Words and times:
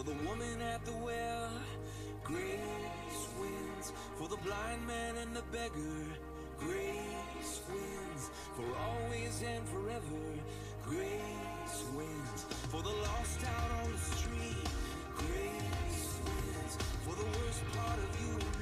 for 0.00 0.06
the 0.06 0.24
woman 0.26 0.62
at 0.62 0.82
the 0.86 0.92
well. 0.92 1.50
Grace 2.24 3.22
wins 3.38 3.92
for 4.16 4.28
the 4.28 4.36
blind 4.36 4.86
man 4.86 5.16
and 5.18 5.36
the 5.36 5.42
beggar. 5.52 6.06
Grace 6.58 7.60
wins 7.68 8.30
for 8.56 8.64
always 8.88 9.42
and 9.42 9.68
forever. 9.68 10.24
Grace 10.86 11.84
wins 11.94 12.46
for 12.70 12.82
the 12.82 12.88
lost 12.88 13.40
out 13.44 13.70
on 13.82 13.92
the 13.92 13.98
street. 13.98 14.68
Grace 15.16 16.08
wins 16.24 16.78
for 17.04 17.14
the 17.16 17.28
worst 17.38 17.62
part 17.74 17.98
of 17.98 18.10
you 18.22 18.59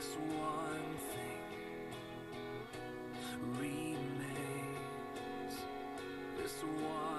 this 0.00 0.16
one 0.16 0.96
thing 1.12 1.92
remains. 3.60 3.96
This 6.38 6.62
one. 6.62 7.09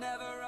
never 0.00 0.39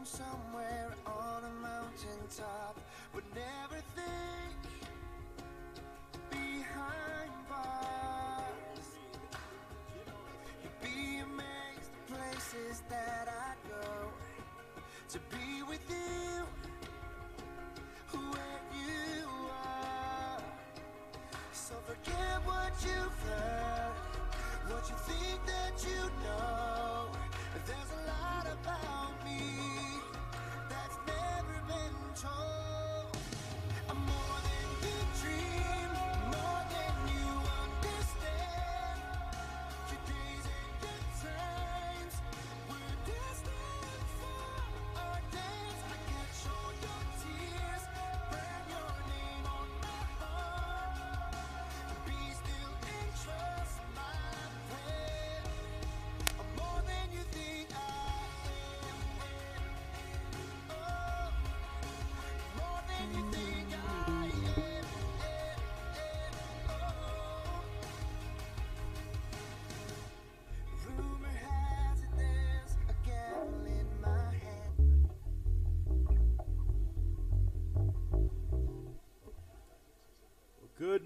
I'm 0.00 0.06
somewhere 0.06 0.94
on 1.04 1.44
a 1.44 1.50
mountaintop, 1.60 2.80
but 3.12 3.22
never 3.34 3.82
think 3.94 4.56
behind 6.30 7.30
bars. 7.50 8.86
You'd 10.62 10.80
be 10.80 11.18
amazed 11.18 11.90
the 11.92 12.14
places 12.14 12.82
that 12.88 13.28
I 13.28 13.68
go 13.68 14.08
to 15.10 15.18
be 15.36 15.49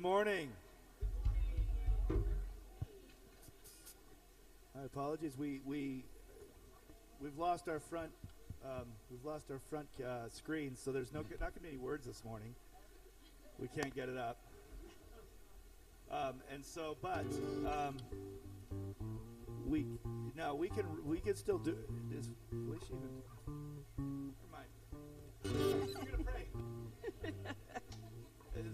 morning. 0.04 0.50
My 4.74 4.84
apologies. 4.84 5.38
We 5.38 5.62
we 5.64 6.04
we've 7.22 7.38
lost 7.38 7.70
our 7.70 7.80
front 7.80 8.10
um, 8.62 8.84
we've 9.10 9.24
lost 9.24 9.50
our 9.50 9.58
front 9.58 9.88
uh, 10.06 10.28
screen, 10.28 10.76
so 10.76 10.92
there's 10.92 11.10
no 11.10 11.24
not 11.40 11.54
to 11.54 11.60
be 11.60 11.68
any 11.68 11.78
words 11.78 12.06
this 12.06 12.22
morning. 12.22 12.54
We 13.58 13.66
can't 13.68 13.94
get 13.94 14.10
it 14.10 14.18
up. 14.18 14.36
Um, 16.10 16.34
and 16.52 16.62
so, 16.62 16.98
but 17.00 17.24
um, 17.66 17.96
we 19.66 19.86
no, 20.36 20.54
we 20.54 20.68
can 20.68 20.84
we 21.06 21.18
can 21.18 21.34
still 21.34 21.56
do. 21.56 21.78
Is 22.12 22.28
even? 22.92 23.33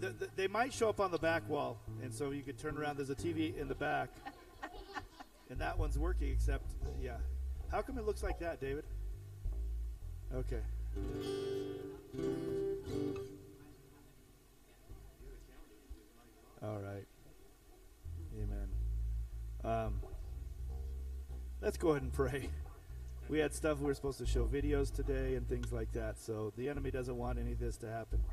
Th- 0.01 0.17
th- 0.17 0.31
they 0.35 0.47
might 0.47 0.73
show 0.73 0.89
up 0.89 0.99
on 0.99 1.11
the 1.11 1.19
back 1.19 1.47
wall, 1.47 1.77
and 2.01 2.11
so 2.11 2.31
you 2.31 2.41
could 2.41 2.57
turn 2.57 2.75
around. 2.75 2.97
There's 2.97 3.11
a 3.11 3.15
TV 3.15 3.55
in 3.55 3.67
the 3.67 3.75
back, 3.75 4.09
and 5.51 5.59
that 5.59 5.77
one's 5.77 5.99
working. 5.99 6.31
Except, 6.31 6.65
yeah, 6.99 7.17
how 7.71 7.83
come 7.83 7.99
it 7.99 8.05
looks 8.05 8.23
like 8.23 8.39
that, 8.39 8.59
David? 8.59 8.83
Okay. 10.33 10.61
All 16.63 16.79
right. 16.79 17.05
Amen. 18.41 18.67
Um, 19.63 20.01
let's 21.61 21.77
go 21.77 21.89
ahead 21.89 22.01
and 22.01 22.11
pray. 22.13 22.49
We 23.29 23.37
had 23.39 23.53
stuff 23.53 23.79
we 23.79 23.85
were 23.85 23.93
supposed 23.93 24.17
to 24.17 24.25
show 24.25 24.45
videos 24.45 24.93
today 24.93 25.35
and 25.35 25.47
things 25.47 25.71
like 25.71 25.91
that, 25.93 26.19
so 26.19 26.51
the 26.57 26.69
enemy 26.69 26.89
doesn't 26.91 27.15
want 27.15 27.37
any 27.37 27.51
of 27.51 27.59
this 27.59 27.77
to 27.77 27.87
happen. 27.87 28.23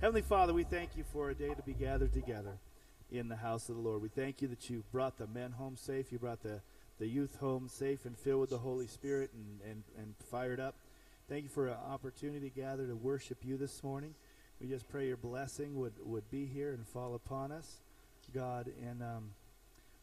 Heavenly 0.00 0.22
Father, 0.22 0.54
we 0.54 0.62
thank 0.62 0.96
you 0.96 1.02
for 1.12 1.30
a 1.30 1.34
day 1.34 1.52
to 1.52 1.62
be 1.62 1.72
gathered 1.72 2.12
together 2.12 2.60
in 3.10 3.26
the 3.28 3.34
house 3.34 3.68
of 3.68 3.74
the 3.74 3.82
Lord. 3.82 4.00
We 4.00 4.08
thank 4.08 4.40
you 4.40 4.46
that 4.46 4.70
you 4.70 4.84
brought 4.92 5.18
the 5.18 5.26
men 5.26 5.50
home 5.50 5.74
safe, 5.76 6.12
you 6.12 6.20
brought 6.20 6.40
the, 6.40 6.60
the 7.00 7.08
youth 7.08 7.36
home 7.40 7.68
safe 7.68 8.04
and 8.04 8.16
filled 8.16 8.42
with 8.42 8.50
the 8.50 8.58
Holy 8.58 8.86
Spirit 8.86 9.32
and, 9.34 9.60
and, 9.68 9.82
and 9.98 10.14
fired 10.30 10.60
up. 10.60 10.76
Thank 11.28 11.42
you 11.42 11.48
for 11.48 11.66
an 11.66 11.78
opportunity 11.90 12.48
to 12.48 12.54
gather 12.54 12.86
to 12.86 12.94
worship 12.94 13.38
you 13.42 13.56
this 13.56 13.82
morning. 13.82 14.14
We 14.60 14.68
just 14.68 14.88
pray 14.88 15.08
your 15.08 15.16
blessing 15.16 15.74
would, 15.80 15.94
would 16.04 16.30
be 16.30 16.46
here 16.46 16.70
and 16.70 16.86
fall 16.86 17.16
upon 17.16 17.50
us, 17.50 17.78
God. 18.32 18.70
And 18.88 19.02
um, 19.02 19.30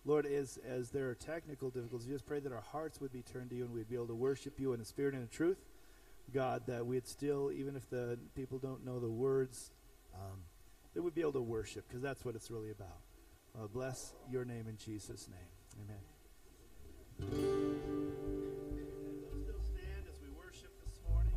Lord, 0.03 0.25
as, 0.25 0.59
as 0.67 0.89
there 0.89 1.09
are 1.09 1.15
technical 1.15 1.69
difficulties, 1.69 2.05
we 2.05 2.13
just 2.15 2.25
pray 2.25 2.41
that 2.41 2.51
our 2.51 2.65
hearts 2.73 2.99
would 2.99 3.13
be 3.13 3.21
turned 3.21 3.49
to 3.51 3.55
you 3.55 3.63
and 3.63 3.73
we'd 3.73 3.89
be 3.89 3.95
able 3.95 4.07
to 4.07 4.15
worship 4.15 4.59
you 4.59 4.73
in 4.73 4.79
the 4.79 4.85
spirit 4.85 5.13
and 5.13 5.23
in 5.23 5.29
truth. 5.29 5.57
God, 6.33 6.63
that 6.67 6.85
we'd 6.85 7.07
still, 7.07 7.49
even 7.49 7.77
if 7.77 7.89
the 7.89 8.19
people 8.35 8.57
don't 8.57 8.85
know 8.85 8.99
the 8.99 9.07
words, 9.07 9.71
um, 10.15 10.39
that 10.93 11.01
we'd 11.01 11.15
be 11.15 11.21
able 11.21 11.33
to 11.33 11.41
worship 11.41 11.87
because 11.87 12.01
that's 12.01 12.23
what 12.25 12.35
it's 12.35 12.49
really 12.49 12.71
about. 12.71 13.01
Uh, 13.57 13.67
bless 13.67 14.13
your 14.29 14.45
name 14.45 14.67
in 14.67 14.77
Jesus' 14.77 15.27
name. 15.29 15.39
Amen. 15.83 15.99
Let's 17.19 17.35
still 19.43 19.61
stand 19.63 20.05
as 20.09 20.19
we 20.21 20.29
worship 20.29 20.71
this 20.83 20.99
morning. 21.09 21.33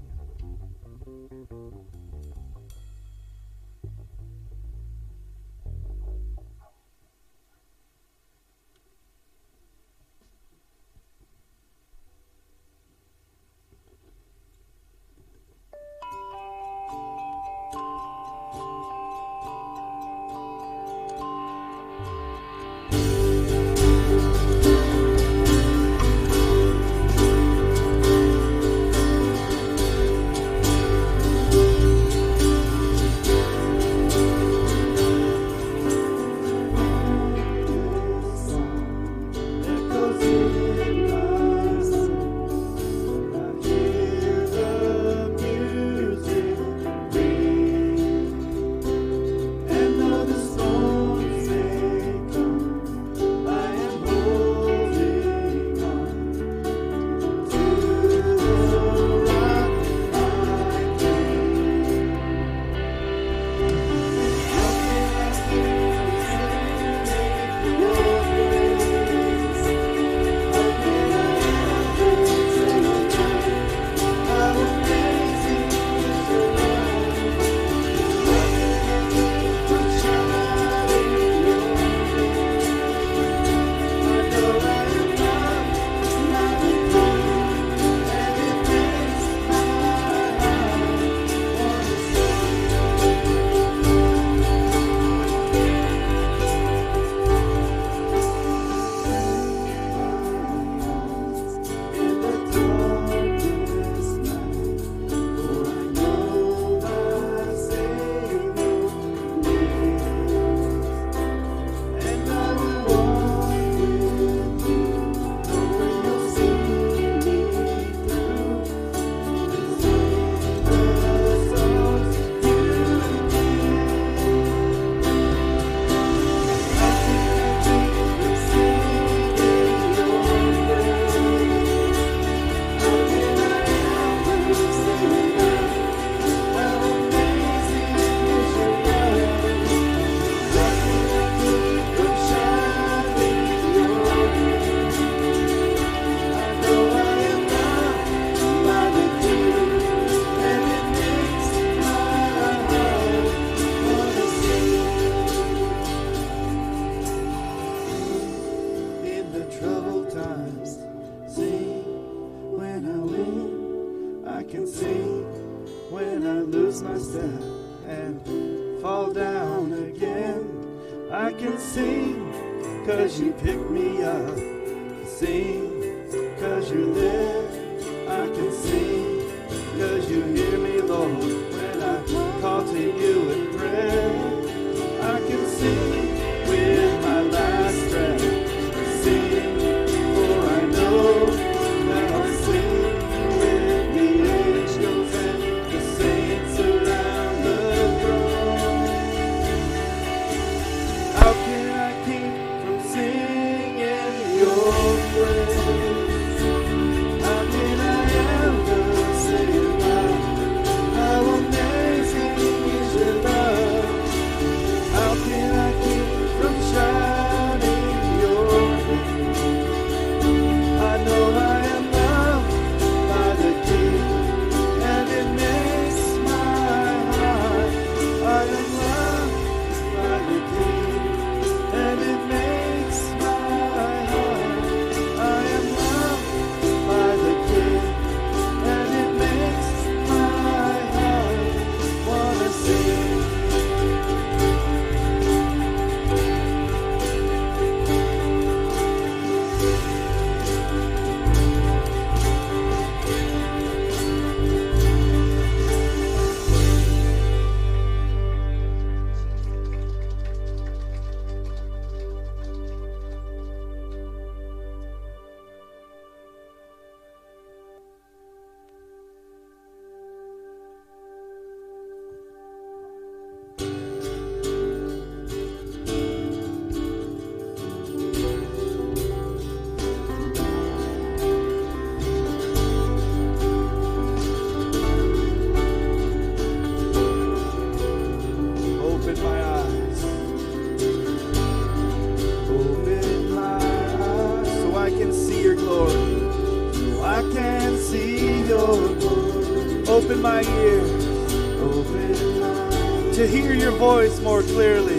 clearly. 304.52 304.98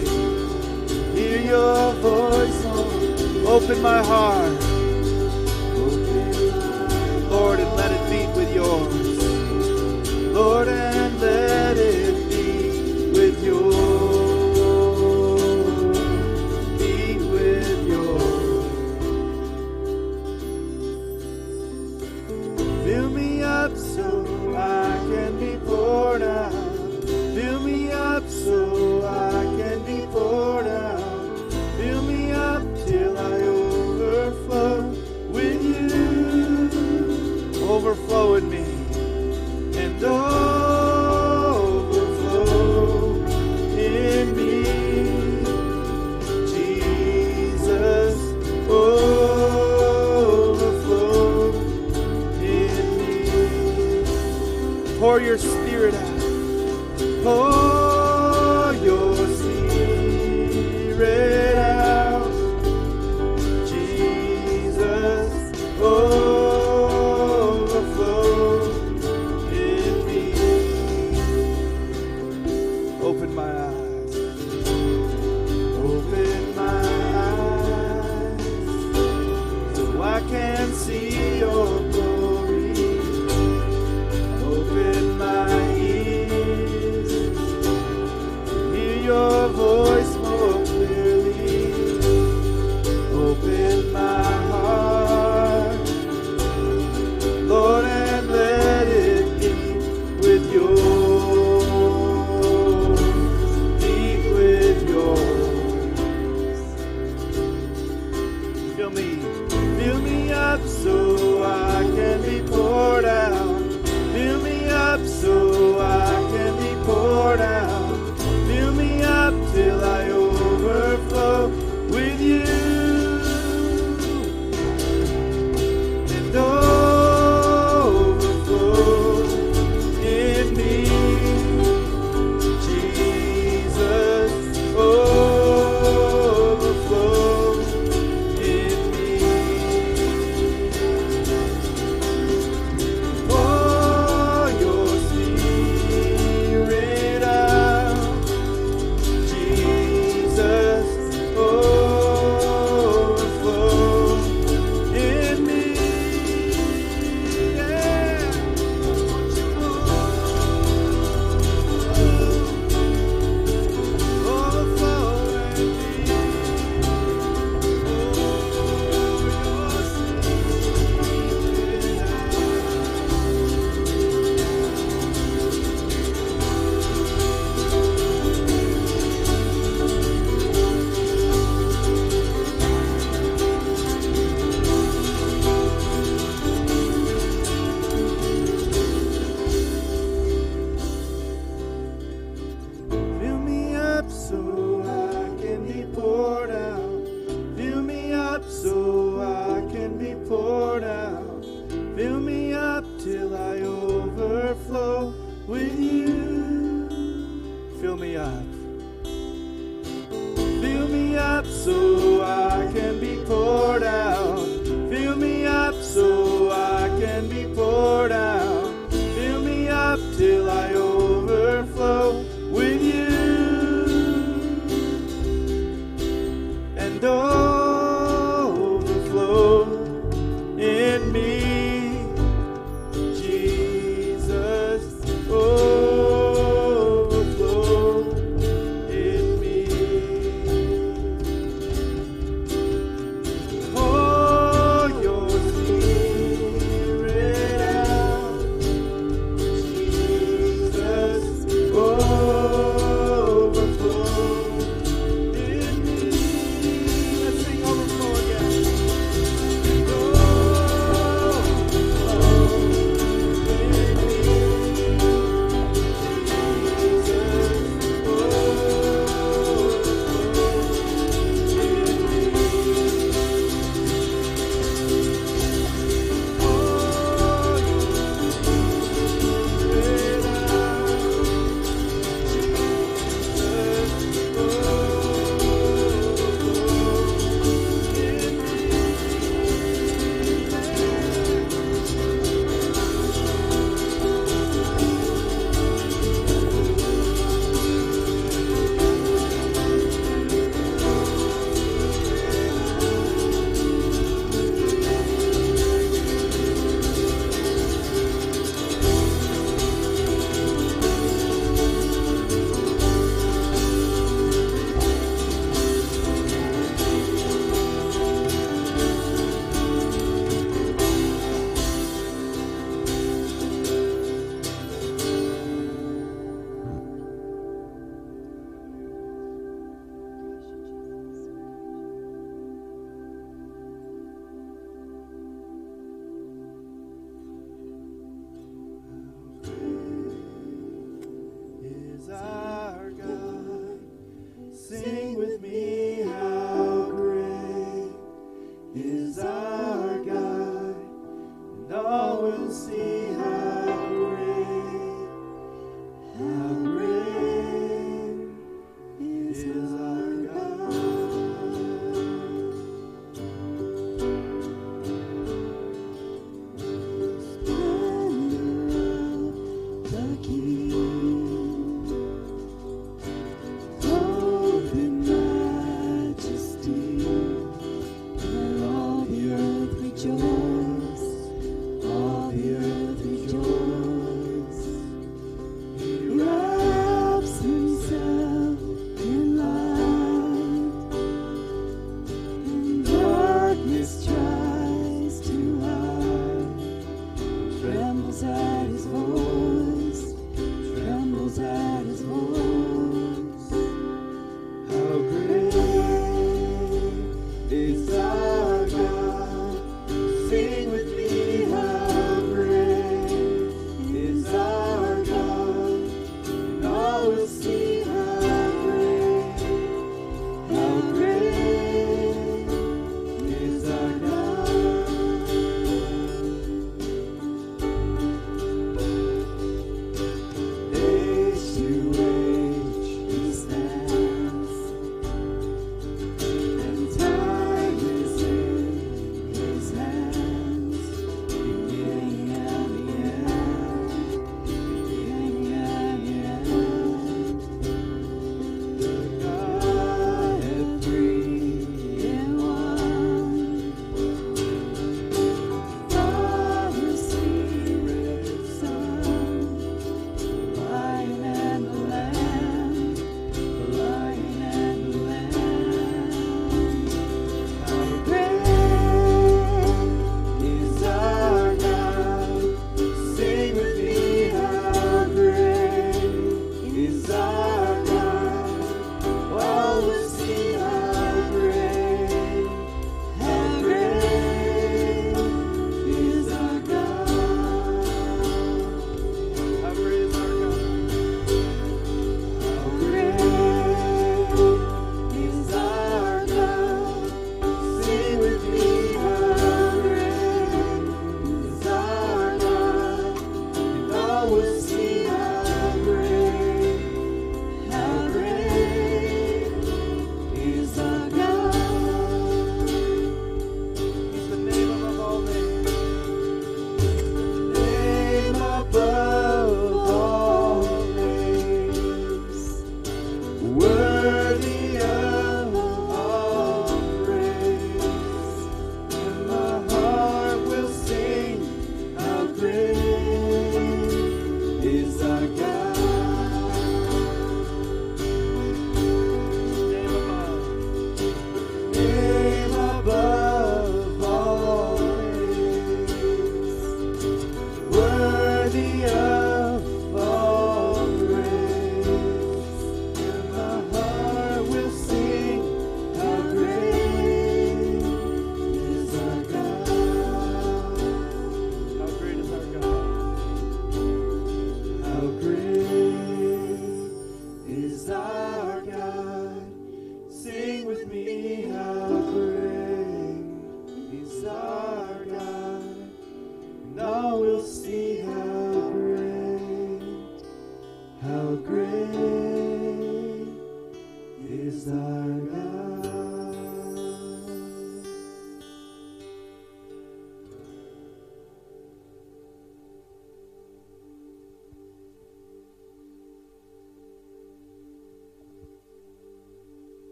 Hear 1.14 1.40
your 1.40 1.92
voice, 1.94 2.64
Lord. 2.64 3.46
Open 3.46 3.82
my 3.82 4.02
heart. 4.02 4.60
Lord, 7.30 7.60
and 7.60 7.76
let 7.76 7.90
it 7.92 8.10
beat 8.10 8.30
with 8.36 8.54
yours. 8.54 8.94
Lord, 10.32 10.68
and 10.68 11.20
let 11.20 11.76
it 11.76 12.28
beat 12.30 13.12
with 13.16 13.44
yours. 13.44 13.78
Be 16.78 17.18
with 17.34 17.80
yours. 17.88 18.66
Fill 22.84 23.08
me 23.10 23.42
up 23.42 23.76
so 23.76 24.08
I 24.56 24.96
can 25.10 25.38
be 25.38 25.56
born. 25.56 25.79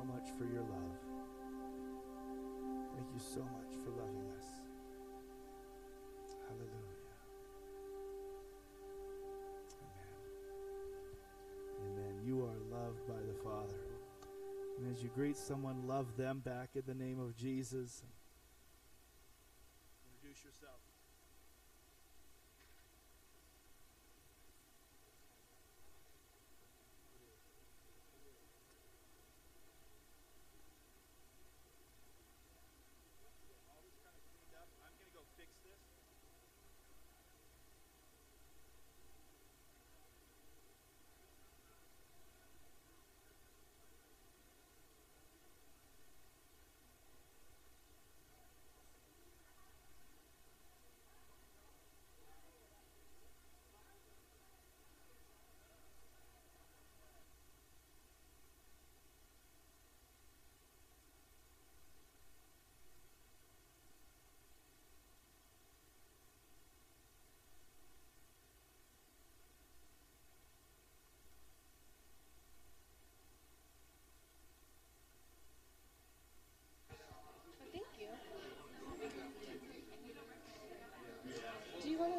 So 0.00 0.06
much 0.06 0.30
for 0.38 0.44
your 0.44 0.62
love. 0.62 0.98
Thank 2.94 3.08
you 3.12 3.20
so 3.20 3.40
much 3.40 3.74
for 3.84 3.90
loving 3.90 4.30
us. 4.38 4.46
Hallelujah. 6.48 7.18
Amen. 11.84 11.98
Amen. 11.98 12.14
You 12.24 12.44
are 12.44 12.78
loved 12.78 13.06
by 13.06 13.20
the 13.26 13.34
Father. 13.44 13.82
And 14.78 14.90
as 14.90 15.02
you 15.02 15.10
greet 15.14 15.36
someone, 15.36 15.86
love 15.86 16.16
them 16.16 16.38
back 16.38 16.70
in 16.74 16.82
the 16.86 16.94
name 16.94 17.20
of 17.20 17.36
Jesus. 17.36 18.02
Introduce 20.14 20.44
yourself. 20.44 20.80
All 33.68 33.82
this 33.84 33.94
kind 34.04 34.16
of 34.16 34.24
cleaned 34.32 34.54
up. 34.56 34.68
I'm 34.82 34.94
going 34.98 35.10
to 35.10 35.14
go 35.14 35.22
fix 35.36 35.50
this. 35.62 35.78
Thank 77.72 77.86
you. 78.00 78.08
Do 81.82 81.88
you 81.88 81.98
want 81.98 82.12
to? 82.12 82.18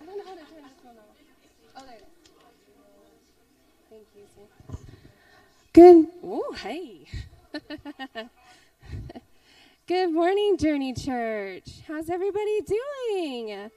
I 0.00 0.04
don't 0.06 0.16
know 0.16 0.24
how 0.24 0.34
to 0.34 0.40
turn 0.40 0.62
this 0.62 0.82
one 0.82 0.96
off. 0.96 1.04
Oh, 1.76 1.82
there 1.86 1.96
it 1.96 2.00
is. 2.00 2.06
Thank 3.90 4.06
you, 4.16 4.24
sir. 4.34 4.46
Good. 5.72 6.06
Oh, 6.24 6.52
hey. 6.62 7.06
Good 9.86 10.12
morning, 10.12 10.49
Journey 10.60 10.92
Church. 10.92 11.80
How's 11.88 12.10
everybody 12.10 12.60
doing? 12.60 13.70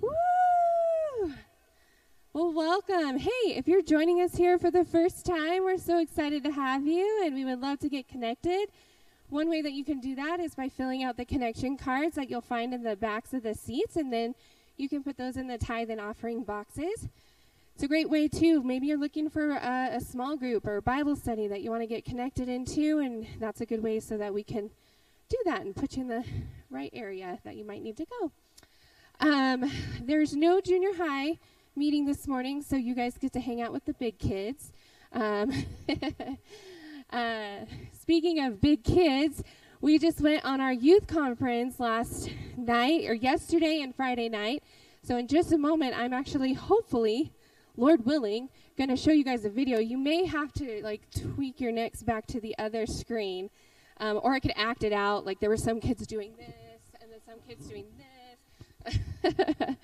Woo! 0.00 1.32
Well, 2.32 2.52
welcome. 2.52 3.18
Hey, 3.18 3.56
if 3.56 3.66
you're 3.66 3.82
joining 3.82 4.20
us 4.20 4.36
here 4.36 4.56
for 4.56 4.70
the 4.70 4.84
first 4.84 5.26
time, 5.26 5.64
we're 5.64 5.76
so 5.76 5.98
excited 5.98 6.44
to 6.44 6.52
have 6.52 6.86
you, 6.86 7.24
and 7.24 7.34
we 7.34 7.44
would 7.44 7.60
love 7.60 7.80
to 7.80 7.88
get 7.88 8.06
connected. 8.06 8.68
One 9.28 9.50
way 9.50 9.60
that 9.60 9.72
you 9.72 9.84
can 9.84 9.98
do 9.98 10.14
that 10.14 10.38
is 10.38 10.54
by 10.54 10.68
filling 10.68 11.02
out 11.02 11.16
the 11.16 11.24
connection 11.24 11.76
cards 11.76 12.14
that 12.14 12.30
you'll 12.30 12.42
find 12.42 12.72
in 12.72 12.84
the 12.84 12.94
backs 12.94 13.34
of 13.34 13.42
the 13.42 13.56
seats, 13.56 13.96
and 13.96 14.12
then 14.12 14.36
you 14.76 14.88
can 14.88 15.02
put 15.02 15.16
those 15.16 15.36
in 15.36 15.48
the 15.48 15.58
tithe 15.58 15.90
and 15.90 16.00
offering 16.00 16.44
boxes. 16.44 17.08
It's 17.74 17.82
a 17.82 17.88
great 17.88 18.08
way, 18.08 18.28
too. 18.28 18.62
Maybe 18.62 18.86
you're 18.86 18.98
looking 18.98 19.30
for 19.30 19.50
a, 19.50 19.96
a 19.96 20.00
small 20.00 20.36
group 20.36 20.64
or 20.64 20.80
Bible 20.80 21.16
study 21.16 21.48
that 21.48 21.62
you 21.62 21.70
want 21.72 21.82
to 21.82 21.88
get 21.88 22.04
connected 22.04 22.48
into, 22.48 23.00
and 23.00 23.26
that's 23.40 23.60
a 23.60 23.66
good 23.66 23.82
way 23.82 23.98
so 23.98 24.16
that 24.16 24.32
we 24.32 24.44
can 24.44 24.70
do 25.30 25.38
that 25.46 25.62
and 25.62 25.74
put 25.74 25.96
you 25.96 26.02
in 26.02 26.08
the 26.08 26.24
right 26.70 26.90
area 26.92 27.38
that 27.44 27.56
you 27.56 27.64
might 27.64 27.82
need 27.82 27.96
to 27.96 28.04
go. 28.04 28.32
Um, 29.20 29.70
there's 30.02 30.34
no 30.34 30.60
junior 30.60 30.94
high 30.96 31.38
meeting 31.76 32.04
this 32.04 32.26
morning, 32.26 32.62
so 32.62 32.76
you 32.76 32.94
guys 32.94 33.16
get 33.16 33.32
to 33.34 33.40
hang 33.40 33.62
out 33.62 33.72
with 33.72 33.84
the 33.84 33.94
big 33.94 34.18
kids. 34.18 34.72
Um, 35.12 35.52
uh, 37.10 37.64
speaking 38.00 38.44
of 38.44 38.60
big 38.60 38.82
kids, 38.82 39.42
we 39.80 39.98
just 39.98 40.20
went 40.20 40.44
on 40.44 40.60
our 40.60 40.72
youth 40.72 41.06
conference 41.06 41.78
last 41.78 42.28
night, 42.56 43.08
or 43.08 43.14
yesterday 43.14 43.80
and 43.82 43.94
Friday 43.94 44.28
night. 44.28 44.62
So, 45.02 45.16
in 45.16 45.28
just 45.28 45.52
a 45.52 45.58
moment, 45.58 45.96
I'm 45.96 46.12
actually, 46.12 46.52
hopefully, 46.52 47.32
Lord 47.76 48.04
willing, 48.04 48.50
going 48.76 48.90
to 48.90 48.96
show 48.96 49.12
you 49.12 49.24
guys 49.24 49.44
a 49.44 49.50
video. 49.50 49.78
You 49.78 49.96
may 49.96 50.26
have 50.26 50.52
to 50.54 50.80
like 50.82 51.02
tweak 51.10 51.60
your 51.60 51.72
necks 51.72 52.02
back 52.02 52.26
to 52.26 52.40
the 52.40 52.54
other 52.58 52.84
screen, 52.84 53.48
um, 54.00 54.20
or 54.22 54.32
I 54.32 54.40
could 54.40 54.52
act 54.56 54.82
it 54.82 54.92
out. 54.92 55.24
Like 55.24 55.38
there 55.38 55.50
were 55.50 55.56
some 55.56 55.80
kids 55.80 56.06
doing 56.06 56.32
this, 56.36 56.80
and 57.00 57.12
then 57.12 57.20
some 57.24 57.38
kids 57.46 57.66
doing 57.68 57.86
this. 57.96 58.06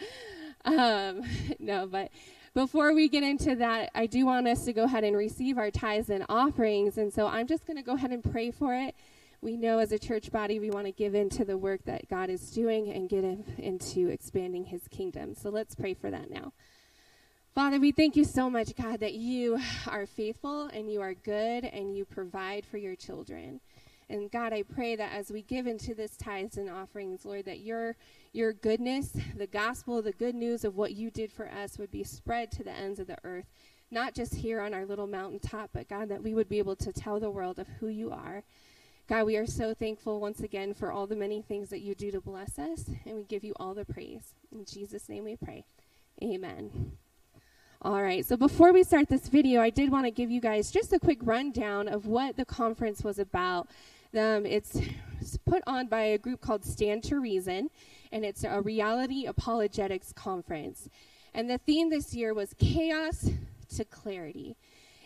um, 0.64 1.22
no, 1.58 1.86
but 1.86 2.10
before 2.54 2.94
we 2.94 3.08
get 3.08 3.22
into 3.22 3.54
that, 3.56 3.90
I 3.94 4.06
do 4.06 4.26
want 4.26 4.48
us 4.48 4.64
to 4.64 4.72
go 4.72 4.84
ahead 4.84 5.04
and 5.04 5.16
receive 5.16 5.58
our 5.58 5.70
tithes 5.70 6.08
and 6.08 6.24
offerings. 6.28 6.96
And 6.96 7.12
so 7.12 7.26
I'm 7.26 7.46
just 7.46 7.66
going 7.66 7.76
to 7.76 7.82
go 7.82 7.94
ahead 7.94 8.10
and 8.10 8.24
pray 8.24 8.50
for 8.50 8.74
it. 8.74 8.94
We 9.42 9.56
know 9.56 9.78
as 9.78 9.92
a 9.92 9.98
church 9.98 10.32
body, 10.32 10.58
we 10.58 10.70
want 10.70 10.86
to 10.86 10.92
give 10.92 11.14
into 11.14 11.44
the 11.44 11.58
work 11.58 11.84
that 11.84 12.08
God 12.08 12.30
is 12.30 12.50
doing 12.50 12.90
and 12.90 13.08
get 13.08 13.22
in, 13.22 13.44
into 13.58 14.08
expanding 14.08 14.64
his 14.64 14.88
kingdom. 14.88 15.34
So 15.34 15.50
let's 15.50 15.74
pray 15.74 15.92
for 15.92 16.10
that 16.10 16.30
now. 16.30 16.54
Father, 17.54 17.78
we 17.78 17.92
thank 17.92 18.16
you 18.16 18.24
so 18.24 18.50
much, 18.50 18.74
God, 18.74 19.00
that 19.00 19.14
you 19.14 19.58
are 19.86 20.06
faithful 20.06 20.64
and 20.66 20.90
you 20.90 21.00
are 21.00 21.14
good 21.14 21.64
and 21.64 21.94
you 21.94 22.04
provide 22.04 22.64
for 22.66 22.78
your 22.78 22.96
children. 22.96 23.60
And 24.08 24.30
God, 24.30 24.52
I 24.52 24.62
pray 24.62 24.94
that 24.94 25.12
as 25.12 25.30
we 25.32 25.42
give 25.42 25.66
into 25.66 25.94
this 25.94 26.16
tithes 26.16 26.58
and 26.58 26.70
offerings, 26.70 27.24
Lord, 27.24 27.44
that 27.46 27.60
your 27.60 27.96
your 28.32 28.52
goodness, 28.52 29.16
the 29.36 29.46
gospel, 29.46 30.00
the 30.00 30.12
good 30.12 30.34
news 30.34 30.64
of 30.64 30.76
what 30.76 30.92
you 30.92 31.10
did 31.10 31.32
for 31.32 31.50
us 31.50 31.78
would 31.78 31.90
be 31.90 32.04
spread 32.04 32.52
to 32.52 32.62
the 32.62 32.70
ends 32.70 33.00
of 33.00 33.06
the 33.06 33.16
earth, 33.24 33.46
not 33.90 34.14
just 34.14 34.34
here 34.34 34.60
on 34.60 34.74
our 34.74 34.84
little 34.84 35.06
mountaintop, 35.06 35.70
but 35.72 35.88
God, 35.88 36.08
that 36.10 36.22
we 36.22 36.34
would 36.34 36.48
be 36.48 36.58
able 36.58 36.76
to 36.76 36.92
tell 36.92 37.18
the 37.18 37.30
world 37.30 37.58
of 37.58 37.66
who 37.80 37.88
you 37.88 38.12
are. 38.12 38.44
God, 39.08 39.24
we 39.24 39.36
are 39.36 39.46
so 39.46 39.72
thankful 39.72 40.20
once 40.20 40.40
again 40.40 40.74
for 40.74 40.92
all 40.92 41.06
the 41.06 41.16
many 41.16 41.40
things 41.40 41.70
that 41.70 41.80
you 41.80 41.94
do 41.94 42.10
to 42.10 42.20
bless 42.20 42.58
us, 42.58 42.90
and 43.04 43.16
we 43.16 43.24
give 43.24 43.44
you 43.44 43.54
all 43.56 43.72
the 43.72 43.84
praise. 43.84 44.34
In 44.52 44.64
Jesus' 44.64 45.08
name 45.08 45.24
we 45.24 45.36
pray. 45.36 45.64
Amen. 46.22 46.92
All 47.82 48.02
right, 48.02 48.24
so 48.24 48.36
before 48.36 48.72
we 48.72 48.82
start 48.82 49.08
this 49.08 49.28
video, 49.28 49.60
I 49.60 49.70
did 49.70 49.92
want 49.92 50.06
to 50.06 50.10
give 50.10 50.30
you 50.30 50.40
guys 50.40 50.72
just 50.72 50.92
a 50.92 50.98
quick 50.98 51.18
rundown 51.22 51.86
of 51.86 52.06
what 52.06 52.36
the 52.36 52.44
conference 52.44 53.04
was 53.04 53.18
about. 53.18 53.68
It's, 54.16 54.78
it's 55.20 55.36
put 55.36 55.62
on 55.66 55.88
by 55.88 56.02
a 56.02 56.18
group 56.18 56.40
called 56.40 56.64
Stand 56.64 57.04
to 57.04 57.20
Reason, 57.20 57.68
and 58.12 58.24
it's 58.24 58.44
a 58.44 58.62
reality 58.62 59.26
apologetics 59.26 60.12
conference. 60.12 60.88
And 61.34 61.50
the 61.50 61.58
theme 61.58 61.90
this 61.90 62.14
year 62.14 62.32
was 62.32 62.54
chaos 62.58 63.28
to 63.76 63.84
clarity. 63.84 64.56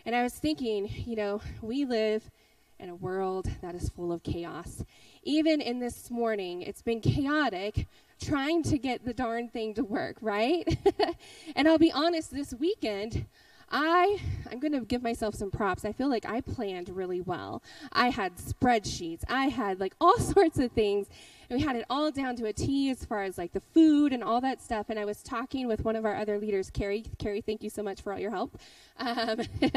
And 0.06 0.14
I 0.14 0.22
was 0.22 0.34
thinking, 0.34 0.88
you 1.06 1.16
know, 1.16 1.40
we 1.60 1.84
live 1.84 2.30
in 2.78 2.88
a 2.88 2.94
world 2.94 3.50
that 3.62 3.74
is 3.74 3.88
full 3.88 4.12
of 4.12 4.22
chaos. 4.22 4.84
Even 5.24 5.60
in 5.60 5.80
this 5.80 6.08
morning, 6.08 6.62
it's 6.62 6.82
been 6.82 7.00
chaotic 7.00 7.88
trying 8.22 8.62
to 8.62 8.78
get 8.78 9.04
the 9.04 9.12
darn 9.12 9.48
thing 9.48 9.74
to 9.74 9.82
work, 9.82 10.18
right? 10.20 10.78
and 11.56 11.66
I'll 11.66 11.78
be 11.78 11.90
honest, 11.90 12.30
this 12.30 12.54
weekend, 12.54 13.26
I 13.70 14.18
I'm 14.50 14.58
going 14.58 14.72
to 14.72 14.80
give 14.80 15.02
myself 15.02 15.34
some 15.34 15.50
props. 15.50 15.84
I 15.84 15.92
feel 15.92 16.08
like 16.08 16.26
I 16.26 16.40
planned 16.40 16.88
really 16.88 17.20
well. 17.20 17.62
I 17.92 18.08
had 18.08 18.36
spreadsheets. 18.36 19.22
I 19.28 19.46
had 19.46 19.78
like 19.78 19.94
all 20.00 20.18
sorts 20.18 20.58
of 20.58 20.72
things. 20.72 21.06
And 21.48 21.58
we 21.58 21.64
had 21.64 21.76
it 21.76 21.84
all 21.90 22.10
down 22.10 22.36
to 22.36 22.46
a 22.46 22.52
T 22.52 22.90
as 22.90 23.04
far 23.04 23.22
as 23.22 23.38
like 23.38 23.52
the 23.52 23.60
food 23.60 24.12
and 24.12 24.22
all 24.22 24.40
that 24.40 24.60
stuff. 24.60 24.86
And 24.88 24.98
I 24.98 25.04
was 25.04 25.22
talking 25.22 25.66
with 25.66 25.84
one 25.84 25.96
of 25.96 26.04
our 26.04 26.16
other 26.16 26.38
leaders, 26.38 26.70
Carrie. 26.70 27.04
Carrie, 27.18 27.40
thank 27.40 27.62
you 27.62 27.70
so 27.70 27.82
much 27.82 28.00
for 28.02 28.12
all 28.12 28.18
your 28.18 28.30
help. 28.30 28.58
Um, 28.98 29.40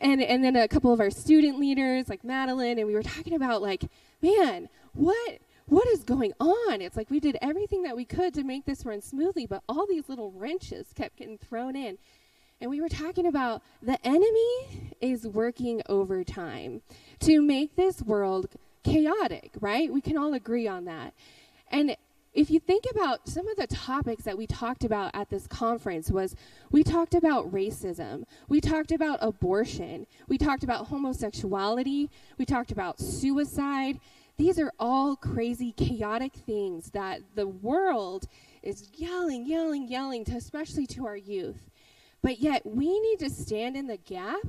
and 0.00 0.22
and 0.22 0.44
then 0.44 0.56
a 0.56 0.68
couple 0.68 0.92
of 0.92 1.00
our 1.00 1.10
student 1.10 1.58
leaders 1.58 2.08
like 2.08 2.22
Madeline 2.24 2.78
and 2.78 2.86
we 2.86 2.94
were 2.94 3.02
talking 3.02 3.34
about 3.34 3.62
like 3.62 3.84
man 4.20 4.68
what 4.92 5.38
what 5.68 5.86
is 5.88 6.04
going 6.04 6.32
on? 6.38 6.80
It's 6.80 6.96
like 6.96 7.10
we 7.10 7.20
did 7.20 7.36
everything 7.42 7.82
that 7.82 7.96
we 7.96 8.04
could 8.04 8.34
to 8.34 8.44
make 8.44 8.64
this 8.64 8.86
run 8.86 9.02
smoothly 9.02 9.46
but 9.46 9.62
all 9.68 9.86
these 9.86 10.08
little 10.08 10.30
wrenches 10.32 10.86
kept 10.94 11.16
getting 11.16 11.38
thrown 11.38 11.76
in. 11.76 11.98
And 12.60 12.70
we 12.70 12.80
were 12.80 12.88
talking 12.88 13.26
about 13.26 13.62
the 13.82 13.98
enemy 14.06 14.94
is 15.00 15.26
working 15.26 15.82
overtime 15.88 16.82
to 17.20 17.42
make 17.42 17.76
this 17.76 18.00
world 18.02 18.46
chaotic 18.84 19.50
right? 19.60 19.92
We 19.92 20.00
can 20.00 20.16
all 20.16 20.34
agree 20.34 20.68
on 20.68 20.84
that. 20.84 21.12
And 21.70 21.96
if 22.32 22.50
you 22.50 22.60
think 22.60 22.84
about 22.90 23.26
some 23.26 23.48
of 23.48 23.56
the 23.56 23.66
topics 23.66 24.24
that 24.24 24.36
we 24.36 24.46
talked 24.46 24.84
about 24.84 25.10
at 25.14 25.30
this 25.30 25.46
conference 25.46 26.10
was 26.10 26.36
we 26.70 26.84
talked 26.84 27.14
about 27.14 27.50
racism 27.50 28.24
we 28.46 28.60
talked 28.60 28.92
about 28.92 29.18
abortion 29.22 30.06
we 30.28 30.36
talked 30.36 30.62
about 30.62 30.88
homosexuality 30.88 32.10
we 32.36 32.44
talked 32.44 32.70
about 32.70 33.00
suicide 33.00 33.98
These 34.38 34.58
are 34.58 34.72
all 34.78 35.16
crazy, 35.16 35.72
chaotic 35.72 36.34
things 36.34 36.90
that 36.90 37.22
the 37.34 37.46
world 37.46 38.26
is 38.62 38.90
yelling, 38.94 39.46
yelling, 39.46 39.88
yelling 39.88 40.24
to, 40.26 40.36
especially 40.36 40.86
to 40.88 41.06
our 41.06 41.16
youth. 41.16 41.70
But 42.22 42.38
yet, 42.40 42.66
we 42.66 43.00
need 43.00 43.18
to 43.20 43.30
stand 43.30 43.76
in 43.76 43.86
the 43.86 43.96
gap 43.96 44.44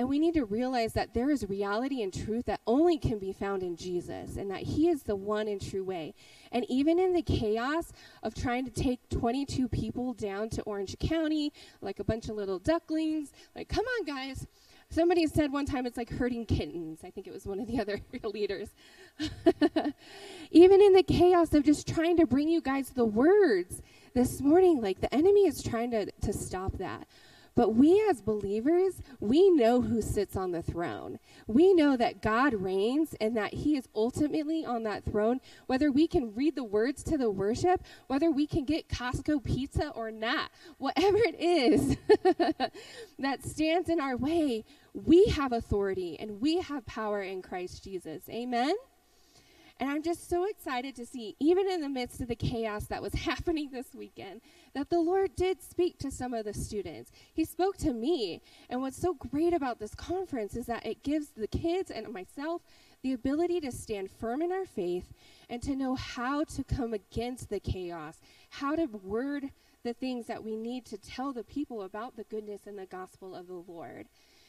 and 0.00 0.08
we 0.08 0.18
need 0.18 0.32
to 0.32 0.46
realize 0.46 0.94
that 0.94 1.12
there 1.12 1.30
is 1.30 1.46
reality 1.46 2.02
and 2.02 2.10
truth 2.10 2.46
that 2.46 2.62
only 2.66 2.96
can 2.96 3.18
be 3.18 3.34
found 3.34 3.62
in 3.62 3.76
Jesus 3.76 4.38
and 4.38 4.50
that 4.50 4.62
He 4.62 4.88
is 4.88 5.02
the 5.02 5.14
one 5.14 5.46
and 5.46 5.60
true 5.60 5.84
way. 5.84 6.14
And 6.52 6.64
even 6.70 6.98
in 6.98 7.12
the 7.12 7.20
chaos 7.20 7.92
of 8.22 8.34
trying 8.34 8.64
to 8.64 8.70
take 8.70 9.10
22 9.10 9.68
people 9.68 10.14
down 10.14 10.48
to 10.50 10.62
Orange 10.62 10.98
County, 10.98 11.52
like 11.82 11.98
a 11.98 12.04
bunch 12.04 12.30
of 12.30 12.36
little 12.36 12.58
ducklings, 12.58 13.30
like, 13.54 13.68
come 13.68 13.84
on, 13.84 14.06
guys. 14.06 14.46
Somebody 14.92 15.26
said 15.28 15.52
one 15.52 15.66
time 15.66 15.86
it's 15.86 15.96
like 15.96 16.10
herding 16.10 16.44
kittens. 16.44 17.00
I 17.04 17.10
think 17.10 17.28
it 17.28 17.32
was 17.32 17.46
one 17.46 17.60
of 17.60 17.68
the 17.68 17.80
other 17.80 18.00
real 18.12 18.32
leaders. 18.32 18.70
even 20.50 20.80
in 20.82 20.92
the 20.92 21.04
chaos 21.06 21.54
of 21.54 21.64
just 21.64 21.86
trying 21.86 22.16
to 22.16 22.26
bring 22.26 22.48
you 22.48 22.60
guys 22.60 22.90
the 22.90 23.04
words 23.04 23.82
this 24.14 24.40
morning, 24.40 24.80
like 24.80 25.00
the 25.00 25.12
enemy 25.14 25.46
is 25.46 25.62
trying 25.62 25.92
to, 25.92 26.10
to 26.22 26.32
stop 26.32 26.76
that. 26.78 27.06
But 27.54 27.74
we 27.74 28.04
as 28.08 28.20
believers, 28.20 29.02
we 29.18 29.50
know 29.50 29.80
who 29.80 30.00
sits 30.00 30.36
on 30.36 30.52
the 30.52 30.62
throne. 30.62 31.18
We 31.46 31.74
know 31.74 31.96
that 31.96 32.22
God 32.22 32.54
reigns 32.54 33.14
and 33.20 33.36
that 33.36 33.54
He 33.54 33.76
is 33.76 33.88
ultimately 33.94 34.64
on 34.64 34.84
that 34.84 35.04
throne. 35.04 35.40
Whether 35.66 35.90
we 35.90 36.06
can 36.06 36.34
read 36.34 36.54
the 36.54 36.64
words 36.64 37.02
to 37.04 37.18
the 37.18 37.30
worship, 37.30 37.82
whether 38.06 38.30
we 38.30 38.46
can 38.46 38.64
get 38.64 38.88
Costco 38.88 39.42
pizza 39.42 39.90
or 39.90 40.10
not, 40.10 40.50
whatever 40.78 41.18
it 41.18 41.40
is 41.40 41.96
that 43.18 43.44
stands 43.44 43.88
in 43.88 44.00
our 44.00 44.16
way, 44.16 44.64
we 44.94 45.26
have 45.26 45.52
authority 45.52 46.16
and 46.18 46.40
we 46.40 46.60
have 46.60 46.86
power 46.86 47.22
in 47.22 47.42
Christ 47.42 47.84
Jesus. 47.84 48.22
Amen. 48.28 48.74
And 49.80 49.88
I'm 49.88 50.02
just 50.02 50.28
so 50.28 50.44
excited 50.44 50.94
to 50.96 51.06
see, 51.06 51.36
even 51.40 51.66
in 51.68 51.80
the 51.80 51.88
midst 51.88 52.20
of 52.20 52.28
the 52.28 52.34
chaos 52.34 52.84
that 52.86 53.00
was 53.00 53.14
happening 53.30 53.70
this 53.72 53.94
weekend, 53.94 54.42
that 54.74 54.90
the 54.90 55.00
Lord 55.00 55.34
did 55.36 55.62
speak 55.62 55.98
to 56.00 56.10
some 56.10 56.34
of 56.34 56.44
the 56.44 56.52
students. 56.52 57.10
He 57.32 57.46
spoke 57.46 57.78
to 57.78 57.94
me. 57.94 58.42
And 58.68 58.82
what's 58.82 59.00
so 59.00 59.14
great 59.14 59.54
about 59.54 59.80
this 59.80 59.94
conference 59.94 60.54
is 60.54 60.66
that 60.66 60.84
it 60.84 61.02
gives 61.02 61.28
the 61.28 61.48
kids 61.48 61.90
and 61.90 62.12
myself 62.12 62.60
the 63.02 63.14
ability 63.14 63.58
to 63.60 63.72
stand 63.72 64.10
firm 64.10 64.42
in 64.42 64.52
our 64.52 64.66
faith 64.66 65.14
and 65.48 65.62
to 65.62 65.74
know 65.74 65.94
how 65.94 66.44
to 66.44 66.62
come 66.62 66.92
against 66.92 67.48
the 67.48 67.58
chaos, 67.58 68.20
how 68.50 68.76
to 68.76 68.84
word 68.84 69.48
the 69.82 69.94
things 69.94 70.26
that 70.26 70.44
we 70.44 70.56
need 70.56 70.84
to 70.84 70.98
tell 70.98 71.32
the 71.32 71.42
people 71.42 71.82
about 71.82 72.16
the 72.16 72.24
goodness 72.24 72.66
and 72.66 72.78
the 72.78 72.84
gospel 72.84 73.34
of 73.34 73.46
the 73.46 73.64
Lord. 73.66 74.06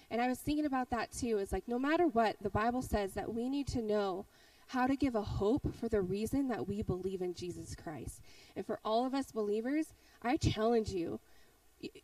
And 0.09 0.19
I 0.21 0.27
was 0.27 0.39
thinking 0.39 0.65
about 0.65 0.89
that 0.89 1.13
too. 1.13 1.37
It's 1.37 1.53
like 1.53 1.69
no 1.69 1.79
matter 1.79 2.05
what, 2.05 2.35
the 2.41 2.49
Bible 2.49 2.81
says 2.81 3.13
that 3.13 3.33
we 3.33 3.47
need 3.47 3.67
to 3.67 3.81
know 3.81 4.25
how 4.71 4.87
to 4.87 4.95
give 4.95 5.15
a 5.15 5.21
hope 5.21 5.67
for 5.75 5.89
the 5.89 6.01
reason 6.01 6.47
that 6.47 6.65
we 6.65 6.81
believe 6.81 7.21
in 7.21 7.33
Jesus 7.33 7.75
Christ. 7.75 8.21
And 8.55 8.65
for 8.65 8.79
all 8.85 9.05
of 9.05 9.13
us 9.13 9.31
believers, 9.31 9.87
I 10.21 10.37
challenge 10.37 10.91
you. 10.91 11.19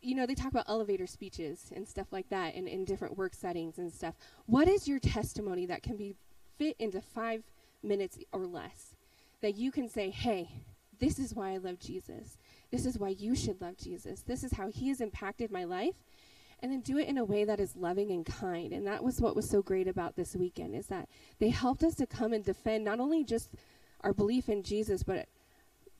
You 0.02 0.14
know, 0.14 0.26
they 0.26 0.34
talk 0.34 0.50
about 0.50 0.68
elevator 0.68 1.06
speeches 1.06 1.72
and 1.74 1.88
stuff 1.88 2.08
like 2.10 2.28
that 2.28 2.54
in, 2.54 2.68
in 2.68 2.84
different 2.84 3.16
work 3.16 3.34
settings 3.34 3.78
and 3.78 3.90
stuff. 3.90 4.14
What 4.44 4.68
is 4.68 4.86
your 4.86 4.98
testimony 4.98 5.64
that 5.64 5.82
can 5.82 5.96
be 5.96 6.14
fit 6.58 6.76
into 6.78 7.00
five 7.00 7.42
minutes 7.82 8.18
or 8.32 8.44
less? 8.44 8.94
That 9.40 9.56
you 9.56 9.70
can 9.70 9.88
say, 9.88 10.10
hey, 10.10 10.50
this 10.98 11.18
is 11.18 11.34
why 11.34 11.52
I 11.52 11.58
love 11.58 11.78
Jesus. 11.78 12.36
This 12.70 12.84
is 12.84 12.98
why 12.98 13.10
you 13.10 13.34
should 13.34 13.62
love 13.62 13.78
Jesus. 13.78 14.20
This 14.20 14.44
is 14.44 14.52
how 14.52 14.68
he 14.68 14.88
has 14.88 15.00
impacted 15.00 15.50
my 15.50 15.64
life 15.64 15.94
and 16.60 16.72
then 16.72 16.80
do 16.80 16.98
it 16.98 17.08
in 17.08 17.18
a 17.18 17.24
way 17.24 17.44
that 17.44 17.60
is 17.60 17.76
loving 17.76 18.10
and 18.10 18.26
kind. 18.26 18.72
And 18.72 18.86
that 18.86 19.02
was 19.02 19.20
what 19.20 19.36
was 19.36 19.48
so 19.48 19.62
great 19.62 19.86
about 19.86 20.16
this 20.16 20.34
weekend 20.34 20.74
is 20.74 20.86
that 20.86 21.08
they 21.38 21.50
helped 21.50 21.84
us 21.84 21.94
to 21.96 22.06
come 22.06 22.32
and 22.32 22.44
defend 22.44 22.84
not 22.84 23.00
only 23.00 23.24
just 23.24 23.50
our 24.02 24.12
belief 24.12 24.48
in 24.48 24.62
Jesus, 24.62 25.02
but 25.02 25.28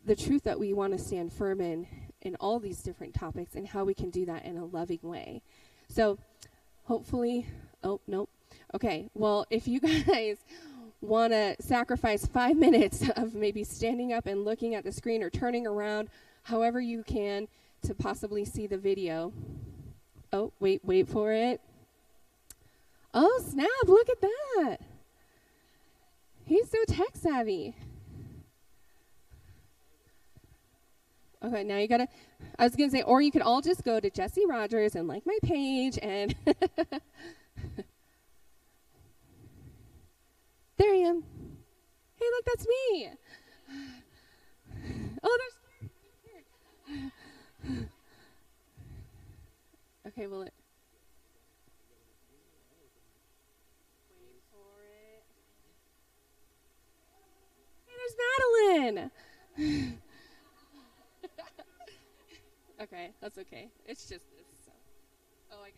the 0.05 0.17
truth 0.17 0.45
that 0.45 0.59
we 0.59 0.73
want 0.73 0.93
to 0.93 0.99
stand 0.99 1.33
firm 1.33 1.61
in 1.61 1.87
in 2.23 2.35
all 2.37 2.59
these 2.59 2.83
different 2.83 3.15
topics 3.15 3.55
and 3.55 3.69
how 3.69 3.85
we 3.85 3.95
can 3.95 4.11
do 4.11 4.27
that 4.27 4.45
in 4.45 4.57
a 4.57 4.65
loving 4.65 4.99
way. 5.03 5.43
So, 5.89 6.19
hopefully, 6.85 7.47
oh, 7.85 8.01
nope. 8.07 8.29
Okay, 8.75 9.09
well, 9.15 9.47
if 9.51 9.69
you 9.69 9.81
guys 10.07 10.39
want 11.01 11.33
to 11.33 11.57
sacrifice 11.61 12.27
five 12.27 12.57
minutes 12.67 13.09
of 13.17 13.35
maybe 13.35 13.63
standing 13.65 14.13
up 14.13 14.27
and 14.27 14.45
looking 14.45 14.75
at 14.75 14.85
the 14.85 14.93
screen 14.93 15.23
or 15.23 15.31
turning 15.31 15.67
around, 15.67 16.09
however 16.43 16.81
you 16.81 17.05
can, 17.05 17.47
to 17.83 17.95
possibly 17.95 18.45
see 18.45 18.67
the 18.67 18.79
video, 18.79 19.33
Oh, 20.33 20.53
wait, 20.61 20.85
wait 20.85 21.09
for 21.09 21.33
it. 21.33 21.61
Oh, 23.15 23.43
snap, 23.49 23.69
look 23.87 24.09
at 24.11 24.21
that. 24.21 24.77
He's 26.45 26.71
so 26.71 26.79
tech 26.87 27.15
savvy. 27.15 27.75
Okay, 31.43 31.63
now 31.63 31.79
you 31.79 31.87
gotta. 31.87 32.09
I 32.59 32.65
was 32.65 32.75
gonna 32.75 32.91
say, 32.91 33.03
or 33.03 33.23
you 33.23 33.31
could 33.31 33.43
all 33.43 33.61
just 33.61 33.85
go 33.85 34.01
to 34.01 34.11
Jesse 34.11 34.45
Rogers 34.47 34.97
and 34.97 35.07
like 35.07 35.25
my 35.25 35.39
page, 35.43 35.99
and 36.03 36.35
there 36.45 36.55
I 40.93 40.97
am. 40.97 41.23
Hey, 42.17 42.27
look, 42.33 42.45
that's 42.45 42.67
me. 42.67 43.11
Oh, 45.21 45.39
there's. 47.67 47.85
Okay, 50.19 50.27
well, 50.27 50.43
it. 50.43 50.53
Madeline. 58.19 59.11
okay, 62.83 63.11
that's 63.21 63.39
okay. 63.39 63.69
It's 63.87 64.09
just 64.09 64.25
this. 64.33 64.45
So. 64.67 64.73
Oh, 65.53 65.63
I. 65.65 65.71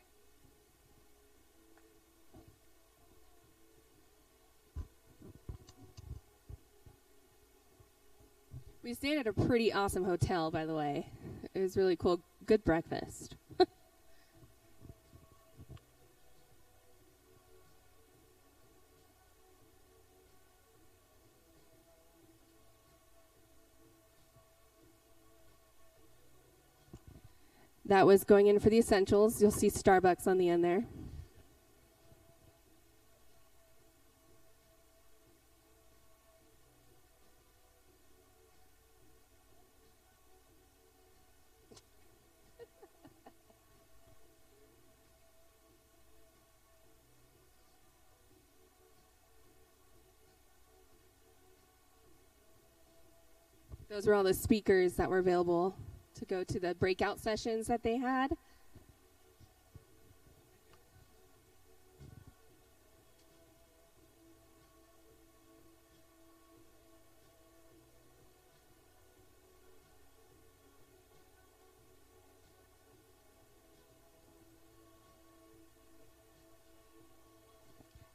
We 8.82 8.94
stayed 8.94 9.18
at 9.18 9.26
a 9.26 9.34
pretty 9.34 9.70
awesome 9.70 10.04
hotel, 10.04 10.50
by 10.50 10.64
the 10.64 10.74
way. 10.74 11.06
It 11.52 11.60
was 11.60 11.76
really 11.76 11.96
cool. 11.96 12.22
Good 12.46 12.64
breakfast. 12.64 13.36
That 27.90 28.06
was 28.06 28.22
going 28.22 28.46
in 28.46 28.60
for 28.60 28.70
the 28.70 28.78
essentials. 28.78 29.42
You'll 29.42 29.50
see 29.50 29.68
Starbucks 29.68 30.28
on 30.28 30.38
the 30.38 30.48
end 30.48 30.62
there. 30.62 30.84
Those 53.88 54.06
were 54.06 54.14
all 54.14 54.22
the 54.22 54.32
speakers 54.32 54.92
that 54.92 55.10
were 55.10 55.18
available 55.18 55.74
to 56.20 56.26
go 56.26 56.44
to 56.44 56.60
the 56.60 56.74
breakout 56.74 57.18
sessions 57.18 57.66
that 57.66 57.82
they 57.82 57.96
had. 57.96 58.36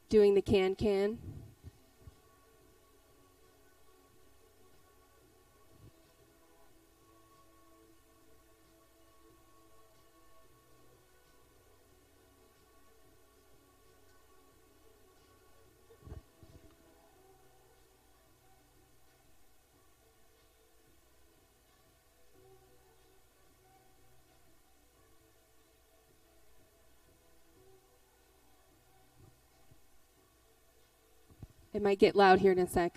Doing 0.08 0.34
the 0.34 0.42
can 0.42 0.76
can. 0.76 1.18
It 31.76 31.82
might 31.82 31.98
get 31.98 32.16
loud 32.16 32.40
here 32.40 32.52
in 32.52 32.58
a 32.58 32.66
sec. 32.66 32.96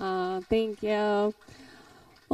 Oh, 0.00 0.42
thank 0.48 0.82
you. 0.82 1.34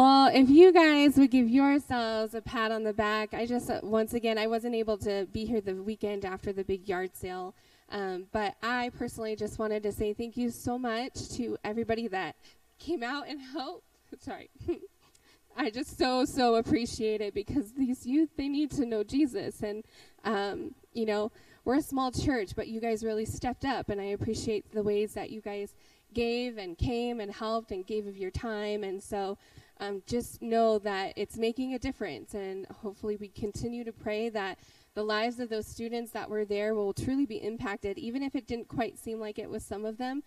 Well, 0.02 0.32
if 0.34 0.50
you 0.50 0.72
guys 0.72 1.16
would 1.16 1.30
give 1.30 1.48
yourselves 1.48 2.34
a 2.34 2.42
pat 2.42 2.72
on 2.72 2.82
the 2.82 2.92
back, 2.92 3.34
I 3.34 3.46
just, 3.46 3.70
uh, 3.70 3.78
once 3.84 4.14
again, 4.14 4.36
I 4.36 4.48
wasn't 4.48 4.74
able 4.74 4.98
to 4.98 5.28
be 5.32 5.44
here 5.44 5.60
the 5.60 5.76
weekend 5.76 6.24
after 6.24 6.52
the 6.52 6.64
big 6.64 6.88
yard 6.88 7.14
sale, 7.14 7.54
um, 7.88 8.26
but 8.32 8.56
I 8.64 8.90
personally 8.98 9.36
just 9.36 9.60
wanted 9.60 9.84
to 9.84 9.92
say 9.92 10.12
thank 10.12 10.36
you 10.36 10.50
so 10.50 10.76
much 10.76 11.28
to 11.36 11.56
everybody 11.62 12.08
that 12.08 12.34
came 12.80 13.04
out 13.04 13.28
and 13.28 13.40
helped. 13.40 13.84
Sorry. 14.18 14.50
I 15.56 15.70
just 15.70 15.96
so, 15.96 16.24
so 16.24 16.56
appreciate 16.56 17.20
it 17.20 17.32
because 17.32 17.70
these 17.70 18.04
youth, 18.04 18.30
they 18.36 18.48
need 18.48 18.72
to 18.72 18.84
know 18.84 19.04
Jesus. 19.04 19.62
And, 19.62 19.84
um, 20.24 20.74
you 20.94 21.06
know, 21.06 21.30
we're 21.64 21.76
a 21.76 21.80
small 21.80 22.10
church, 22.10 22.56
but 22.56 22.66
you 22.66 22.80
guys 22.80 23.04
really 23.04 23.24
stepped 23.24 23.64
up, 23.64 23.88
and 23.88 24.00
I 24.00 24.06
appreciate 24.06 24.72
the 24.72 24.82
ways 24.82 25.14
that 25.14 25.30
you 25.30 25.40
guys 25.40 25.76
gave 26.12 26.58
and 26.58 26.76
came 26.76 27.20
and 27.20 27.32
helped 27.32 27.70
and 27.70 27.86
gave 27.86 28.08
of 28.08 28.16
your 28.16 28.32
time. 28.32 28.82
And 28.82 29.00
so 29.00 29.38
um, 29.82 30.02
just 30.06 30.40
know 30.40 30.78
that 30.78 31.12
it's 31.16 31.36
making 31.36 31.74
a 31.74 31.78
difference. 31.78 32.34
And 32.34 32.66
hopefully, 32.66 33.16
we 33.16 33.28
continue 33.28 33.82
to 33.84 33.92
pray 33.92 34.28
that 34.28 34.58
the 34.94 35.02
lives 35.02 35.40
of 35.40 35.48
those 35.48 35.66
students 35.66 36.12
that 36.12 36.30
were 36.30 36.44
there 36.44 36.74
will 36.74 36.92
truly 36.92 37.26
be 37.26 37.42
impacted, 37.42 37.98
even 37.98 38.22
if 38.22 38.36
it 38.36 38.46
didn't 38.46 38.68
quite 38.68 38.96
seem 38.96 39.18
like 39.18 39.38
it 39.38 39.50
with 39.50 39.62
some 39.62 39.84
of 39.84 39.98
them. 39.98 40.22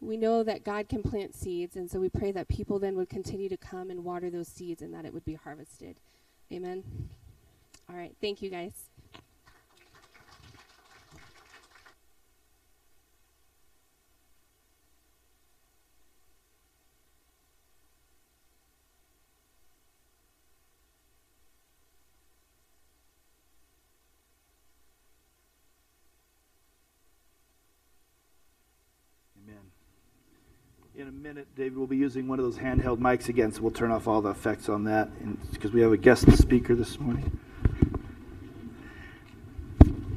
We 0.00 0.16
know 0.16 0.42
that 0.44 0.64
God 0.64 0.88
can 0.88 1.02
plant 1.02 1.34
seeds, 1.34 1.76
and 1.76 1.90
so 1.90 1.98
we 1.98 2.08
pray 2.08 2.30
that 2.32 2.48
people 2.48 2.78
then 2.78 2.96
would 2.96 3.10
continue 3.10 3.48
to 3.48 3.56
come 3.56 3.90
and 3.90 4.04
water 4.04 4.30
those 4.30 4.48
seeds 4.48 4.80
and 4.80 4.94
that 4.94 5.04
it 5.04 5.12
would 5.12 5.24
be 5.24 5.34
harvested. 5.34 5.98
Amen. 6.52 6.84
All 7.88 7.96
right. 7.96 8.14
Thank 8.20 8.40
you, 8.40 8.48
guys. 8.48 8.89
In 31.00 31.08
a 31.08 31.12
minute, 31.12 31.46
David 31.56 31.78
will 31.78 31.86
be 31.86 31.96
using 31.96 32.28
one 32.28 32.38
of 32.38 32.44
those 32.44 32.58
handheld 32.58 32.98
mics 32.98 33.30
again, 33.30 33.50
so 33.50 33.62
we'll 33.62 33.70
turn 33.70 33.90
off 33.90 34.06
all 34.06 34.20
the 34.20 34.28
effects 34.28 34.68
on 34.68 34.84
that 34.84 35.08
because 35.50 35.72
we 35.72 35.80
have 35.80 35.92
a 35.92 35.96
guest 35.96 36.30
speaker 36.36 36.74
this 36.74 37.00
morning. 37.00 37.40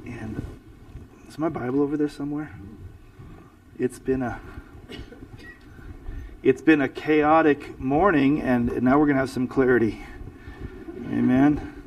And 0.05 0.45
is 1.29 1.39
my 1.39 1.47
Bible 1.47 1.81
over 1.81 1.95
there 1.95 2.09
somewhere? 2.09 2.53
It's 3.79 3.97
been 3.97 4.21
a 4.23 4.41
it's 6.41 6.61
been 6.61 6.81
a 6.81 6.89
chaotic 6.89 7.79
morning, 7.79 8.41
and 8.41 8.83
now 8.83 8.99
we're 8.99 9.05
going 9.05 9.15
to 9.15 9.21
have 9.21 9.29
some 9.29 9.47
clarity. 9.47 10.03
Amen. 11.05 11.81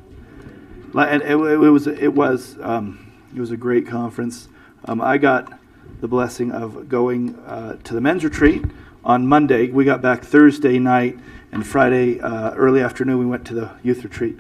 It 0.94 1.36
was 1.36 1.86
it 1.86 2.14
was 2.14 2.56
um, 2.62 3.12
it 3.34 3.40
was 3.40 3.50
a 3.50 3.58
great 3.58 3.86
conference. 3.86 4.48
Um, 4.86 5.02
I 5.02 5.18
got 5.18 5.52
the 6.00 6.08
blessing 6.08 6.50
of 6.50 6.88
going 6.88 7.34
uh, 7.40 7.76
to 7.84 7.92
the 7.92 8.00
men's 8.00 8.24
retreat 8.24 8.64
on 9.06 9.24
Monday. 9.24 9.70
We 9.70 9.84
got 9.84 10.02
back 10.02 10.24
Thursday 10.24 10.80
night, 10.80 11.16
and 11.52 11.64
Friday 11.64 12.20
uh, 12.20 12.50
early 12.54 12.82
afternoon 12.82 13.18
we 13.18 13.24
went 13.24 13.46
to 13.46 13.54
the 13.54 13.70
youth 13.84 14.02
retreat. 14.02 14.36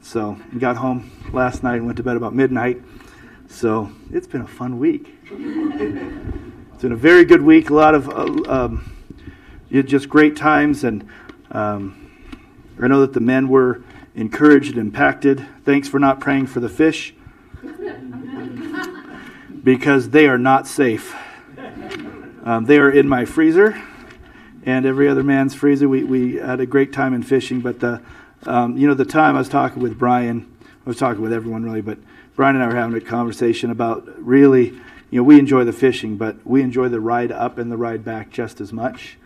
So 0.00 0.38
got 0.58 0.78
home 0.78 1.10
last 1.32 1.62
night 1.62 1.76
and 1.76 1.84
went 1.84 1.98
to 1.98 2.02
bed 2.02 2.16
about 2.16 2.34
midnight. 2.34 2.80
So 3.48 3.92
it's 4.10 4.26
been 4.26 4.40
a 4.40 4.46
fun 4.46 4.78
week. 4.78 5.14
it's 5.30 6.82
been 6.82 6.92
a 6.92 6.96
very 6.96 7.26
good 7.26 7.42
week. 7.42 7.68
A 7.68 7.74
lot 7.74 7.94
of 7.94 8.08
uh, 8.08 8.50
um, 8.50 8.90
just 9.70 10.08
great 10.08 10.36
times, 10.36 10.84
and 10.84 11.06
um, 11.50 12.10
I 12.80 12.88
know 12.88 13.02
that 13.02 13.12
the 13.12 13.20
men 13.20 13.48
were 13.48 13.82
encouraged 14.14 14.70
and 14.70 14.78
impacted. 14.78 15.46
Thanks 15.66 15.86
for 15.86 15.98
not 15.98 16.18
praying 16.18 16.46
for 16.46 16.60
the 16.60 16.70
fish 16.70 17.14
because 19.62 20.08
they 20.10 20.26
are 20.26 20.38
not 20.38 20.66
safe. 20.66 21.14
Um, 22.44 22.64
they 22.64 22.78
are 22.78 22.90
in 22.90 23.06
my 23.06 23.26
freezer 23.26 23.78
and 24.68 24.84
every 24.84 25.08
other 25.08 25.24
man's 25.24 25.54
freezer. 25.54 25.88
We, 25.88 26.04
we 26.04 26.34
had 26.34 26.60
a 26.60 26.66
great 26.66 26.92
time 26.92 27.14
in 27.14 27.22
fishing, 27.22 27.62
but 27.62 27.80
the, 27.80 28.02
um, 28.42 28.76
you 28.76 28.86
know, 28.86 28.92
the 28.92 29.06
time 29.06 29.34
I 29.34 29.38
was 29.38 29.48
talking 29.48 29.82
with 29.82 29.98
Brian, 29.98 30.46
I 30.84 30.88
was 30.90 30.98
talking 30.98 31.22
with 31.22 31.32
everyone 31.32 31.64
really, 31.64 31.80
but 31.80 31.96
Brian 32.36 32.54
and 32.54 32.62
I 32.62 32.68
were 32.68 32.74
having 32.74 32.94
a 32.94 33.00
conversation 33.00 33.70
about 33.70 34.06
really, 34.22 34.66
you 35.10 35.20
know, 35.20 35.22
we 35.22 35.38
enjoy 35.38 35.64
the 35.64 35.72
fishing, 35.72 36.18
but 36.18 36.46
we 36.46 36.60
enjoy 36.60 36.90
the 36.90 37.00
ride 37.00 37.32
up 37.32 37.56
and 37.56 37.72
the 37.72 37.78
ride 37.78 38.04
back 38.04 38.30
just 38.30 38.60
as 38.60 38.70
much. 38.70 39.16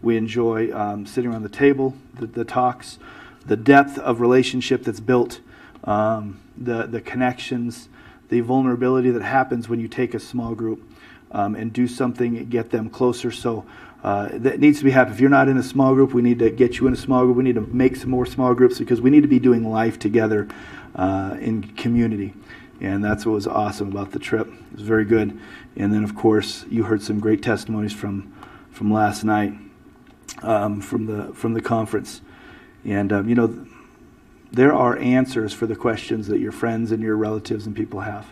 We 0.00 0.16
enjoy 0.16 0.74
um, 0.74 1.04
sitting 1.04 1.30
around 1.30 1.42
the 1.42 1.50
table, 1.50 1.94
the, 2.18 2.26
the, 2.26 2.44
talks, 2.46 2.98
the 3.44 3.56
depth 3.56 3.98
of 3.98 4.22
relationship 4.22 4.84
that's 4.84 5.00
built, 5.00 5.40
um, 5.84 6.40
the, 6.56 6.86
the 6.86 7.02
connections, 7.02 7.90
the 8.30 8.40
vulnerability 8.40 9.10
that 9.10 9.22
happens 9.22 9.68
when 9.68 9.78
you 9.78 9.88
take 9.88 10.14
a 10.14 10.20
small 10.20 10.54
group 10.54 10.90
um, 11.32 11.54
and 11.54 11.70
do 11.70 11.86
something, 11.86 12.48
get 12.48 12.70
them 12.70 12.88
closer. 12.88 13.30
So 13.30 13.66
uh, 14.02 14.28
that 14.32 14.60
needs 14.60 14.78
to 14.78 14.84
be 14.84 14.90
happening. 14.90 15.14
If 15.14 15.20
you're 15.20 15.30
not 15.30 15.48
in 15.48 15.56
a 15.56 15.62
small 15.62 15.94
group, 15.94 16.12
we 16.12 16.22
need 16.22 16.38
to 16.38 16.50
get 16.50 16.78
you 16.78 16.86
in 16.86 16.92
a 16.92 16.96
small 16.96 17.24
group. 17.24 17.36
We 17.36 17.44
need 17.44 17.56
to 17.56 17.60
make 17.60 17.96
some 17.96 18.10
more 18.10 18.26
small 18.26 18.54
groups 18.54 18.78
because 18.78 19.00
we 19.00 19.10
need 19.10 19.22
to 19.22 19.28
be 19.28 19.38
doing 19.38 19.68
life 19.68 19.98
together 19.98 20.48
uh, 20.94 21.36
in 21.40 21.62
community. 21.62 22.34
And 22.80 23.02
that's 23.02 23.24
what 23.24 23.32
was 23.32 23.46
awesome 23.46 23.90
about 23.90 24.12
the 24.12 24.18
trip. 24.18 24.48
It 24.48 24.78
was 24.78 24.82
very 24.82 25.04
good. 25.04 25.38
And 25.76 25.92
then, 25.92 26.04
of 26.04 26.14
course, 26.14 26.64
you 26.70 26.84
heard 26.84 27.02
some 27.02 27.20
great 27.20 27.42
testimonies 27.42 27.92
from, 27.92 28.32
from 28.70 28.92
last 28.92 29.24
night 29.24 29.54
um, 30.42 30.80
from, 30.80 31.06
the, 31.06 31.32
from 31.34 31.54
the 31.54 31.60
conference. 31.60 32.20
And, 32.84 33.12
um, 33.12 33.28
you 33.28 33.34
know, 33.34 33.66
there 34.52 34.72
are 34.72 34.96
answers 34.98 35.52
for 35.52 35.66
the 35.66 35.76
questions 35.76 36.28
that 36.28 36.38
your 36.38 36.52
friends 36.52 36.92
and 36.92 37.02
your 37.02 37.16
relatives 37.16 37.66
and 37.66 37.74
people 37.74 38.00
have. 38.00 38.26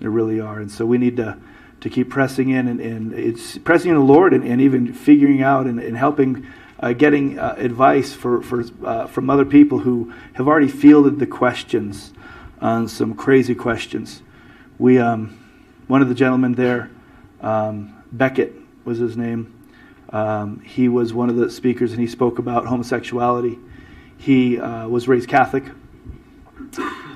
There 0.00 0.10
really 0.10 0.40
are. 0.40 0.58
And 0.58 0.70
so 0.70 0.84
we 0.84 0.98
need 0.98 1.16
to, 1.16 1.38
to 1.80 1.90
keep 1.90 2.08
pressing 2.08 2.50
in 2.50 2.68
and, 2.68 2.80
and 2.80 3.12
it's 3.12 3.58
pressing 3.58 3.90
in 3.90 3.96
the 3.96 4.02
Lord 4.02 4.32
and, 4.32 4.44
and 4.44 4.60
even 4.60 4.92
figuring 4.92 5.42
out 5.42 5.66
and, 5.66 5.78
and 5.78 5.96
helping 5.96 6.46
uh, 6.80 6.92
getting 6.92 7.38
uh, 7.38 7.54
advice 7.56 8.12
for, 8.12 8.42
for, 8.42 8.64
uh, 8.84 9.06
from 9.06 9.30
other 9.30 9.44
people 9.44 9.78
who 9.78 10.12
have 10.34 10.46
already 10.46 10.68
fielded 10.68 11.18
the 11.18 11.26
questions 11.26 12.12
on 12.60 12.88
some 12.88 13.14
crazy 13.14 13.54
questions. 13.54 14.22
We, 14.78 14.98
um, 14.98 15.38
one 15.86 16.02
of 16.02 16.08
the 16.08 16.14
gentlemen 16.14 16.52
there, 16.52 16.90
um, 17.40 18.02
Becket 18.12 18.54
was 18.84 18.98
his 18.98 19.16
name. 19.16 19.52
Um, 20.10 20.60
he 20.60 20.88
was 20.88 21.12
one 21.12 21.30
of 21.30 21.36
the 21.36 21.50
speakers 21.50 21.92
and 21.92 22.00
he 22.00 22.06
spoke 22.06 22.38
about 22.38 22.66
homosexuality. 22.66 23.58
He 24.18 24.58
uh, 24.58 24.88
was 24.88 25.08
raised 25.08 25.28
Catholic 25.28 25.64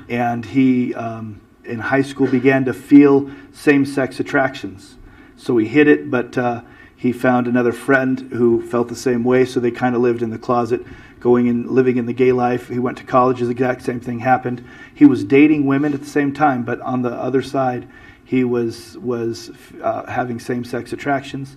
and 0.09 0.45
he, 0.45 0.95
um, 0.95 1.41
in 1.71 1.79
high 1.79 2.03
school, 2.03 2.27
began 2.27 2.65
to 2.67 2.75
feel 2.75 3.31
same 3.53 3.87
sex 3.87 4.21
attractions. 4.21 4.97
So 5.37 5.57
he 5.57 5.67
hid 5.67 5.89
it, 5.89 6.11
but 6.11 6.37
uh, 6.37 6.63
he 6.97 7.13
found 7.13 7.47
another 7.47 7.73
friend 7.73 8.21
who 8.33 8.61
felt 8.61 8.89
the 8.89 8.95
same 8.97 9.25
way, 9.25 9.47
so 9.47 9.59
they 9.61 9.71
kind 9.71 9.95
of 9.95 10.03
lived 10.03 10.21
in 10.21 10.31
the 10.31 10.39
closet, 10.39 10.85
going 11.19 11.49
and 11.49 11.71
living 11.71 11.97
in 11.97 12.07
the 12.07 12.13
gay 12.13 12.33
life. 12.33 12.69
He 12.69 12.79
went 12.79 12.99
to 12.99 13.05
college, 13.05 13.41
the 13.41 13.49
exact 13.49 13.83
same 13.83 14.01
thing 14.01 14.19
happened. 14.19 14.63
He 14.95 15.07
was 15.07 15.25
dating 15.25 15.67
women 15.67 15.95
at 15.95 16.01
the 16.01 16.07
same 16.07 16.35
time, 16.35 16.63
but 16.63 16.81
on 16.81 17.03
the 17.03 17.11
other 17.11 17.43
side, 17.43 17.89
he 18.25 18.45
was 18.45 18.97
was 18.99 19.51
uh, 19.83 20.07
having 20.07 20.39
same-sex 20.39 20.93
attractions 20.93 21.57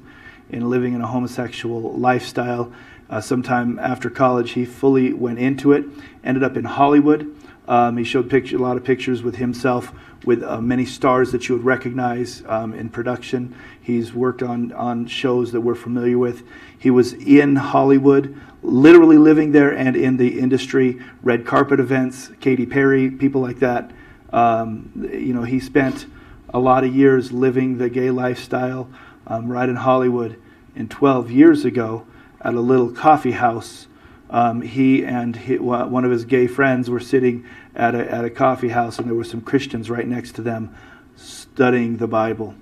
and 0.50 0.70
living 0.70 0.94
in 0.94 1.02
a 1.02 1.08
homosexual 1.08 1.94
lifestyle. 1.98 2.72
Uh, 3.10 3.22
sometime 3.22 3.78
after 3.80 4.10
college, 4.10 4.52
he 4.52 4.66
fully 4.66 5.14
went 5.14 5.40
into 5.40 5.72
it. 5.74 5.86
Ended 6.24 6.44
up 6.44 6.58
in 6.58 6.64
Hollywood. 6.64 7.36
Um, 7.68 7.98
he 7.98 8.04
showed 8.04 8.30
picture, 8.30 8.58
a 8.58 8.60
lot 8.60 8.78
of 8.78 8.84
pictures 8.84 9.24
with 9.24 9.36
himself 9.36 9.94
with 10.26 10.44
uh, 10.44 10.62
many 10.62 10.86
stars 10.86 11.32
that 11.32 11.48
you 11.48 11.56
would 11.56 11.66
recognize 11.66 12.44
um, 12.48 12.74
in 12.74 12.90
production. 12.90 13.56
He's 13.82 14.14
worked 14.14 14.42
on, 14.42 14.72
on 14.74 15.06
shows 15.08 15.52
that 15.52 15.62
we're 15.62 15.76
familiar 15.76 16.18
with. 16.18 16.44
He 16.78 16.90
was 16.90 17.14
in 17.14 17.56
Hollywood, 17.56 18.40
literally 18.62 19.18
living 19.18 19.52
there 19.52 19.76
and 19.76 19.96
in 19.96 20.18
the 20.18 20.40
industry, 20.40 21.02
red 21.22 21.46
carpet 21.46 21.80
events, 21.80 22.32
Katy 22.40 22.66
Perry, 22.66 23.10
people 23.12 23.42
like 23.42 23.60
that. 23.60 23.92
Um, 24.32 24.92
you 25.12 25.34
know, 25.34 25.44
he 25.44 25.60
spent 25.60 26.06
a 26.54 26.60
lot 26.60 26.84
of 26.84 26.96
years 26.96 27.32
living 27.32 27.78
the 27.78 27.90
gay 27.90 28.12
lifestyle 28.12 28.90
um, 29.28 29.52
right 29.52 29.68
in 29.68 29.76
Hollywood. 29.76 30.40
And 30.76 30.90
12 30.90 31.32
years 31.32 31.66
ago, 31.66 32.06
at 32.42 32.54
a 32.54 32.60
little 32.60 32.92
coffee 32.92 33.32
house, 33.32 33.88
um, 34.30 34.62
he 34.62 35.06
and 35.06 35.36
he, 35.36 35.58
one 35.58 36.06
of 36.06 36.12
his 36.12 36.26
gay 36.26 36.48
friends 36.48 36.90
were 36.90 37.00
sitting 37.00 37.46
at 37.76 37.96
a, 37.96 38.12
at 38.12 38.26
a 38.26 38.30
coffee 38.30 38.70
house, 38.70 38.98
and 38.98 39.08
there 39.08 39.16
were 39.16 39.24
some 39.24 39.42
Christians 39.42 39.90
right 39.90 40.08
next 40.08 40.36
to 40.36 40.42
them 40.42 40.76
studying 41.16 41.98
the 41.98 42.08
Bible. 42.08 42.56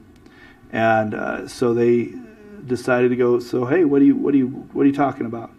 And 0.72 1.14
uh, 1.14 1.48
so 1.48 1.74
they 1.74 2.14
decided 2.66 3.10
to 3.10 3.16
go. 3.16 3.40
So 3.40 3.66
hey, 3.66 3.86
what 3.86 4.00
do 4.00 4.06
you 4.06 4.16
what 4.16 4.32
do 4.32 4.38
you 4.38 4.48
what 4.48 4.84
are 4.84 4.88
you 4.88 4.96
talking 4.96 5.26
about? 5.26 5.52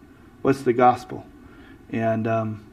What's 0.42 0.62
the 0.62 0.72
gospel? 0.72 1.26
And 1.90 2.26
um, 2.26 2.64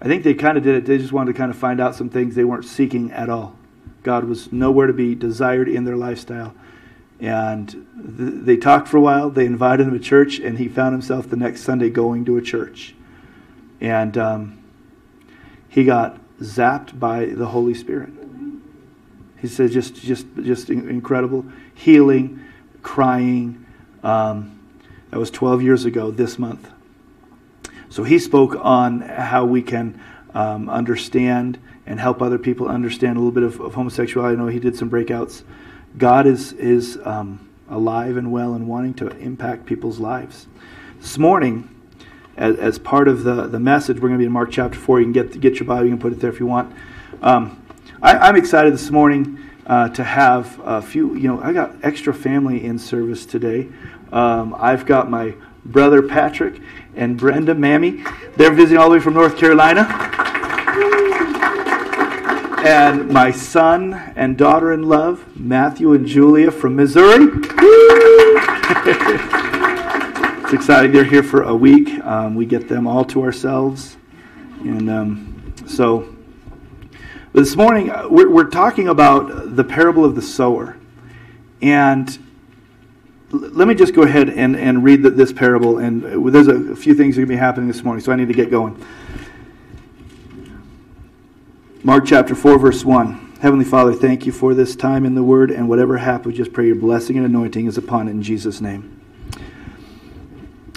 I 0.00 0.06
think 0.06 0.24
they 0.24 0.34
kind 0.34 0.56
of 0.56 0.64
did 0.64 0.76
it. 0.76 0.86
They 0.86 0.98
just 0.98 1.12
wanted 1.12 1.32
to 1.32 1.38
kind 1.38 1.50
of 1.50 1.56
find 1.56 1.80
out 1.80 1.94
some 1.94 2.08
things 2.08 2.34
they 2.34 2.44
weren't 2.44 2.64
seeking 2.64 3.12
at 3.12 3.28
all. 3.28 3.56
God 4.02 4.24
was 4.24 4.52
nowhere 4.52 4.86
to 4.86 4.92
be 4.92 5.14
desired 5.14 5.68
in 5.68 5.84
their 5.84 5.96
lifestyle. 5.96 6.54
And 7.22 7.68
th- 7.70 8.44
they 8.44 8.56
talked 8.56 8.88
for 8.88 8.98
a 8.98 9.00
while. 9.00 9.30
They 9.30 9.46
invited 9.46 9.86
him 9.86 9.94
to 9.94 10.00
church, 10.00 10.40
and 10.40 10.58
he 10.58 10.68
found 10.68 10.92
himself 10.92 11.30
the 11.30 11.36
next 11.36 11.62
Sunday 11.62 11.88
going 11.88 12.24
to 12.26 12.36
a 12.36 12.42
church. 12.42 12.94
And 13.80 14.18
um, 14.18 14.62
he 15.68 15.84
got 15.84 16.18
zapped 16.40 16.98
by 16.98 17.26
the 17.26 17.46
Holy 17.46 17.74
Spirit. 17.74 18.10
He 19.40 19.48
said, 19.48 19.70
just, 19.70 19.94
just, 19.94 20.26
just 20.42 20.68
incredible 20.68 21.46
healing, 21.74 22.44
crying. 22.82 23.66
Um, 24.02 24.58
that 25.10 25.18
was 25.18 25.30
12 25.30 25.62
years 25.62 25.84
ago 25.84 26.10
this 26.10 26.38
month. 26.38 26.70
So 27.88 28.02
he 28.04 28.18
spoke 28.18 28.56
on 28.60 29.00
how 29.00 29.44
we 29.44 29.62
can 29.62 30.00
um, 30.34 30.68
understand 30.68 31.58
and 31.86 32.00
help 32.00 32.22
other 32.22 32.38
people 32.38 32.68
understand 32.68 33.16
a 33.16 33.20
little 33.20 33.32
bit 33.32 33.42
of, 33.42 33.60
of, 33.60 33.74
homosexuality. 33.74 34.34
I 34.34 34.40
know 34.40 34.46
he 34.46 34.58
did 34.58 34.76
some 34.76 34.90
breakouts. 34.90 35.42
God 35.98 36.26
is, 36.26 36.52
is 36.54 36.98
um, 37.04 37.48
alive 37.68 38.16
and 38.16 38.32
well 38.32 38.54
and 38.54 38.66
wanting 38.66 38.94
to 38.94 39.08
impact 39.18 39.66
people's 39.66 39.98
lives. 39.98 40.46
This 41.00 41.18
morning, 41.18 41.68
as, 42.36 42.56
as 42.56 42.78
part 42.78 43.08
of 43.08 43.24
the, 43.24 43.46
the 43.46 43.60
message, 43.60 43.96
we're 43.96 44.08
going 44.08 44.14
to 44.14 44.18
be 44.18 44.26
in 44.26 44.32
Mark 44.32 44.50
chapter 44.50 44.78
4. 44.78 45.00
You 45.00 45.06
can 45.06 45.12
get, 45.12 45.40
get 45.40 45.54
your 45.56 45.66
Bible, 45.66 45.84
you 45.84 45.90
can 45.90 45.98
put 45.98 46.12
it 46.12 46.20
there 46.20 46.30
if 46.30 46.40
you 46.40 46.46
want. 46.46 46.74
Um, 47.20 47.62
I, 48.00 48.28
am 48.28 48.36
excited 48.36 48.72
this 48.72 48.90
morning 48.90 49.38
uh, 49.66 49.90
to 49.90 50.02
have 50.02 50.60
a 50.64 50.82
few, 50.82 51.14
you 51.14 51.28
know, 51.28 51.40
I 51.40 51.52
got 51.52 51.76
extra 51.84 52.12
family 52.14 52.64
in 52.64 52.78
service 52.78 53.26
today. 53.26 53.68
Um, 54.12 54.54
I've 54.58 54.86
got 54.86 55.10
my 55.10 55.34
brother 55.64 56.02
Patrick 56.02 56.60
and 56.96 57.16
Brenda 57.16 57.54
Mammy. 57.54 58.02
They're 58.36 58.52
visiting 58.52 58.78
all 58.78 58.88
the 58.88 58.96
way 58.96 59.00
from 59.00 59.14
North 59.14 59.36
Carolina. 59.36 59.86
And 62.64 63.08
my 63.08 63.32
son 63.32 63.92
and 64.14 64.38
daughter 64.38 64.72
in 64.72 64.84
love, 64.84 65.36
Matthew 65.36 65.94
and 65.94 66.06
Julia 66.06 66.52
from 66.52 66.76
Missouri. 66.76 67.26
it's 70.44 70.52
exciting. 70.52 70.92
They're 70.92 71.02
here 71.02 71.24
for 71.24 71.42
a 71.42 71.56
week. 71.56 71.88
Um, 72.04 72.36
we 72.36 72.46
get 72.46 72.68
them 72.68 72.86
all 72.86 73.04
to 73.06 73.24
ourselves. 73.24 73.96
And 74.60 74.88
um, 74.88 75.54
so 75.66 76.14
this 77.32 77.56
morning, 77.56 77.90
uh, 77.90 78.06
we're, 78.08 78.30
we're 78.30 78.48
talking 78.48 78.86
about 78.86 79.56
the 79.56 79.64
parable 79.64 80.04
of 80.04 80.14
the 80.14 80.22
sower. 80.22 80.76
And 81.62 82.16
let 83.32 83.66
me 83.66 83.74
just 83.74 83.92
go 83.92 84.02
ahead 84.02 84.28
and, 84.28 84.54
and 84.54 84.84
read 84.84 85.02
this 85.02 85.32
parable. 85.32 85.78
And 85.78 86.04
uh, 86.04 86.30
there's 86.30 86.46
a 86.46 86.76
few 86.76 86.94
things 86.94 87.16
that 87.16 87.22
are 87.22 87.26
going 87.26 87.30
to 87.30 87.34
be 87.34 87.36
happening 87.44 87.66
this 87.66 87.82
morning, 87.82 88.04
so 88.04 88.12
I 88.12 88.16
need 88.16 88.28
to 88.28 88.34
get 88.34 88.52
going. 88.52 88.80
Mark 91.84 92.06
chapter 92.06 92.36
4, 92.36 92.60
verse 92.60 92.84
1. 92.84 93.38
Heavenly 93.40 93.64
Father, 93.64 93.92
thank 93.92 94.24
you 94.24 94.30
for 94.30 94.54
this 94.54 94.76
time 94.76 95.04
in 95.04 95.16
the 95.16 95.22
Word, 95.24 95.50
and 95.50 95.68
whatever 95.68 95.96
happens, 95.98 96.36
just 96.36 96.52
pray 96.52 96.66
your 96.66 96.76
blessing 96.76 97.16
and 97.16 97.26
anointing 97.26 97.66
is 97.66 97.76
upon 97.76 98.06
it 98.06 98.12
in 98.12 98.22
Jesus' 98.22 98.60
name. 98.60 99.00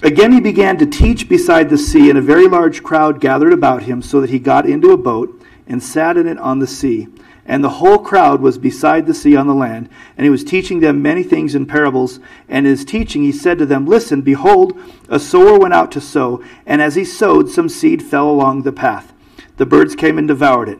Again, 0.01 0.31
he 0.31 0.41
began 0.41 0.79
to 0.79 0.85
teach 0.87 1.29
beside 1.29 1.69
the 1.69 1.77
sea, 1.77 2.09
and 2.09 2.17
a 2.17 2.23
very 2.23 2.47
large 2.47 2.81
crowd 2.81 3.21
gathered 3.21 3.53
about 3.53 3.83
him, 3.83 4.01
so 4.01 4.19
that 4.19 4.31
he 4.31 4.39
got 4.39 4.67
into 4.67 4.89
a 4.89 4.97
boat 4.97 5.39
and 5.67 5.83
sat 5.83 6.17
in 6.17 6.25
it 6.25 6.39
on 6.39 6.57
the 6.57 6.65
sea. 6.65 7.07
And 7.45 7.63
the 7.63 7.69
whole 7.69 7.99
crowd 7.99 8.41
was 8.41 8.57
beside 8.57 9.05
the 9.05 9.13
sea 9.13 9.35
on 9.35 9.45
the 9.45 9.53
land. 9.53 9.89
And 10.17 10.25
he 10.25 10.31
was 10.31 10.43
teaching 10.43 10.79
them 10.79 11.03
many 11.03 11.21
things 11.21 11.53
in 11.53 11.67
parables. 11.67 12.19
And 12.49 12.65
in 12.65 12.71
his 12.71 12.83
teaching, 12.83 13.21
he 13.21 13.31
said 13.31 13.59
to 13.59 13.67
them, 13.67 13.85
Listen, 13.85 14.23
behold, 14.23 14.75
a 15.07 15.19
sower 15.19 15.59
went 15.59 15.75
out 15.75 15.91
to 15.91 16.01
sow. 16.01 16.43
And 16.65 16.81
as 16.81 16.95
he 16.95 17.05
sowed, 17.05 17.51
some 17.51 17.69
seed 17.69 18.01
fell 18.01 18.27
along 18.27 18.63
the 18.63 18.71
path. 18.71 19.13
The 19.57 19.67
birds 19.67 19.95
came 19.95 20.17
and 20.17 20.27
devoured 20.27 20.69
it. 20.69 20.79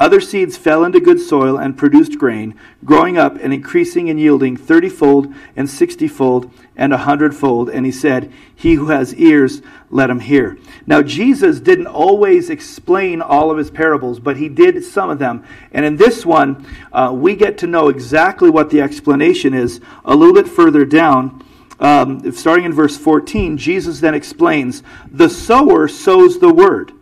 Other 0.00 0.20
seeds 0.20 0.56
fell 0.56 0.84
into 0.84 1.00
good 1.00 1.20
soil 1.20 1.58
and 1.58 1.76
produced 1.76 2.18
grain, 2.18 2.54
growing 2.84 3.18
up 3.18 3.36
and 3.40 3.52
increasing 3.52 4.08
and 4.08 4.20
yielding 4.20 4.56
thirtyfold 4.56 5.34
and 5.56 5.68
sixtyfold 5.68 6.52
and 6.76 6.92
a 6.92 6.98
hundredfold. 6.98 7.68
And 7.68 7.84
he 7.84 7.90
said, 7.90 8.32
He 8.54 8.74
who 8.74 8.86
has 8.90 9.12
ears, 9.16 9.60
let 9.90 10.08
him 10.08 10.20
hear. 10.20 10.56
Now, 10.86 11.02
Jesus 11.02 11.58
didn't 11.58 11.88
always 11.88 12.48
explain 12.48 13.20
all 13.20 13.50
of 13.50 13.58
his 13.58 13.72
parables, 13.72 14.20
but 14.20 14.36
he 14.36 14.48
did 14.48 14.84
some 14.84 15.10
of 15.10 15.18
them. 15.18 15.44
And 15.72 15.84
in 15.84 15.96
this 15.96 16.24
one, 16.24 16.64
uh, 16.92 17.12
we 17.12 17.34
get 17.34 17.58
to 17.58 17.66
know 17.66 17.88
exactly 17.88 18.50
what 18.50 18.70
the 18.70 18.80
explanation 18.80 19.52
is 19.52 19.80
a 20.04 20.14
little 20.14 20.34
bit 20.34 20.46
further 20.46 20.84
down. 20.84 21.44
Um, 21.80 22.30
starting 22.32 22.66
in 22.66 22.72
verse 22.72 22.96
14, 22.96 23.56
Jesus 23.56 23.98
then 23.98 24.14
explains 24.14 24.84
The 25.10 25.28
sower 25.28 25.88
sows 25.88 26.38
the 26.38 26.52
word. 26.52 26.92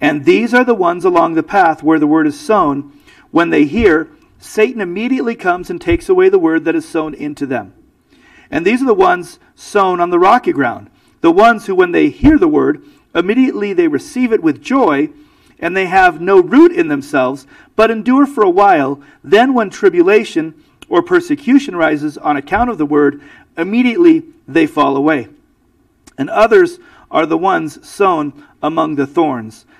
And 0.00 0.24
these 0.24 0.54
are 0.54 0.64
the 0.64 0.74
ones 0.74 1.04
along 1.04 1.34
the 1.34 1.42
path 1.42 1.82
where 1.82 1.98
the 1.98 2.06
word 2.06 2.26
is 2.26 2.38
sown. 2.38 2.92
When 3.30 3.50
they 3.50 3.64
hear, 3.64 4.08
Satan 4.38 4.80
immediately 4.80 5.34
comes 5.34 5.70
and 5.70 5.80
takes 5.80 6.08
away 6.08 6.28
the 6.28 6.38
word 6.38 6.64
that 6.64 6.76
is 6.76 6.88
sown 6.88 7.14
into 7.14 7.46
them. 7.46 7.74
And 8.50 8.64
these 8.64 8.80
are 8.82 8.86
the 8.86 8.94
ones 8.94 9.38
sown 9.54 10.00
on 10.00 10.10
the 10.10 10.18
rocky 10.18 10.52
ground, 10.52 10.90
the 11.20 11.32
ones 11.32 11.66
who, 11.66 11.74
when 11.74 11.92
they 11.92 12.08
hear 12.10 12.38
the 12.38 12.48
word, 12.48 12.82
immediately 13.14 13.72
they 13.72 13.88
receive 13.88 14.32
it 14.32 14.42
with 14.42 14.62
joy, 14.62 15.10
and 15.58 15.76
they 15.76 15.86
have 15.86 16.20
no 16.20 16.40
root 16.40 16.72
in 16.72 16.88
themselves, 16.88 17.46
but 17.74 17.90
endure 17.90 18.26
for 18.26 18.44
a 18.44 18.50
while. 18.50 19.02
Then, 19.24 19.54
when 19.54 19.70
tribulation 19.70 20.54
or 20.88 21.02
persecution 21.02 21.74
rises 21.74 22.16
on 22.16 22.36
account 22.36 22.70
of 22.70 22.78
the 22.78 22.86
word, 22.86 23.20
immediately 23.56 24.22
they 24.46 24.66
fall 24.66 24.96
away. 24.96 25.28
And 26.16 26.30
others 26.30 26.78
are 27.10 27.26
the 27.26 27.38
ones 27.38 27.86
sown 27.86 28.44
among 28.62 28.94
the 28.94 29.06
thorns. 29.06 29.66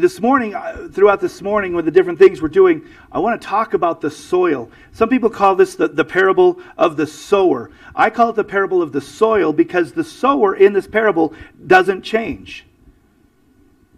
this 0.00 0.20
morning, 0.20 0.54
uh, 0.54 0.88
throughout 0.90 1.20
this 1.20 1.42
morning, 1.42 1.74
with 1.74 1.84
the 1.84 1.90
different 1.90 2.18
things 2.18 2.40
we're 2.40 2.48
doing, 2.48 2.82
I 3.10 3.18
want 3.18 3.40
to 3.40 3.46
talk 3.46 3.74
about 3.74 4.00
the 4.00 4.10
soil. 4.10 4.70
Some 4.92 5.08
people 5.10 5.28
call 5.28 5.54
this 5.54 5.74
the, 5.74 5.88
the 5.88 6.04
parable 6.04 6.60
of 6.78 6.96
the 6.96 7.06
sower. 7.06 7.70
I 7.94 8.08
call 8.08 8.30
it 8.30 8.36
the 8.36 8.44
parable 8.44 8.80
of 8.80 8.92
the 8.92 9.02
soil 9.02 9.52
because 9.52 9.92
the 9.92 10.04
sower 10.04 10.54
in 10.54 10.72
this 10.72 10.86
parable 10.86 11.34
doesn't 11.66 12.02
change. 12.02 12.64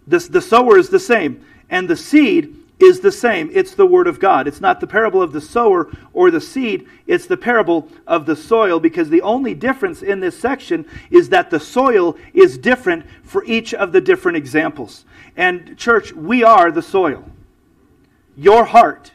This, 0.05 0.27
the 0.27 0.41
sower 0.41 0.77
is 0.77 0.89
the 0.89 0.99
same, 0.99 1.45
and 1.69 1.87
the 1.87 1.95
seed 1.95 2.55
is 2.77 2.99
the 2.99 3.11
same. 3.11 3.49
It's 3.53 3.73
the 3.73 3.85
Word 3.85 4.07
of 4.07 4.19
God. 4.19 4.47
It's 4.47 4.59
not 4.59 4.81
the 4.81 4.87
parable 4.87 5.21
of 5.21 5.31
the 5.31 5.41
sower 5.41 5.89
or 6.13 6.29
the 6.29 6.41
seed, 6.41 6.87
it's 7.07 7.25
the 7.25 7.37
parable 7.37 7.89
of 8.05 8.25
the 8.25 8.35
soil 8.35 8.79
because 8.79 9.09
the 9.09 9.21
only 9.21 9.53
difference 9.53 10.01
in 10.01 10.19
this 10.19 10.37
section 10.37 10.85
is 11.09 11.29
that 11.29 11.49
the 11.49 11.59
soil 11.59 12.17
is 12.33 12.57
different 12.57 13.05
for 13.23 13.45
each 13.45 13.73
of 13.73 13.93
the 13.93 14.01
different 14.01 14.37
examples. 14.37 15.05
And, 15.37 15.77
church, 15.77 16.13
we 16.13 16.43
are 16.43 16.71
the 16.71 16.81
soil. 16.81 17.23
Your 18.37 18.65
heart, 18.65 19.11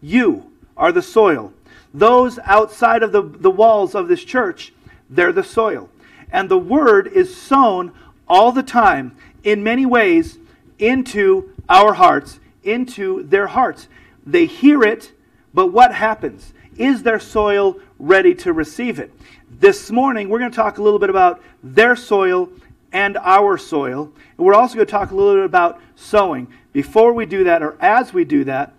you 0.00 0.50
are 0.76 0.92
the 0.92 1.02
soil. 1.02 1.52
Those 1.92 2.38
outside 2.40 3.02
of 3.02 3.12
the, 3.12 3.22
the 3.22 3.50
walls 3.50 3.94
of 3.94 4.08
this 4.08 4.24
church, 4.24 4.72
they're 5.08 5.32
the 5.32 5.44
soil. 5.44 5.88
And 6.32 6.48
the 6.48 6.58
Word 6.58 7.08
is 7.08 7.36
sown 7.36 7.92
all 8.28 8.52
the 8.52 8.62
time 8.62 9.16
in 9.42 9.62
many 9.62 9.86
ways 9.86 10.38
into 10.78 11.52
our 11.68 11.94
hearts 11.94 12.40
into 12.62 13.22
their 13.24 13.48
hearts. 13.48 13.88
They 14.24 14.46
hear 14.46 14.82
it, 14.82 15.12
but 15.54 15.68
what 15.68 15.94
happens? 15.94 16.52
Is 16.76 17.02
their 17.02 17.20
soil 17.20 17.76
ready 17.98 18.34
to 18.36 18.52
receive 18.52 18.98
it? 18.98 19.12
This 19.50 19.90
morning, 19.90 20.28
we're 20.28 20.38
going 20.38 20.50
to 20.50 20.56
talk 20.56 20.78
a 20.78 20.82
little 20.82 20.98
bit 20.98 21.10
about 21.10 21.42
their 21.62 21.96
soil 21.96 22.50
and 22.92 23.16
our 23.18 23.56
soil. 23.58 24.12
And 24.36 24.46
we're 24.46 24.54
also 24.54 24.74
going 24.74 24.86
to 24.86 24.90
talk 24.90 25.10
a 25.10 25.14
little 25.14 25.34
bit 25.34 25.44
about 25.44 25.80
sowing. 25.96 26.48
Before 26.72 27.12
we 27.12 27.26
do 27.26 27.44
that, 27.44 27.62
or 27.62 27.76
as 27.80 28.12
we 28.12 28.24
do 28.24 28.44
that, 28.44 28.72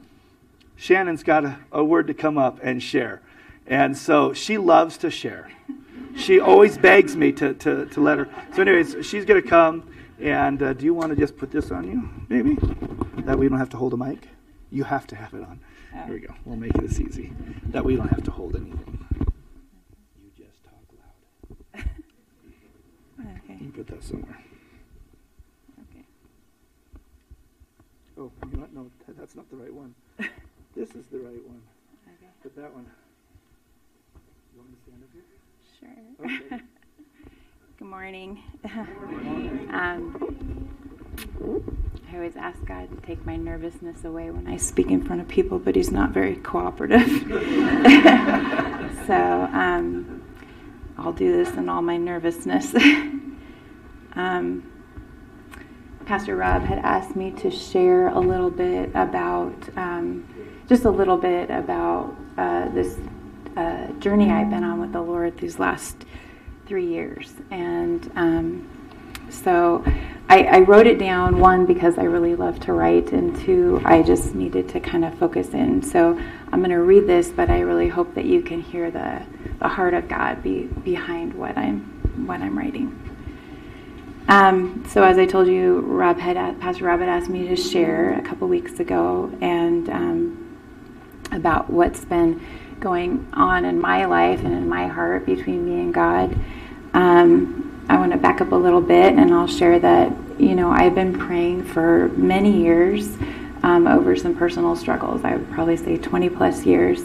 Shannon's 0.76 1.24
got 1.24 1.46
a, 1.46 1.60
a 1.72 1.84
word 1.84 2.08
to 2.08 2.14
come 2.14 2.38
up 2.38 2.60
and 2.64 2.82
share. 2.82 3.22
And 3.68 3.98
so 3.98 4.34
she 4.34 4.58
loves 4.58 4.98
to 5.00 5.12
share. 5.12 5.52
She 6.16 6.40
always 6.40 6.78
begs 6.78 7.16
me 7.16 7.32
to, 7.34 7.54
to, 7.54 7.86
to 7.86 8.02
let 8.02 8.18
her. 8.18 8.28
So, 8.54 8.64
anyways, 8.64 9.06
she's 9.06 9.24
going 9.24 9.42
to 9.42 9.48
come 9.48 9.84
and 10.22 10.62
uh, 10.62 10.74
do 10.74 10.86
you 10.86 10.94
want 10.94 11.10
to 11.10 11.16
just 11.16 11.36
put 11.36 11.50
this 11.50 11.72
on 11.72 11.90
you, 11.90 12.08
maybe? 12.30 12.56
That 13.26 13.42
you 13.42 13.50
don't 13.50 13.58
have 13.58 13.70
to 13.72 13.78
hold 13.78 13.94
a 13.94 13.98
mic. 13.98 14.28
You 14.70 14.84
have 14.84 15.08
to 15.08 15.16
have 15.16 15.34
it 15.34 15.42
on. 15.42 15.60
Here 16.06 16.14
we 16.14 16.20
go. 16.20 16.34
We'll 16.46 16.58
make 16.58 16.76
it 16.76 16.84
as 16.84 17.02
easy. 17.02 17.34
That 17.68 17.84
you 17.90 17.98
don't 17.98 18.08
have 18.10 18.24
to 18.24 18.32
hold 18.32 18.56
anything. 18.56 19.06
You 20.22 20.46
just 20.46 20.64
talk 20.64 20.74
loud. 21.74 21.86
okay. 23.44 23.58
You 23.60 23.71
put 23.84 23.96
that 23.96 24.04
somewhere. 24.04 24.38
Okay. 25.90 26.06
Oh, 28.16 28.32
you 28.52 28.58
know 28.58 28.62
what? 28.62 28.74
No, 28.74 28.92
that's 29.18 29.36
not 29.36 29.50
the 29.50 29.58
right 29.58 29.74
one. 29.74 29.96
this 30.76 30.90
is 30.90 31.04
the 31.12 31.18
right 31.18 31.44
one. 31.48 31.62
Okay. 32.08 32.28
Put 32.44 32.56
that 32.58 32.72
one. 32.74 32.86
You 34.54 34.60
want 34.60 34.70
me 34.70 34.76
to 34.76 34.82
stand 34.84 35.04
up 35.04 35.10
here? 35.14 35.24
Sure. 35.80 35.90
Okay. 36.26 36.64
Good 37.80 37.88
morning. 37.88 38.44
um, 39.74 40.70
I 42.12 42.16
always 42.16 42.36
ask 42.36 42.64
God 42.66 42.88
to 42.92 42.98
take 43.08 43.26
my 43.26 43.36
nervousness 43.36 44.06
away 44.06 44.30
when 44.30 44.48
I 44.48 44.58
speak 44.58 44.92
in 44.92 45.04
front 45.04 45.22
of 45.22 45.28
people, 45.28 45.58
but 45.58 45.76
He's 45.76 45.92
not 45.92 46.12
very 46.12 46.36
cooperative. 46.36 47.08
so 49.08 49.16
um, 49.16 50.22
I'll 51.00 51.14
do 51.14 51.32
this 51.32 51.50
in 51.56 51.68
all 51.68 51.82
my 51.82 51.98
nervousness. 51.98 52.76
Um, 54.14 54.72
Pastor 56.06 56.36
Rob 56.36 56.64
had 56.64 56.80
asked 56.80 57.16
me 57.16 57.32
to 57.32 57.50
share 57.50 58.10
a 58.10 58.20
little 58.20 58.50
bit 58.50 58.90
about, 58.96 59.54
um, 59.78 60.28
just 60.68 60.86
a 60.86 60.90
little 60.90 61.18
bit 61.18 61.50
about 61.50 62.16
uh, 62.38 62.70
this 62.70 62.98
uh, 63.56 63.88
journey 64.00 64.30
I've 64.30 64.50
been 64.50 64.64
on 64.64 64.80
with 64.80 64.94
the 64.94 65.02
Lord 65.02 65.38
these 65.38 65.60
last 65.60 66.06
three 66.66 66.88
years. 66.88 67.34
And 67.50 68.12
um, 68.16 68.68
so 69.30 69.84
I, 70.30 70.44
I, 70.44 70.60
wrote 70.60 70.88
it 70.88 71.00
down, 71.00 71.40
one, 71.40 71.66
because 71.66 71.98
I 71.98 72.04
really 72.04 72.36
love 72.36 72.60
to 72.62 72.74
write, 72.74 73.12
and 73.12 73.36
two, 73.42 73.82
I 73.86 74.02
just 74.02 74.36
needed 74.36 74.70
to 74.70 74.80
kind 74.80 75.06
of 75.06 75.14
focus 75.18 75.50
in. 75.50 75.82
So 75.82 76.20
I'm 76.52 76.60
going 76.60 76.72
to 76.72 76.82
read 76.82 77.08
this, 77.08 77.30
but 77.30 77.50
I 77.50 77.60
really 77.62 77.90
hope 77.90 78.14
that 78.16 78.26
you 78.26 78.42
can 78.42 78.62
hear 78.62 78.92
the, 78.92 79.22
the 79.60 79.68
heart 79.68 79.94
of 79.94 80.08
God 80.08 80.42
be, 80.44 80.64
behind 80.64 81.34
what 81.34 81.58
I'm, 81.58 81.82
what 82.26 82.42
I'm 82.42 82.58
writing. 82.58 83.11
Um, 84.32 84.86
so 84.88 85.04
as 85.04 85.18
I 85.18 85.26
told 85.26 85.50
you, 85.50 85.82
Rob 85.82 86.18
had, 86.18 86.38
Pastor 86.62 86.86
Rob 86.86 87.02
had 87.02 87.10
asked 87.10 87.30
me 87.30 87.50
to 87.50 87.56
share 87.58 88.18
a 88.18 88.22
couple 88.22 88.48
weeks 88.48 88.80
ago, 88.80 89.30
and 89.42 89.90
um, 89.90 90.58
about 91.34 91.70
what's 91.70 92.06
been 92.06 92.42
going 92.80 93.28
on 93.34 93.66
in 93.66 93.82
my 93.82 94.06
life 94.06 94.40
and 94.40 94.54
in 94.54 94.70
my 94.70 94.88
heart 94.88 95.26
between 95.26 95.66
me 95.66 95.82
and 95.82 95.94
God. 95.94 96.34
Um, 96.94 97.86
I 97.90 97.98
want 97.98 98.14
to 98.14 98.18
back 98.18 98.40
up 98.40 98.54
a 98.54 98.56
little 98.56 98.80
bit 98.80 99.14
and 99.16 99.34
I'll 99.34 99.48
share 99.48 99.80
that, 99.80 100.14
you 100.40 100.56
know, 100.56 100.72
I've 100.72 100.96
been 100.96 101.20
praying 101.20 101.66
for 101.66 102.08
many 102.16 102.64
years 102.64 103.18
um, 103.64 103.86
over 103.86 104.16
some 104.16 104.34
personal 104.34 104.78
struggles. 104.78 105.26
I 105.26 105.36
would 105.36 105.52
probably 105.52 105.76
say 105.76 105.98
20 105.98 106.30
plus 106.30 106.66
years. 106.66 107.02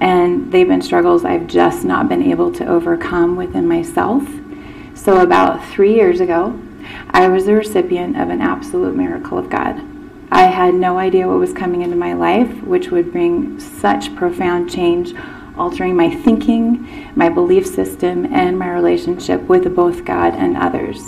And 0.00 0.50
they've 0.52 0.66
been 0.66 0.82
struggles 0.82 1.24
I've 1.24 1.46
just 1.46 1.84
not 1.84 2.08
been 2.08 2.22
able 2.22 2.50
to 2.54 2.66
overcome 2.66 3.36
within 3.36 3.68
myself. 3.68 4.24
So, 4.98 5.20
about 5.20 5.64
three 5.64 5.94
years 5.94 6.18
ago, 6.20 6.60
I 7.10 7.28
was 7.28 7.46
the 7.46 7.54
recipient 7.54 8.20
of 8.20 8.30
an 8.30 8.40
absolute 8.40 8.96
miracle 8.96 9.38
of 9.38 9.48
God. 9.48 9.80
I 10.32 10.46
had 10.46 10.74
no 10.74 10.98
idea 10.98 11.28
what 11.28 11.38
was 11.38 11.52
coming 11.52 11.82
into 11.82 11.96
my 11.96 12.14
life, 12.14 12.62
which 12.64 12.90
would 12.90 13.12
bring 13.12 13.60
such 13.60 14.14
profound 14.16 14.68
change 14.68 15.14
altering 15.56 15.94
my 15.94 16.10
thinking, 16.10 17.12
my 17.14 17.28
belief 17.28 17.64
system, 17.64 18.26
and 18.34 18.58
my 18.58 18.70
relationship 18.70 19.40
with 19.42 19.72
both 19.74 20.04
God 20.04 20.34
and 20.34 20.56
others. 20.56 20.98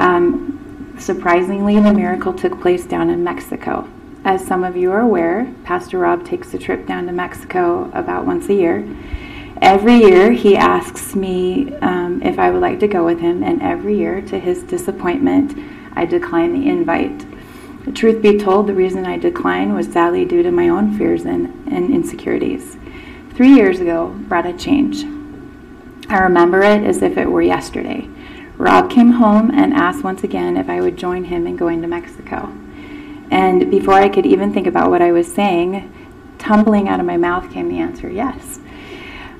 Um, 0.00 0.96
surprisingly, 0.98 1.78
the 1.78 1.94
miracle 1.94 2.34
took 2.34 2.60
place 2.60 2.84
down 2.84 3.10
in 3.10 3.22
Mexico. 3.22 3.88
As 4.24 4.44
some 4.44 4.64
of 4.64 4.76
you 4.76 4.90
are 4.90 5.00
aware, 5.00 5.54
Pastor 5.62 5.98
Rob 5.98 6.26
takes 6.26 6.52
a 6.52 6.58
trip 6.58 6.84
down 6.84 7.06
to 7.06 7.12
Mexico 7.12 7.90
about 7.94 8.26
once 8.26 8.48
a 8.48 8.54
year. 8.54 8.84
Every 9.64 9.96
year, 9.96 10.30
he 10.30 10.58
asks 10.58 11.14
me 11.14 11.74
um, 11.76 12.20
if 12.22 12.38
I 12.38 12.50
would 12.50 12.60
like 12.60 12.80
to 12.80 12.86
go 12.86 13.02
with 13.02 13.18
him, 13.18 13.42
and 13.42 13.62
every 13.62 13.96
year, 13.96 14.20
to 14.20 14.38
his 14.38 14.62
disappointment, 14.62 15.58
I 15.96 16.04
decline 16.04 16.52
the 16.52 16.68
invite. 16.68 17.24
Truth 17.94 18.20
be 18.20 18.36
told, 18.36 18.66
the 18.66 18.74
reason 18.74 19.06
I 19.06 19.16
declined 19.16 19.74
was 19.74 19.90
sadly 19.90 20.26
due 20.26 20.42
to 20.42 20.50
my 20.50 20.68
own 20.68 20.98
fears 20.98 21.24
and, 21.24 21.46
and 21.72 21.94
insecurities 21.94 22.76
three 23.32 23.54
years 23.54 23.80
ago 23.80 24.08
brought 24.28 24.44
a 24.44 24.52
change. 24.52 25.02
I 26.10 26.18
remember 26.18 26.60
it 26.60 26.84
as 26.84 27.00
if 27.00 27.16
it 27.16 27.30
were 27.30 27.40
yesterday. 27.40 28.06
Rob 28.58 28.90
came 28.90 29.12
home 29.12 29.50
and 29.50 29.72
asked 29.72 30.04
once 30.04 30.22
again 30.22 30.58
if 30.58 30.68
I 30.68 30.82
would 30.82 30.98
join 30.98 31.24
him 31.24 31.46
in 31.46 31.56
going 31.56 31.80
to 31.80 31.88
Mexico. 31.88 32.52
And 33.30 33.70
before 33.70 33.94
I 33.94 34.10
could 34.10 34.26
even 34.26 34.52
think 34.52 34.66
about 34.66 34.90
what 34.90 35.00
I 35.00 35.12
was 35.12 35.32
saying, 35.32 35.90
tumbling 36.38 36.86
out 36.86 37.00
of 37.00 37.06
my 37.06 37.16
mouth 37.16 37.50
came 37.50 37.70
the 37.70 37.78
answer 37.78 38.10
yes. 38.10 38.60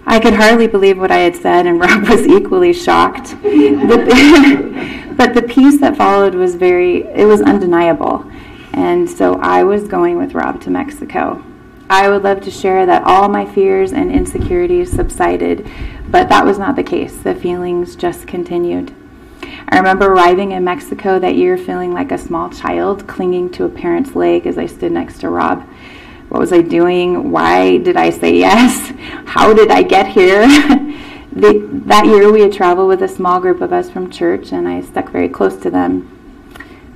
I 0.07 0.21
could 0.21 0.35
hardly 0.35 0.67
believe 0.67 0.99
what 0.99 1.11
I 1.11 1.19
had 1.19 1.37
said, 1.37 1.67
and 1.67 1.81
Rob 1.81 2.09
was 2.09 2.27
equally 2.27 2.73
shocked. 2.73 3.35
but, 3.43 5.35
the 5.35 5.45
peace 5.49 5.81
that 5.81 5.97
followed 5.97 6.35
was 6.35 6.55
very, 6.55 7.05
it 7.05 7.27
was 7.27 7.41
undeniable. 7.41 8.31
And 8.73 9.09
so 9.09 9.35
I 9.37 9.63
was 9.63 9.89
going 9.89 10.19
with 10.19 10.35
Rob 10.35 10.61
to 10.63 10.71
Mexico. 10.71 11.43
I 11.89 12.09
would 12.09 12.23
love 12.23 12.41
to 12.43 12.51
share 12.51 12.87
that 12.87 13.05
all 13.05 13.29
my 13.29 13.47
fears 13.47 13.93
and 13.93 14.11
insecurities 14.11 14.91
subsided, 14.91 15.69
but 16.09 16.29
that 16.29 16.45
was 16.45 16.59
not 16.59 16.77
the 16.77 16.83
case. 16.83 17.17
The 17.19 17.35
feelings 17.35 17.95
just 17.95 18.27
continued. 18.27 18.95
I 19.69 19.77
remember 19.77 20.07
arriving 20.07 20.53
in 20.53 20.65
Mexico 20.65 21.19
that 21.19 21.37
year 21.37 21.57
feeling 21.57 21.93
like 21.93 22.11
a 22.11 22.19
small 22.19 22.51
child 22.51 23.07
clinging 23.07 23.51
to 23.53 23.65
a 23.65 23.69
parent's 23.69 24.15
leg 24.15 24.47
as 24.47 24.59
I 24.59 24.67
stood 24.67 24.93
next 24.93 25.21
to 25.21 25.31
Rob. 25.31 25.69
What 26.35 26.41
was 26.41 26.53
I 26.53 26.63
doing? 26.63 27.31
Why 27.31 27.79
did 27.79 27.97
I 27.97 28.11
say 28.11 28.37
yes? 28.37 28.93
How 29.25 29.55
did 29.55 29.71
I 29.71 29.85
get 29.85 30.09
here? 30.09 30.43
the, 31.33 31.69
that 31.87 32.07
year 32.07 32.33
we 32.33 32.41
had 32.41 32.53
traveled 32.53 32.89
with 32.89 33.05
a 33.05 33.09
small 33.09 33.39
group 33.39 33.61
of 33.61 33.73
us 33.73 33.89
from 33.89 34.11
church, 34.11 34.51
and 34.51 34.67
I 34.67 34.81
stuck 34.81 35.11
very 35.11 35.29
close 35.29 35.57
to 35.59 35.71
them. 35.71 36.11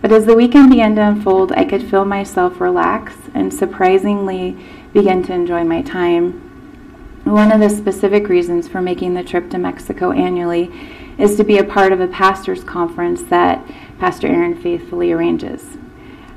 But 0.03 0.11
as 0.11 0.27
the 0.27 0.35
weekend 0.35 0.71
began 0.71 0.97
to 0.97 1.03
unfold, 1.03 1.53
I 1.53 1.65
could 1.65 1.89
feel 1.89 2.05
myself 2.05 2.61
relax 2.61 3.15
and 3.33 3.55
surprisingly 3.55 4.57
begin 4.93 5.23
to 5.27 5.35
enjoy 5.35 5.63
my 5.63 5.83
time. 5.83 7.21
One 7.23 7.53
of 7.53 7.61
the 7.61 7.71
specific 7.71 8.29
reasons 8.29 8.67
for 8.67 8.83
making 8.83 9.15
the 9.15 9.23
trip 9.23 9.51
to 9.51 9.59
Mexico 9.59 10.11
annually 10.11 10.73
is 11.17 11.37
to 11.37 11.45
be 11.45 11.59
a 11.59 11.65
part 11.65 11.93
of 11.93 12.01
a 12.01 12.09
pastor's 12.09 12.65
conference 12.65 13.23
that 13.23 13.65
Pastor 14.01 14.27
Aaron 14.27 14.61
faithfully 14.61 15.13
arranges. 15.13 15.79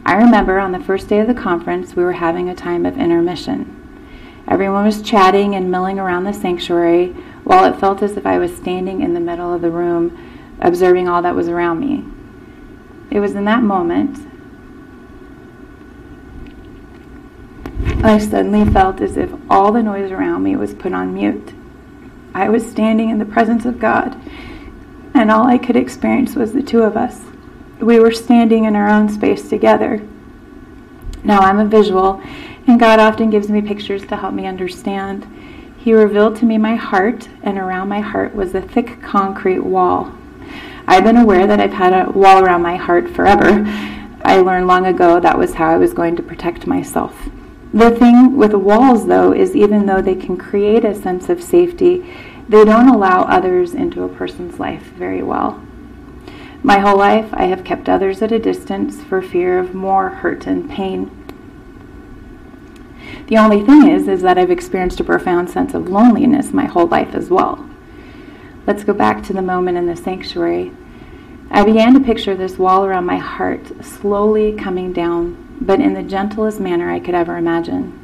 I 0.05 0.15
remember 0.15 0.59
on 0.59 0.71
the 0.71 0.79
first 0.79 1.07
day 1.07 1.19
of 1.19 1.27
the 1.27 1.33
conference, 1.33 1.95
we 1.95 2.03
were 2.03 2.13
having 2.13 2.49
a 2.49 2.55
time 2.55 2.85
of 2.85 2.97
intermission. 2.97 3.77
Everyone 4.47 4.85
was 4.85 5.01
chatting 5.01 5.55
and 5.55 5.69
milling 5.69 5.99
around 5.99 6.23
the 6.23 6.33
sanctuary 6.33 7.09
while 7.43 7.65
it 7.65 7.79
felt 7.79 8.01
as 8.01 8.17
if 8.17 8.25
I 8.25 8.37
was 8.37 8.55
standing 8.55 9.01
in 9.01 9.13
the 9.13 9.19
middle 9.19 9.53
of 9.53 9.61
the 9.61 9.71
room 9.71 10.17
observing 10.59 11.07
all 11.07 11.21
that 11.21 11.35
was 11.35 11.47
around 11.47 11.79
me. 11.79 12.03
It 13.09 13.19
was 13.19 13.35
in 13.35 13.45
that 13.45 13.63
moment 13.63 14.27
I 18.03 18.17
suddenly 18.17 18.65
felt 18.65 18.99
as 18.99 19.15
if 19.15 19.31
all 19.47 19.71
the 19.71 19.83
noise 19.83 20.11
around 20.11 20.41
me 20.41 20.55
was 20.55 20.73
put 20.73 20.91
on 20.91 21.13
mute. 21.13 21.53
I 22.33 22.49
was 22.49 22.67
standing 22.67 23.11
in 23.11 23.19
the 23.19 23.25
presence 23.25 23.63
of 23.63 23.79
God, 23.79 24.19
and 25.13 25.29
all 25.29 25.45
I 25.45 25.59
could 25.59 25.75
experience 25.75 26.35
was 26.35 26.53
the 26.53 26.63
two 26.63 26.81
of 26.81 26.97
us. 26.97 27.21
We 27.82 27.99
were 27.99 28.11
standing 28.11 28.65
in 28.65 28.75
our 28.75 28.88
own 28.88 29.09
space 29.09 29.49
together. 29.49 30.07
Now 31.23 31.39
I'm 31.39 31.57
a 31.57 31.65
visual, 31.65 32.21
and 32.67 32.79
God 32.79 32.99
often 32.99 33.32
gives 33.32 33.49
me 33.49 33.59
pictures 33.59 34.05
to 34.05 34.15
help 34.15 34.36
me 34.36 34.45
understand. 34.45 35.25
He 35.79 35.91
revealed 35.91 36.36
to 36.38 36.45
me 36.45 36.59
my 36.59 36.75
heart, 36.75 37.27
and 37.41 37.57
around 37.57 37.89
my 37.89 37.99
heart 37.99 38.36
was 38.36 38.53
a 38.53 38.61
thick 38.61 39.01
concrete 39.01 39.61
wall. 39.61 40.13
I've 40.86 41.03
been 41.03 41.17
aware 41.17 41.47
that 41.47 41.59
I've 41.59 41.73
had 41.73 41.93
a 41.93 42.11
wall 42.11 42.43
around 42.43 42.61
my 42.61 42.75
heart 42.75 43.09
forever. 43.09 43.63
I 44.23 44.41
learned 44.41 44.67
long 44.67 44.86
ago 44.86 45.19
that 45.19 45.39
was 45.39 45.55
how 45.55 45.71
I 45.71 45.77
was 45.77 45.93
going 45.93 46.15
to 46.17 46.23
protect 46.23 46.67
myself. 46.67 47.29
The 47.73 47.89
thing 47.89 48.38
with 48.38 48.53
walls, 48.53 49.07
though, 49.07 49.34
is 49.34 49.55
even 49.55 49.88
though 49.88 50.03
they 50.03 50.15
can 50.15 50.38
create 50.38 50.86
a 50.86 50.93
sense 50.93 51.29
of 51.29 51.41
safety, 51.41 52.15
they 52.47 52.63
don't 52.63 52.89
allow 52.89 53.23
others 53.23 53.73
into 53.73 54.03
a 54.03 54.09
person's 54.09 54.59
life 54.59 54.84
very 54.84 55.23
well. 55.23 55.59
My 56.64 56.80
whole 56.80 56.97
life, 56.97 57.30
I 57.34 57.45
have 57.45 57.64
kept 57.64 57.89
others 57.89 58.22
at 58.22 58.32
a 58.32 58.39
distance 58.39 59.01
for 59.01 59.22
fear 59.22 59.59
of 59.59 59.74
more 59.74 60.09
hurt 60.09 60.45
and 60.45 60.70
pain. 60.70 61.09
The 63.28 63.38
only 63.38 63.64
thing 63.64 63.89
is, 63.89 64.07
is 64.07 64.22
that 64.22 64.38
I've 64.38 64.51
experienced 64.51 64.99
a 64.99 65.03
profound 65.03 65.49
sense 65.49 65.74
of 65.74 65.89
loneliness 65.89 66.53
my 66.53 66.66
whole 66.66 66.88
life 66.88 67.16
as 67.16 67.30
well. 67.30 67.68
Let's 68.68 68.84
go 68.84 68.93
back 68.93 69.24
to 69.24 69.34
the 69.34 69.41
moment 69.41 69.78
in 69.78 69.88
the 69.88 69.95
sanctuary. 69.95 70.72
I 71.49 71.64
began 71.64 71.93
to 71.93 71.99
picture 71.99 72.36
this 72.36 72.57
wall 72.57 72.86
around 72.86 73.05
my 73.05 73.18
heart 73.18 73.84
slowly 73.84 74.53
coming 74.53 74.93
down 74.93 75.51
but 75.62 75.80
in 75.80 75.93
the 75.93 76.03
gentlest 76.03 76.59
manner 76.59 76.91
I 76.91 76.99
could 76.99 77.14
ever 77.14 77.38
imagine. 77.38 77.97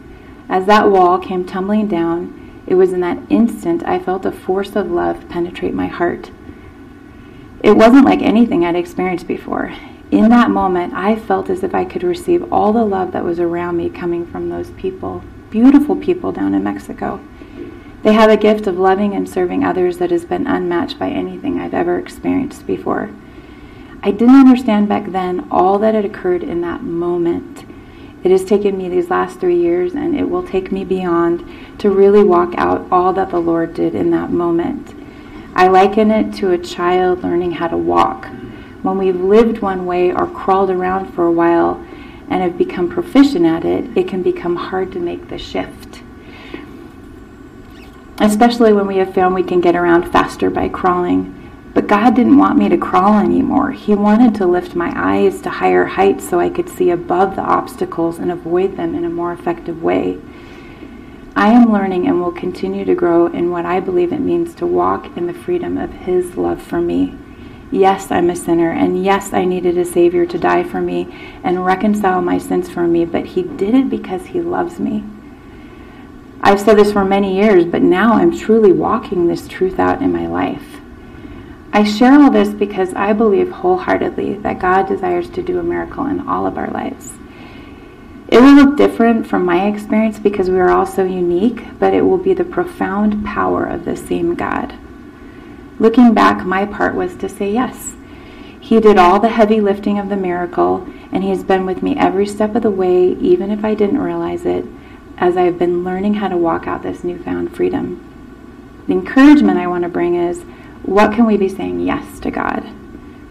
As 0.47 0.67
that 0.67 0.89
wall 0.89 1.17
came 1.17 1.45
tumbling 1.45 1.87
down, 1.87 2.61
it 2.67 2.75
was 2.75 2.93
in 2.93 3.01
that 3.01 3.19
instant 3.29 3.83
I 3.83 3.99
felt 3.99 4.25
a 4.25 4.31
force 4.31 4.75
of 4.75 4.91
love 4.91 5.27
penetrate 5.27 5.73
my 5.73 5.87
heart. 5.87 6.29
It 7.63 7.75
wasn't 7.75 8.05
like 8.05 8.21
anything 8.21 8.63
I'd 8.63 8.75
experienced 8.75 9.27
before. 9.27 9.73
In 10.11 10.29
that 10.29 10.51
moment, 10.51 10.93
I 10.93 11.15
felt 11.15 11.49
as 11.49 11.63
if 11.63 11.75
I 11.75 11.83
could 11.83 12.03
receive 12.03 12.51
all 12.53 12.71
the 12.71 12.85
love 12.85 13.11
that 13.11 13.25
was 13.25 13.39
around 13.39 13.77
me 13.77 13.89
coming 13.89 14.25
from 14.25 14.49
those 14.49 14.69
people, 14.71 15.23
beautiful 15.49 15.95
people 15.95 16.31
down 16.31 16.53
in 16.53 16.63
Mexico. 16.63 17.19
They 18.03 18.13
have 18.13 18.29
a 18.29 18.37
gift 18.37 18.67
of 18.67 18.77
loving 18.77 19.13
and 19.13 19.27
serving 19.27 19.65
others 19.65 19.97
that 19.97 20.11
has 20.11 20.23
been 20.23 20.47
unmatched 20.47 20.97
by 20.99 21.09
anything 21.09 21.59
I've 21.59 21.73
ever 21.73 21.97
experienced 21.97 22.65
before. 22.67 23.09
I 24.03 24.11
didn't 24.11 24.35
understand 24.35 24.87
back 24.87 25.11
then 25.11 25.47
all 25.51 25.79
that 25.79 25.95
had 25.95 26.05
occurred 26.05 26.43
in 26.43 26.61
that 26.61 26.83
moment. 26.83 27.65
It 28.23 28.31
has 28.31 28.45
taken 28.45 28.77
me 28.77 28.87
these 28.87 29.09
last 29.09 29.39
three 29.39 29.57
years, 29.57 29.93
and 29.93 30.15
it 30.15 30.29
will 30.29 30.47
take 30.47 30.71
me 30.71 30.85
beyond 30.85 31.45
to 31.79 31.89
really 31.89 32.23
walk 32.23 32.53
out 32.57 32.87
all 32.91 33.13
that 33.13 33.31
the 33.31 33.39
Lord 33.39 33.73
did 33.73 33.95
in 33.95 34.11
that 34.11 34.31
moment. 34.31 34.93
I 35.57 35.69
liken 35.69 36.11
it 36.11 36.35
to 36.35 36.51
a 36.51 36.57
child 36.59 37.23
learning 37.23 37.53
how 37.53 37.67
to 37.67 37.77
walk. 37.77 38.27
When 38.83 38.99
we've 38.99 39.19
lived 39.19 39.57
one 39.57 39.87
way 39.87 40.13
or 40.13 40.27
crawled 40.27 40.69
around 40.69 41.15
for 41.15 41.25
a 41.25 41.31
while 41.31 41.83
and 42.29 42.43
have 42.43 42.59
become 42.59 42.91
proficient 42.91 43.43
at 43.43 43.65
it, 43.65 43.97
it 43.97 44.07
can 44.07 44.21
become 44.21 44.55
hard 44.55 44.91
to 44.91 44.99
make 44.99 45.29
the 45.29 45.39
shift. 45.39 46.03
Especially 48.19 48.71
when 48.71 48.85
we 48.85 48.97
have 48.97 49.15
found 49.15 49.33
we 49.33 49.41
can 49.41 49.59
get 49.59 49.75
around 49.75 50.11
faster 50.11 50.51
by 50.51 50.69
crawling. 50.69 51.33
But 51.73 51.87
God 51.87 52.15
didn't 52.15 52.37
want 52.37 52.59
me 52.59 52.69
to 52.69 52.77
crawl 52.77 53.17
anymore. 53.17 53.71
He 53.71 53.95
wanted 53.95 54.35
to 54.35 54.45
lift 54.45 54.75
my 54.75 54.93
eyes 54.95 55.41
to 55.41 55.49
higher 55.49 55.85
heights 55.85 56.29
so 56.29 56.39
I 56.39 56.51
could 56.51 56.69
see 56.69 56.91
above 56.91 57.35
the 57.35 57.41
obstacles 57.41 58.19
and 58.19 58.31
avoid 58.31 58.77
them 58.77 58.93
in 58.93 59.03
a 59.05 59.09
more 59.09 59.33
effective 59.33 59.81
way. 59.81 60.19
I 61.37 61.49
am 61.49 61.71
learning 61.71 62.07
and 62.07 62.19
will 62.19 62.31
continue 62.31 62.83
to 62.83 62.95
grow 62.95 63.27
in 63.27 63.51
what 63.51 63.63
I 63.63 63.79
believe 63.79 64.11
it 64.11 64.21
means 64.21 64.55
to 64.55 64.65
walk 64.65 65.15
in 65.15 65.27
the 65.27 65.35
freedom 65.35 65.77
of 65.77 65.91
His 65.93 66.35
love 66.35 66.59
for 66.59 66.81
me. 66.81 67.15
Yes, 67.69 68.09
I'm 68.09 68.31
a 68.31 68.35
sinner, 68.35 68.71
and 68.71 69.05
yes, 69.05 69.33
I 69.33 69.45
needed 69.45 69.77
a 69.77 69.85
Savior 69.85 70.25
to 70.25 70.39
die 70.39 70.63
for 70.63 70.81
me 70.81 71.37
and 71.43 71.63
reconcile 71.63 72.23
my 72.23 72.39
sins 72.39 72.71
for 72.71 72.87
me, 72.87 73.05
but 73.05 73.27
He 73.27 73.43
did 73.43 73.75
it 73.75 73.87
because 73.87 74.25
He 74.25 74.41
loves 74.41 74.79
me. 74.79 75.03
I've 76.41 76.59
said 76.59 76.79
this 76.79 76.91
for 76.91 77.05
many 77.05 77.35
years, 77.35 77.65
but 77.65 77.83
now 77.83 78.13
I'm 78.13 78.35
truly 78.35 78.71
walking 78.71 79.27
this 79.27 79.47
truth 79.47 79.77
out 79.77 80.01
in 80.01 80.11
my 80.11 80.25
life. 80.25 80.77
I 81.71 81.83
share 81.83 82.19
all 82.19 82.31
this 82.31 82.49
because 82.49 82.95
I 82.95 83.13
believe 83.13 83.51
wholeheartedly 83.51 84.37
that 84.39 84.57
God 84.57 84.87
desires 84.87 85.29
to 85.29 85.43
do 85.43 85.59
a 85.59 85.63
miracle 85.63 86.07
in 86.07 86.27
all 86.27 86.47
of 86.47 86.57
our 86.57 86.71
lives. 86.71 87.16
It 88.29 88.41
will 88.41 88.53
look 88.53 88.75
different 88.75 89.25
from 89.25 89.45
my 89.45 89.67
experience 89.67 90.19
because 90.19 90.49
we 90.49 90.59
are 90.59 90.69
all 90.69 90.85
so 90.85 91.05
unique, 91.05 91.79
but 91.79 91.93
it 91.93 92.01
will 92.01 92.17
be 92.17 92.33
the 92.33 92.43
profound 92.43 93.25
power 93.25 93.65
of 93.65 93.85
the 93.85 93.95
same 93.95 94.35
God. 94.35 94.75
Looking 95.79 96.13
back, 96.13 96.45
my 96.45 96.65
part 96.65 96.95
was 96.95 97.15
to 97.17 97.29
say 97.29 97.51
yes. 97.51 97.95
He 98.59 98.81
did 98.81 98.97
all 98.97 99.19
the 99.19 99.29
heavy 99.29 99.61
lifting 99.61 99.97
of 99.97 100.09
the 100.09 100.17
miracle, 100.17 100.85
and 101.11 101.23
He 101.23 101.29
has 101.29 101.43
been 101.43 101.65
with 101.65 101.81
me 101.81 101.95
every 101.95 102.25
step 102.25 102.53
of 102.53 102.63
the 102.63 102.71
way, 102.71 103.13
even 103.13 103.49
if 103.49 103.63
I 103.63 103.75
didn't 103.75 103.99
realize 103.99 104.45
it, 104.45 104.65
as 105.17 105.37
I 105.37 105.43
have 105.43 105.57
been 105.57 105.85
learning 105.85 106.15
how 106.15 106.27
to 106.27 106.35
walk 106.35 106.67
out 106.67 106.83
this 106.83 107.03
newfound 107.03 107.55
freedom. 107.55 108.03
The 108.87 108.93
encouragement 108.93 109.57
I 109.57 109.67
want 109.67 109.83
to 109.83 109.89
bring 109.89 110.15
is 110.15 110.41
what 110.83 111.13
can 111.13 111.25
we 111.25 111.37
be 111.37 111.49
saying 111.49 111.79
yes 111.79 112.19
to 112.21 112.31
God 112.31 112.67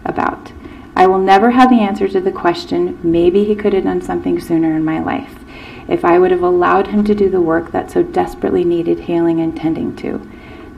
about? 0.04 0.52
I 0.96 1.06
will 1.06 1.18
never 1.18 1.50
have 1.50 1.68
the 1.68 1.82
answer 1.82 2.08
to 2.08 2.20
the 2.22 2.32
question, 2.32 2.98
maybe 3.02 3.44
He 3.44 3.54
could 3.54 3.74
have 3.74 3.84
done 3.84 4.00
something 4.00 4.40
sooner 4.40 4.74
in 4.74 4.82
my 4.82 4.98
life 4.98 5.44
if 5.88 6.04
I 6.04 6.18
would 6.18 6.30
have 6.30 6.42
allowed 6.42 6.86
Him 6.86 7.04
to 7.04 7.14
do 7.14 7.28
the 7.28 7.40
work 7.40 7.70
that 7.72 7.90
so 7.90 8.02
desperately 8.02 8.64
needed 8.64 9.00
healing 9.00 9.40
and 9.40 9.54
tending 9.54 9.94
to. 9.96 10.26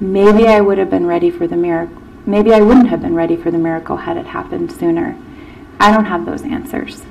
Maybe 0.01 0.49
I 0.49 0.61
would 0.61 0.77
have 0.79 0.91
been 0.91 1.07
ready 1.07 1.31
for 1.31 1.47
the 1.47 1.57
miracle. 1.57 2.03
Maybe 2.27 2.53
I 2.53 2.61
wouldn't 2.61 2.89
have 2.89 3.01
been 3.01 3.15
ready 3.15 3.37
for 3.37 3.53
the 3.53 3.59
miracle 3.59 3.99
had 3.99 4.17
it 4.17 4.27
happened 4.27 4.73
sooner. 4.73 5.17
I 5.79 5.93
don't 5.93 6.07
have 6.07 6.27
those 6.27 6.43
answers. 6.43 7.05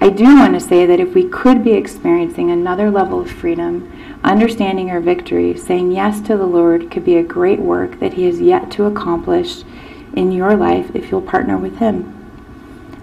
I 0.00 0.10
do 0.10 0.24
want 0.24 0.54
to 0.54 0.60
say 0.60 0.84
that 0.86 1.00
if 1.00 1.14
we 1.14 1.28
could 1.28 1.62
be 1.62 1.72
experiencing 1.72 2.50
another 2.50 2.90
level 2.90 3.20
of 3.20 3.30
freedom, 3.30 3.90
understanding 4.24 4.90
our 4.90 5.00
victory, 5.00 5.56
saying 5.56 5.92
yes 5.92 6.20
to 6.22 6.36
the 6.36 6.46
Lord 6.46 6.90
could 6.90 7.04
be 7.04 7.16
a 7.16 7.22
great 7.22 7.60
work 7.60 8.00
that 8.00 8.14
He 8.14 8.24
has 8.24 8.40
yet 8.40 8.72
to 8.72 8.86
accomplish 8.86 9.62
in 10.14 10.32
your 10.32 10.56
life 10.56 10.94
if 10.94 11.10
you'll 11.10 11.22
partner 11.22 11.56
with 11.56 11.78
Him. 11.78 12.23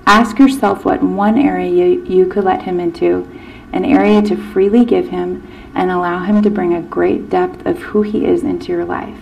Ask 0.06 0.40
yourself 0.40 0.84
what 0.84 1.04
one 1.04 1.38
area 1.38 1.70
you, 1.70 2.04
you 2.06 2.26
could 2.26 2.44
let 2.44 2.64
Him 2.64 2.80
into, 2.80 3.28
an 3.72 3.86
area 3.86 4.22
to 4.24 4.36
freely 4.36 4.84
give 4.84 5.10
Him 5.10 5.48
and 5.74 5.90
allow 5.90 6.20
Him 6.20 6.42
to 6.42 6.50
bring 6.50 6.74
a 6.74 6.82
great 6.82 7.30
depth 7.30 7.66
of 7.66 7.80
who 7.80 8.02
He 8.02 8.26
is 8.26 8.44
into 8.44 8.72
your 8.72 8.86
life. 8.86 9.18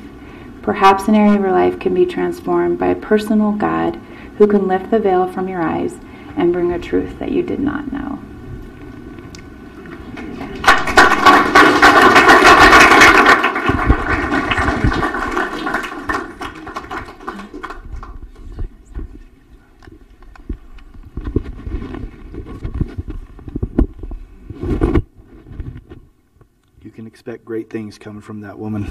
Perhaps 0.61 1.07
an 1.07 1.15
area 1.15 1.33
of 1.35 1.41
your 1.41 1.51
life 1.51 1.79
can 1.79 1.93
be 1.93 2.05
transformed 2.05 2.79
by 2.79 2.87
a 2.87 2.95
personal 2.95 3.51
God 3.51 3.95
who 4.37 4.47
can 4.47 4.67
lift 4.67 4.89
the 4.91 4.99
veil 4.99 5.31
from 5.31 5.47
your 5.47 5.61
eyes 5.61 5.97
and 6.37 6.53
bring 6.53 6.71
a 6.71 6.79
truth 6.79 7.19
that 7.19 7.31
you 7.31 7.43
did 7.43 7.59
not 7.59 7.91
know. 7.91 8.19
You 26.81 26.91
can 26.91 27.05
expect 27.29 27.45
great 27.45 27.69
things 27.69 27.99
coming 27.99 28.21
from 28.21 28.41
that 28.41 28.57
woman. 28.57 28.85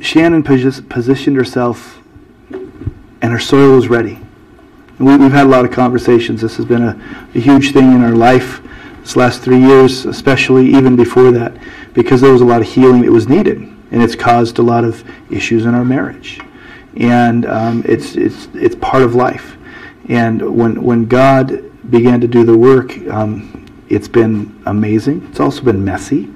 Shannon 0.00 0.42
posi- 0.42 0.88
positioned 0.88 1.36
herself, 1.36 2.00
and 2.50 3.30
her 3.30 3.38
soil 3.38 3.76
was 3.76 3.86
ready. 3.86 4.18
We, 4.98 5.16
we've 5.16 5.30
had 5.30 5.46
a 5.46 5.48
lot 5.48 5.64
of 5.64 5.70
conversations. 5.70 6.40
This 6.40 6.56
has 6.56 6.66
been 6.66 6.82
a, 6.82 7.28
a 7.36 7.38
huge 7.38 7.72
thing 7.72 7.92
in 7.92 8.02
our 8.02 8.16
life 8.16 8.60
this 9.02 9.14
last 9.14 9.42
three 9.42 9.60
years, 9.60 10.06
especially 10.06 10.74
even 10.74 10.96
before 10.96 11.30
that, 11.30 11.56
because 11.94 12.20
there 12.20 12.32
was 12.32 12.40
a 12.40 12.44
lot 12.44 12.62
of 12.62 12.66
healing 12.66 13.02
that 13.02 13.12
was 13.12 13.28
needed, 13.28 13.58
and 13.58 14.02
it's 14.02 14.16
caused 14.16 14.58
a 14.58 14.62
lot 14.62 14.82
of 14.82 15.04
issues 15.30 15.66
in 15.66 15.74
our 15.76 15.84
marriage, 15.84 16.40
and 16.96 17.46
um, 17.46 17.84
it's 17.86 18.16
it's 18.16 18.48
it's 18.54 18.74
part 18.74 19.04
of 19.04 19.14
life. 19.14 19.56
And 20.10 20.56
when 20.56 20.82
when 20.82 21.06
God 21.06 21.70
began 21.88 22.20
to 22.20 22.26
do 22.26 22.44
the 22.44 22.58
work, 22.58 22.98
um, 23.08 23.64
it's 23.88 24.08
been 24.08 24.60
amazing. 24.66 25.26
It's 25.30 25.38
also 25.38 25.62
been 25.62 25.84
messy. 25.84 26.28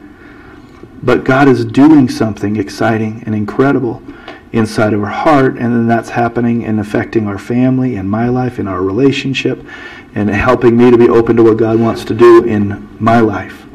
But 1.03 1.25
God 1.25 1.49
is 1.49 1.65
doing 1.65 2.09
something 2.09 2.57
exciting 2.57 3.25
and 3.27 3.35
incredible 3.35 4.01
inside 4.53 4.93
of 4.93 5.03
our 5.03 5.11
heart, 5.11 5.59
and 5.59 5.75
then 5.75 5.89
that's 5.89 6.11
happening 6.11 6.65
and 6.65 6.79
affecting 6.79 7.27
our 7.27 7.37
family 7.37 7.97
and 7.97 8.09
my 8.09 8.29
life 8.29 8.61
and 8.61 8.69
our 8.69 8.81
relationship 8.81 9.67
and 10.15 10.31
helping 10.31 10.77
me 10.77 10.93
to 10.93 10.97
be 10.97 11.09
open 11.09 11.37
to 11.37 11.43
what 11.43 11.57
God 11.57 11.81
wants 11.81 12.05
to 12.05 12.15
do 12.15 12.45
in 12.45 12.89
my 13.01 13.19
life. 13.19 13.67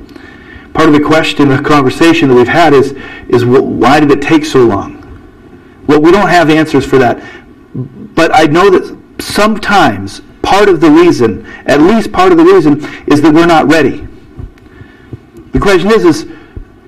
Part 0.74 0.88
of 0.88 0.96
the 0.96 1.04
question, 1.04 1.50
the 1.50 1.62
conversation 1.62 2.30
that 2.30 2.36
we've 2.36 2.48
had 2.48 2.74
is, 2.74 2.94
is 3.28 3.44
why 3.44 4.00
did 4.00 4.12
it 4.12 4.22
take 4.22 4.46
so 4.46 4.64
long? 4.64 4.96
Well, 5.88 6.02
we 6.02 6.12
don't 6.12 6.30
have 6.30 6.50
answers 6.50 6.86
for 6.86 6.98
that. 7.00 7.22
But 7.74 8.34
I 8.34 8.46
know 8.46 8.70
that 8.70 8.99
sometimes 9.22 10.22
part 10.42 10.70
of 10.70 10.82
the 10.82 10.90
reason, 10.90 11.46
at 11.66 11.82
least 11.82 12.12
part 12.12 12.32
of 12.32 12.38
the 12.38 12.44
reason, 12.44 12.84
is 13.08 13.22
that 13.22 13.34
we're 13.34 13.46
not 13.46 13.68
ready. 13.72 14.08
The 15.52 15.60
question 15.60 15.92
is, 15.92 16.06
is 16.06 16.28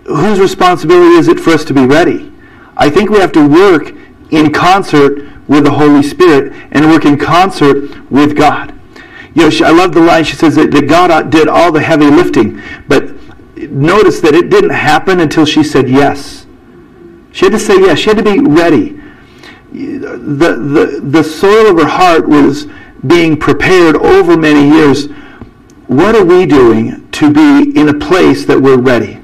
whose 0.06 0.40
responsibility 0.40 1.16
is 1.16 1.28
it 1.28 1.40
for 1.40 1.52
us 1.52 1.66
to 1.66 1.74
be 1.74 1.86
ready? 1.86 2.32
I 2.78 2.90
think 2.90 3.10
we 3.10 3.20
have 3.20 3.32
to 3.34 3.48
work 3.48 3.94
in 4.32 4.52
concert 4.52 5.28
with 5.48 5.66
the 5.66 5.72
Holy 5.72 6.04
Spirit 6.04 6.54
and 6.72 6.86
work 6.90 7.06
in 7.06 7.18
concert 7.18 8.10
with 8.10 8.36
God. 8.36 8.74
You 9.34 9.44
know, 9.44 9.50
she, 9.50 9.64
I 9.64 9.70
love 9.70 9.94
the 9.94 10.02
line 10.02 10.24
she 10.24 10.36
says 10.36 10.56
that, 10.56 10.72
that 10.72 10.88
God 10.88 11.30
did 11.30 11.48
all 11.48 11.72
the 11.72 11.82
heavy 11.82 12.06
lifting, 12.08 12.62
but 12.88 13.14
notice 13.70 14.22
that 14.22 14.34
it 14.34 14.50
didn't 14.50 14.72
happen 14.72 15.20
until 15.20 15.46
she 15.46 15.64
said 15.64 15.90
yes. 15.90 16.46
She 17.32 17.46
had 17.46 17.52
to 17.54 17.60
say 17.60 17.80
yes. 17.80 18.00
She 18.00 18.10
had 18.10 18.18
to 18.18 18.24
be 18.24 18.40
ready. 18.40 19.01
The, 20.12 20.56
the, 20.56 21.02
the 21.04 21.24
soil 21.24 21.72
of 21.72 21.78
her 21.78 21.88
heart 21.88 22.28
was 22.28 22.68
being 23.06 23.38
prepared 23.38 23.96
over 23.96 24.38
many 24.38 24.70
years. 24.70 25.08
What 25.88 26.16
are 26.16 26.26
we 26.26 26.46
doing 26.46 27.10
to 27.12 27.34
be 27.34 27.78
in 27.80 27.90
a 27.90 27.94
place 27.94 28.46
that 28.46 28.60
we're 28.60 28.80
ready? 28.80 29.22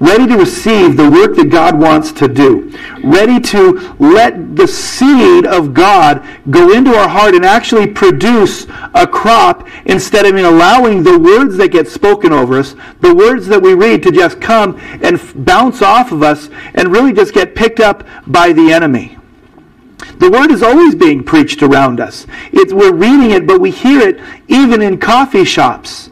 ready 0.00 0.26
to 0.26 0.36
receive 0.36 0.96
the 0.96 1.08
work 1.10 1.36
that 1.36 1.50
God 1.50 1.78
wants 1.78 2.10
to 2.12 2.26
do, 2.26 2.74
ready 3.04 3.38
to 3.38 3.94
let 3.98 4.56
the 4.56 4.66
seed 4.66 5.46
of 5.46 5.74
God 5.74 6.26
go 6.48 6.72
into 6.72 6.94
our 6.96 7.08
heart 7.08 7.34
and 7.34 7.44
actually 7.44 7.86
produce 7.86 8.66
a 8.94 9.06
crop 9.06 9.68
instead 9.84 10.24
of 10.24 10.34
allowing 10.34 11.02
the 11.02 11.18
words 11.18 11.56
that 11.58 11.68
get 11.68 11.86
spoken 11.86 12.32
over 12.32 12.58
us, 12.58 12.74
the 13.00 13.14
words 13.14 13.46
that 13.46 13.60
we 13.60 13.74
read 13.74 14.02
to 14.02 14.10
just 14.10 14.40
come 14.40 14.80
and 15.02 15.20
bounce 15.44 15.82
off 15.82 16.12
of 16.12 16.22
us 16.22 16.48
and 16.74 16.88
really 16.88 17.12
just 17.12 17.34
get 17.34 17.54
picked 17.54 17.78
up 17.78 18.06
by 18.26 18.52
the 18.52 18.72
enemy. 18.72 19.18
The 20.18 20.30
word 20.30 20.50
is 20.50 20.62
always 20.62 20.94
being 20.94 21.22
preached 21.22 21.62
around 21.62 22.00
us. 22.00 22.26
We're 22.52 22.94
reading 22.94 23.30
it, 23.30 23.46
but 23.46 23.60
we 23.60 23.70
hear 23.70 24.00
it 24.00 24.20
even 24.48 24.82
in 24.82 24.98
coffee 24.98 25.44
shops. 25.44 26.10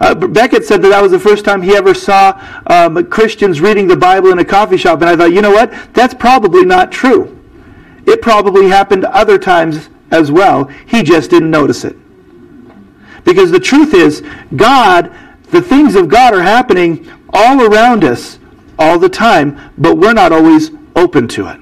Uh, 0.00 0.14
Becket 0.14 0.64
said 0.64 0.82
that 0.82 0.88
that 0.88 1.02
was 1.02 1.12
the 1.12 1.18
first 1.18 1.44
time 1.44 1.62
he 1.62 1.76
ever 1.76 1.94
saw 1.94 2.40
um, 2.66 3.06
Christians 3.06 3.60
reading 3.60 3.86
the 3.86 3.96
Bible 3.96 4.30
in 4.30 4.38
a 4.38 4.44
coffee 4.44 4.76
shop. 4.76 5.00
And 5.00 5.08
I 5.08 5.16
thought, 5.16 5.32
you 5.32 5.40
know 5.40 5.52
what? 5.52 5.72
That's 5.94 6.14
probably 6.14 6.64
not 6.64 6.90
true. 6.90 7.40
It 8.06 8.20
probably 8.20 8.68
happened 8.68 9.04
other 9.04 9.38
times 9.38 9.88
as 10.10 10.30
well. 10.30 10.64
He 10.64 11.02
just 11.02 11.30
didn't 11.30 11.50
notice 11.50 11.84
it. 11.84 11.96
Because 13.24 13.50
the 13.50 13.60
truth 13.60 13.94
is, 13.94 14.22
God, 14.56 15.14
the 15.50 15.62
things 15.62 15.94
of 15.94 16.08
God 16.08 16.34
are 16.34 16.42
happening 16.42 17.08
all 17.32 17.62
around 17.62 18.04
us 18.04 18.38
all 18.78 18.98
the 18.98 19.08
time, 19.08 19.58
but 19.78 19.96
we're 19.96 20.12
not 20.12 20.32
always 20.32 20.70
open 20.96 21.28
to 21.28 21.46
it. 21.46 21.60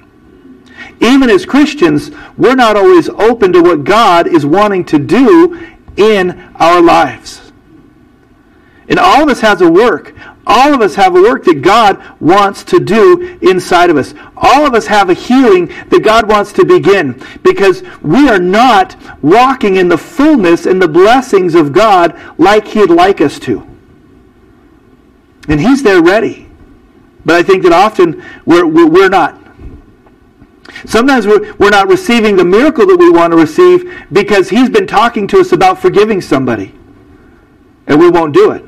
Even 1.03 1.29
as 1.29 1.45
Christians, 1.45 2.13
we're 2.39 2.55
not 2.55 2.77
always 2.77 3.09
open 3.09 3.53
to 3.53 3.61
what 3.61 3.83
God 3.83 4.29
is 4.29 4.47
wanting 4.47 4.85
to 4.87 4.99
do 5.01 5.75
in 5.97 6.39
our 6.55 6.81
lives. 6.81 7.53
And 8.89 9.01
all 9.01 9.25
of 9.25 9.29
us 9.29 9.41
has 9.41 9.61
a 9.61 9.71
work. 9.71 10.15
All 10.47 10.75
of 10.75 10.81
us 10.81 10.95
have 10.95 11.17
a 11.17 11.23
work 11.23 11.45
that 11.45 11.63
God 11.63 12.03
wants 12.21 12.63
to 12.65 12.79
do 12.79 13.39
inside 13.43 13.91
of 13.91 13.97
us. 13.97 14.15
All 14.37 14.67
of 14.67 14.75
us 14.75 14.87
have 14.87 15.11
a 15.11 15.15
healing 15.15 15.67
that 15.89 16.03
God 16.05 16.29
wants 16.29 16.53
to 16.55 16.65
begin 16.65 17.21
because 17.43 17.83
we 18.03 18.29
are 18.29 18.41
not 18.41 18.97
walking 19.23 19.77
in 19.77 19.89
the 19.89 19.99
fullness 19.99 20.67
and 20.67 20.81
the 20.81 20.89
blessings 20.89 21.55
of 21.55 21.73
God 21.73 22.19
like 22.39 22.67
He'd 22.67 22.91
like 22.91 23.21
us 23.21 23.39
to. 23.41 23.67
And 25.49 25.61
He's 25.61 25.83
there 25.83 26.03
ready. 26.03 26.49
But 27.25 27.37
I 27.37 27.43
think 27.43 27.63
that 27.65 27.73
often 27.73 28.25
we're, 28.45 28.67
we're 28.67 29.09
not. 29.09 29.42
Sometimes 30.85 31.27
we're, 31.27 31.55
we're 31.55 31.71
not 31.71 31.89
receiving 31.89 32.37
the 32.37 32.45
miracle 32.45 32.87
that 32.87 32.97
we 32.97 33.11
want 33.11 33.33
to 33.33 33.37
receive 33.37 34.07
because 34.13 34.49
He's 34.49 34.71
been 34.71 34.87
talking 34.87 35.27
to 35.29 35.41
us 35.41 35.53
about 35.53 35.81
forgiving 35.81 36.21
somebody. 36.21 36.75
And 37.87 38.01
we 38.01 38.11
won't 38.11 38.35
do 38.35 38.53
it. 38.53 38.65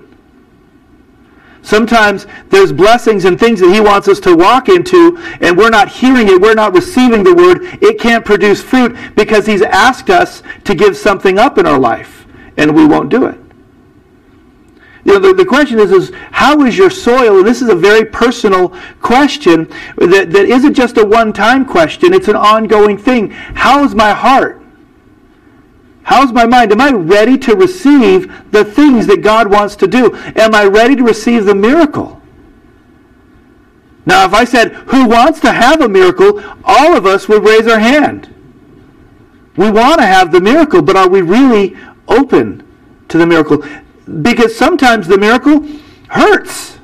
Sometimes 1.62 2.26
there's 2.50 2.72
blessings 2.72 3.24
and 3.24 3.40
things 3.40 3.58
that 3.60 3.72
He 3.72 3.80
wants 3.80 4.06
us 4.06 4.20
to 4.20 4.36
walk 4.36 4.68
into, 4.68 5.16
and 5.40 5.56
we're 5.56 5.70
not 5.70 5.88
hearing 5.88 6.28
it, 6.28 6.40
we're 6.40 6.54
not 6.54 6.74
receiving 6.74 7.24
the 7.24 7.34
word. 7.34 7.62
It 7.82 7.98
can't 7.98 8.24
produce 8.24 8.62
fruit 8.62 8.96
because 9.16 9.46
He's 9.46 9.62
asked 9.62 10.10
us 10.10 10.42
to 10.64 10.74
give 10.74 10.96
something 10.96 11.38
up 11.38 11.56
in 11.56 11.66
our 11.66 11.78
life, 11.78 12.26
and 12.58 12.76
we 12.76 12.86
won't 12.86 13.08
do 13.08 13.24
it. 13.24 13.40
You 15.04 15.12
know, 15.12 15.18
the, 15.18 15.34
the 15.34 15.44
question 15.44 15.78
is, 15.78 15.92
is 15.92 16.12
how 16.32 16.62
is 16.62 16.78
your 16.78 16.90
soil? 16.90 17.38
And 17.38 17.46
this 17.46 17.60
is 17.60 17.68
a 17.68 17.74
very 17.74 18.04
personal 18.06 18.70
question 19.02 19.68
that, 19.98 20.30
that 20.30 20.46
isn't 20.46 20.74
just 20.74 20.96
a 20.96 21.04
one 21.04 21.32
time 21.32 21.66
question, 21.66 22.14
it's 22.14 22.28
an 22.28 22.36
ongoing 22.36 22.96
thing. 22.96 23.30
How 23.30 23.84
is 23.84 23.94
my 23.94 24.12
heart? 24.12 24.62
How's 26.04 26.32
my 26.32 26.46
mind? 26.46 26.72
Am 26.72 26.80
I 26.80 26.90
ready 26.90 27.38
to 27.38 27.56
receive 27.56 28.50
the 28.50 28.64
things 28.64 29.06
that 29.06 29.22
God 29.22 29.50
wants 29.50 29.74
to 29.76 29.86
do? 29.86 30.14
Am 30.36 30.54
I 30.54 30.64
ready 30.64 30.96
to 30.96 31.02
receive 31.02 31.44
the 31.46 31.54
miracle? 31.54 32.20
Now, 34.06 34.26
if 34.26 34.34
I 34.34 34.44
said, 34.44 34.72
Who 34.88 35.08
wants 35.08 35.40
to 35.40 35.52
have 35.52 35.80
a 35.80 35.88
miracle? 35.88 36.42
all 36.64 36.94
of 36.94 37.06
us 37.06 37.28
would 37.28 37.42
raise 37.42 37.66
our 37.66 37.78
hand. 37.78 38.34
We 39.56 39.70
want 39.70 40.00
to 40.00 40.06
have 40.06 40.32
the 40.32 40.40
miracle, 40.40 40.82
but 40.82 40.96
are 40.96 41.08
we 41.08 41.22
really 41.22 41.76
open 42.08 42.66
to 43.08 43.18
the 43.18 43.26
miracle? 43.26 43.64
Because 44.22 44.56
sometimes 44.56 45.06
the 45.06 45.18
miracle 45.18 45.66
hurts. 46.08 46.78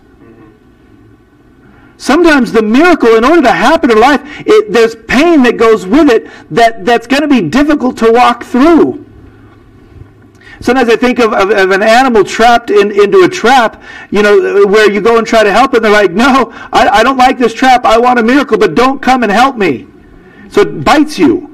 Sometimes 1.97 2.51
the 2.51 2.63
miracle, 2.63 3.15
in 3.17 3.25
order 3.25 3.43
to 3.43 3.53
happen 3.53 3.91
in 3.91 4.01
life, 4.01 4.23
it, 4.47 4.73
there's 4.73 4.97
pain 4.97 5.43
that 5.43 5.59
goes 5.59 5.87
with 5.87 6.09
it 6.09 6.31
that, 6.51 6.87
that's 6.87 7.07
going 7.07 7.21
to 7.21 7.29
be 7.29 7.43
difficult 7.43 7.99
to 7.99 8.11
walk 8.11 8.43
through. 8.43 9.05
Sometimes 10.63 10.89
I 10.89 10.97
think 10.97 11.19
of, 11.19 11.33
of, 11.35 11.51
of, 11.51 11.71
an 11.71 11.83
animal 11.83 12.25
trapped 12.25 12.71
in, 12.71 12.91
into 12.91 13.25
a 13.25 13.29
trap, 13.29 13.83
you 14.11 14.23
know, 14.23 14.67
where 14.67 14.91
you 14.91 15.03
go 15.03 15.19
and 15.19 15.27
try 15.27 15.43
to 15.43 15.53
help 15.53 15.75
it, 15.75 15.77
and 15.77 15.85
they're 15.85 15.93
like, 15.93 16.13
no, 16.13 16.51
I, 16.73 16.89
I 16.89 17.03
don't 17.03 17.19
like 17.19 17.39
this 17.39 17.53
trap. 17.53 17.85
I 17.85 17.99
want 17.99 18.19
a 18.19 18.23
miracle, 18.23 18.57
but 18.57 18.75
don't 18.75 19.01
come 19.01 19.23
and 19.23 19.33
help 19.33 19.57
me. 19.57 19.87
So 20.49 20.63
it 20.63 20.85
bites 20.85 21.19
you. 21.19 21.50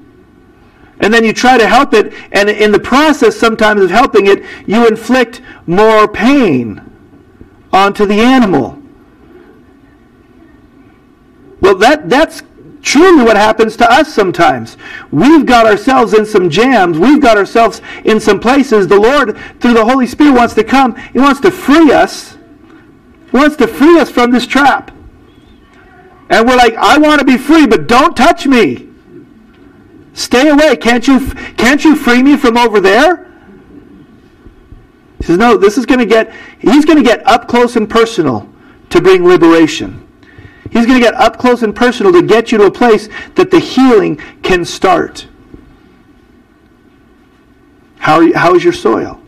And 1.00 1.12
then 1.12 1.24
you 1.24 1.32
try 1.32 1.58
to 1.58 1.68
help 1.68 1.92
it, 1.92 2.14
and 2.32 2.48
in 2.48 2.72
the 2.72 2.80
process, 2.80 3.36
sometimes 3.36 3.82
of 3.82 3.90
helping 3.90 4.26
it, 4.26 4.42
you 4.66 4.86
inflict 4.86 5.42
more 5.66 6.08
pain 6.08 6.80
onto 7.72 8.06
the 8.06 8.20
animal. 8.20 8.82
Well, 11.60 11.76
that, 11.76 12.08
that's 12.08 12.42
truly 12.80 13.24
what 13.24 13.36
happens 13.36 13.76
to 13.76 13.90
us 13.90 14.12
sometimes. 14.12 14.76
We've 15.10 15.44
got 15.44 15.66
ourselves 15.66 16.14
in 16.14 16.24
some 16.24 16.48
jams. 16.48 16.98
We've 16.98 17.20
got 17.20 17.36
ourselves 17.36 17.82
in 18.04 18.20
some 18.20 18.40
places. 18.40 18.86
The 18.86 18.98
Lord, 18.98 19.36
through 19.60 19.74
the 19.74 19.84
Holy 19.84 20.06
Spirit, 20.06 20.32
wants 20.32 20.54
to 20.54 20.64
come. 20.64 20.96
He 21.12 21.18
wants 21.18 21.40
to 21.40 21.50
free 21.50 21.92
us. 21.92 22.38
He 23.30 23.36
wants 23.36 23.56
to 23.56 23.66
free 23.66 23.98
us 23.98 24.08
from 24.08 24.30
this 24.30 24.46
trap. 24.46 24.92
And 26.30 26.46
we're 26.46 26.56
like, 26.56 26.74
I 26.74 26.98
want 26.98 27.18
to 27.18 27.24
be 27.24 27.36
free, 27.36 27.66
but 27.66 27.86
don't 27.86 28.16
touch 28.16 28.46
me. 28.46 28.85
Stay 30.16 30.48
away. 30.48 30.74
Can't 30.76 31.06
you, 31.06 31.20
can't 31.58 31.84
you 31.84 31.94
free 31.94 32.22
me 32.22 32.38
from 32.38 32.56
over 32.56 32.80
there? 32.80 33.30
He 35.18 35.24
says, 35.24 35.36
no, 35.36 35.58
this 35.58 35.76
is 35.76 35.84
going 35.84 36.00
to 36.00 36.06
get, 36.06 36.34
he's 36.58 36.86
going 36.86 36.96
to 36.96 37.04
get 37.04 37.24
up 37.26 37.46
close 37.46 37.76
and 37.76 37.88
personal 37.88 38.48
to 38.88 39.02
bring 39.02 39.26
liberation. 39.26 40.08
He's 40.70 40.86
going 40.86 40.98
to 40.98 41.04
get 41.04 41.14
up 41.14 41.36
close 41.36 41.62
and 41.62 41.76
personal 41.76 42.12
to 42.12 42.22
get 42.22 42.50
you 42.50 42.56
to 42.58 42.64
a 42.64 42.70
place 42.70 43.10
that 43.34 43.50
the 43.50 43.58
healing 43.58 44.16
can 44.42 44.64
start. 44.64 45.28
How, 47.98 48.20
you, 48.20 48.34
how 48.34 48.54
is 48.54 48.64
your 48.64 48.72
soil? 48.72 49.20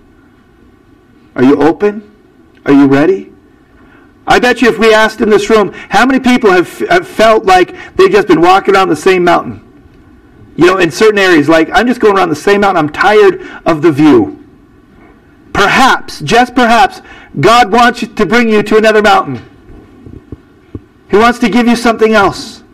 Are 1.36 1.44
you 1.44 1.60
open? 1.62 2.10
Are 2.65 2.73
you 2.73 2.86
ready? 2.86 3.31
I 4.27 4.39
bet 4.39 4.62
you 4.62 4.70
if 4.70 4.78
we 4.78 4.94
asked 4.94 5.20
in 5.20 5.28
this 5.28 5.51
room, 5.51 5.73
how 5.90 6.06
many 6.06 6.19
people 6.19 6.51
have, 6.51 6.78
have 6.89 7.06
felt 7.06 7.44
like 7.44 7.77
they've 7.97 8.10
just 8.10 8.27
been 8.27 8.40
walking 8.40 8.74
around 8.74 8.89
the 8.89 8.97
same 8.97 9.24
mountain? 9.24 9.68
You 10.59 10.66
know, 10.66 10.78
in 10.78 10.90
certain 10.90 11.20
areas, 11.20 11.48
like, 11.48 11.70
I'm 11.72 11.86
just 11.86 12.01
going 12.01 12.16
around 12.16 12.30
the 12.30 12.36
same 12.36 12.62
mountain, 12.62 12.85
I'm 12.85 12.93
tired 12.93 13.40
of 13.64 13.80
the 13.80 13.93
view. 13.93 14.44
Perhaps, 15.52 16.18
just 16.20 16.52
perhaps, 16.56 17.01
God 17.39 17.70
wants 17.70 18.01
to 18.01 18.26
bring 18.26 18.48
you 18.48 18.64
to 18.64 18.76
another 18.76 19.01
mountain. 19.01 19.40
He 21.09 21.16
wants 21.16 21.39
to 21.39 21.48
give 21.48 21.68
you 21.68 21.76
something 21.76 22.12
else. 22.12 22.64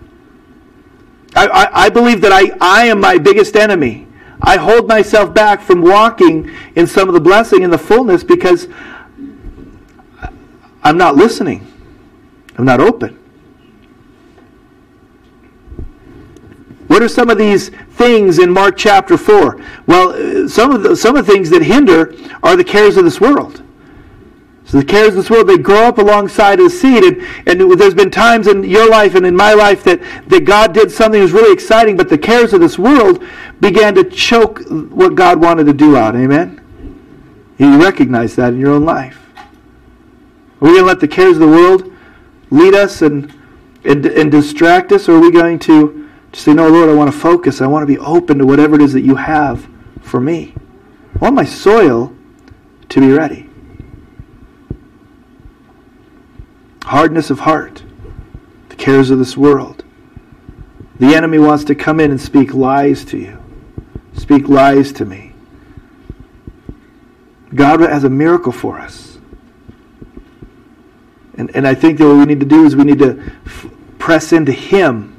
I, 1.36 1.46
I, 1.46 1.84
I, 1.84 1.88
believe 1.90 2.22
that 2.22 2.32
I, 2.32 2.56
I 2.58 2.86
am 2.86 3.00
my 3.00 3.18
biggest 3.18 3.54
enemy. 3.54 4.06
I 4.40 4.56
hold 4.56 4.88
myself 4.88 5.34
back 5.34 5.60
from 5.60 5.82
walking 5.82 6.50
in 6.76 6.86
some 6.86 7.08
of 7.08 7.14
the 7.14 7.20
blessing 7.20 7.64
and 7.64 7.72
the 7.72 7.78
fullness 7.78 8.24
because 8.24 8.66
I'm 10.82 10.96
not 10.96 11.16
listening. 11.16 11.70
I'm 12.56 12.64
not 12.64 12.80
open. 12.80 13.23
What 16.86 17.02
are 17.02 17.08
some 17.08 17.30
of 17.30 17.38
these 17.38 17.70
things 17.92 18.38
in 18.38 18.50
Mark 18.50 18.76
chapter 18.76 19.16
4? 19.16 19.60
Well, 19.86 20.10
uh, 20.10 20.48
some 20.48 20.72
of 20.72 20.82
the, 20.82 20.96
some 20.96 21.16
of 21.16 21.26
the 21.26 21.32
things 21.32 21.50
that 21.50 21.62
hinder 21.62 22.14
are 22.42 22.56
the 22.56 22.64
cares 22.64 22.96
of 22.96 23.04
this 23.04 23.20
world. 23.20 23.62
So 24.66 24.78
the 24.78 24.84
cares 24.84 25.08
of 25.08 25.16
this 25.16 25.30
world, 25.30 25.46
they 25.46 25.58
grow 25.58 25.84
up 25.84 25.98
alongside 25.98 26.58
of 26.58 26.66
the 26.66 26.70
seed. 26.70 27.04
And, 27.04 27.22
and 27.46 27.78
there's 27.78 27.94
been 27.94 28.10
times 28.10 28.46
in 28.46 28.64
your 28.64 28.88
life 28.88 29.14
and 29.14 29.24
in 29.26 29.36
my 29.36 29.52
life 29.52 29.84
that, 29.84 30.00
that 30.28 30.44
God 30.44 30.72
did 30.72 30.90
something 30.90 31.20
that 31.20 31.24
was 31.24 31.32
really 31.32 31.52
exciting, 31.52 31.96
but 31.96 32.08
the 32.08 32.18
cares 32.18 32.52
of 32.52 32.60
this 32.60 32.78
world 32.78 33.24
began 33.60 33.94
to 33.94 34.04
choke 34.04 34.62
what 34.68 35.14
God 35.14 35.40
wanted 35.40 35.64
to 35.64 35.72
do 35.72 35.96
out. 35.96 36.16
Amen? 36.16 36.60
You 37.58 37.80
recognize 37.80 38.36
that 38.36 38.54
in 38.54 38.58
your 38.58 38.72
own 38.72 38.84
life. 38.84 39.20
Are 39.36 40.68
we 40.68 40.68
going 40.68 40.80
to 40.80 40.86
let 40.86 41.00
the 41.00 41.08
cares 41.08 41.36
of 41.36 41.40
the 41.40 41.46
world 41.46 41.92
lead 42.50 42.74
us 42.74 43.02
and, 43.02 43.34
and, 43.84 44.04
and 44.06 44.30
distract 44.30 44.92
us, 44.92 45.08
or 45.08 45.16
are 45.16 45.20
we 45.20 45.30
going 45.30 45.58
to 45.60 46.03
say, 46.40 46.54
No, 46.54 46.68
Lord, 46.68 46.88
I 46.88 46.94
want 46.94 47.12
to 47.12 47.18
focus. 47.18 47.60
I 47.60 47.66
want 47.66 47.82
to 47.82 47.86
be 47.86 47.98
open 47.98 48.38
to 48.38 48.46
whatever 48.46 48.74
it 48.74 48.82
is 48.82 48.92
that 48.92 49.02
you 49.02 49.16
have 49.16 49.68
for 50.02 50.20
me. 50.20 50.54
I 51.14 51.18
want 51.18 51.34
my 51.34 51.44
soil 51.44 52.14
to 52.88 53.00
be 53.00 53.10
ready. 53.10 53.48
hardness 56.84 57.30
of 57.30 57.40
heart, 57.40 57.82
the 58.68 58.76
cares 58.76 59.10
of 59.10 59.18
this 59.18 59.36
world. 59.36 59.84
The 61.00 61.14
enemy 61.14 61.38
wants 61.38 61.64
to 61.64 61.74
come 61.74 61.98
in 61.98 62.10
and 62.10 62.20
speak 62.20 62.54
lies 62.54 63.04
to 63.06 63.18
you, 63.18 63.38
speak 64.14 64.48
lies 64.48 64.92
to 64.94 65.04
me. 65.04 65.32
God 67.54 67.80
has 67.80 68.04
a 68.04 68.10
miracle 68.10 68.52
for 68.52 68.78
us. 68.78 69.18
And, 71.36 71.54
and 71.56 71.66
I 71.66 71.74
think 71.74 71.98
that 71.98 72.06
what 72.06 72.16
we 72.16 72.26
need 72.26 72.40
to 72.40 72.46
do 72.46 72.64
is 72.64 72.76
we 72.76 72.84
need 72.84 73.00
to 73.00 73.20
f- 73.44 73.66
press 73.98 74.32
into 74.32 74.52
Him. 74.52 75.13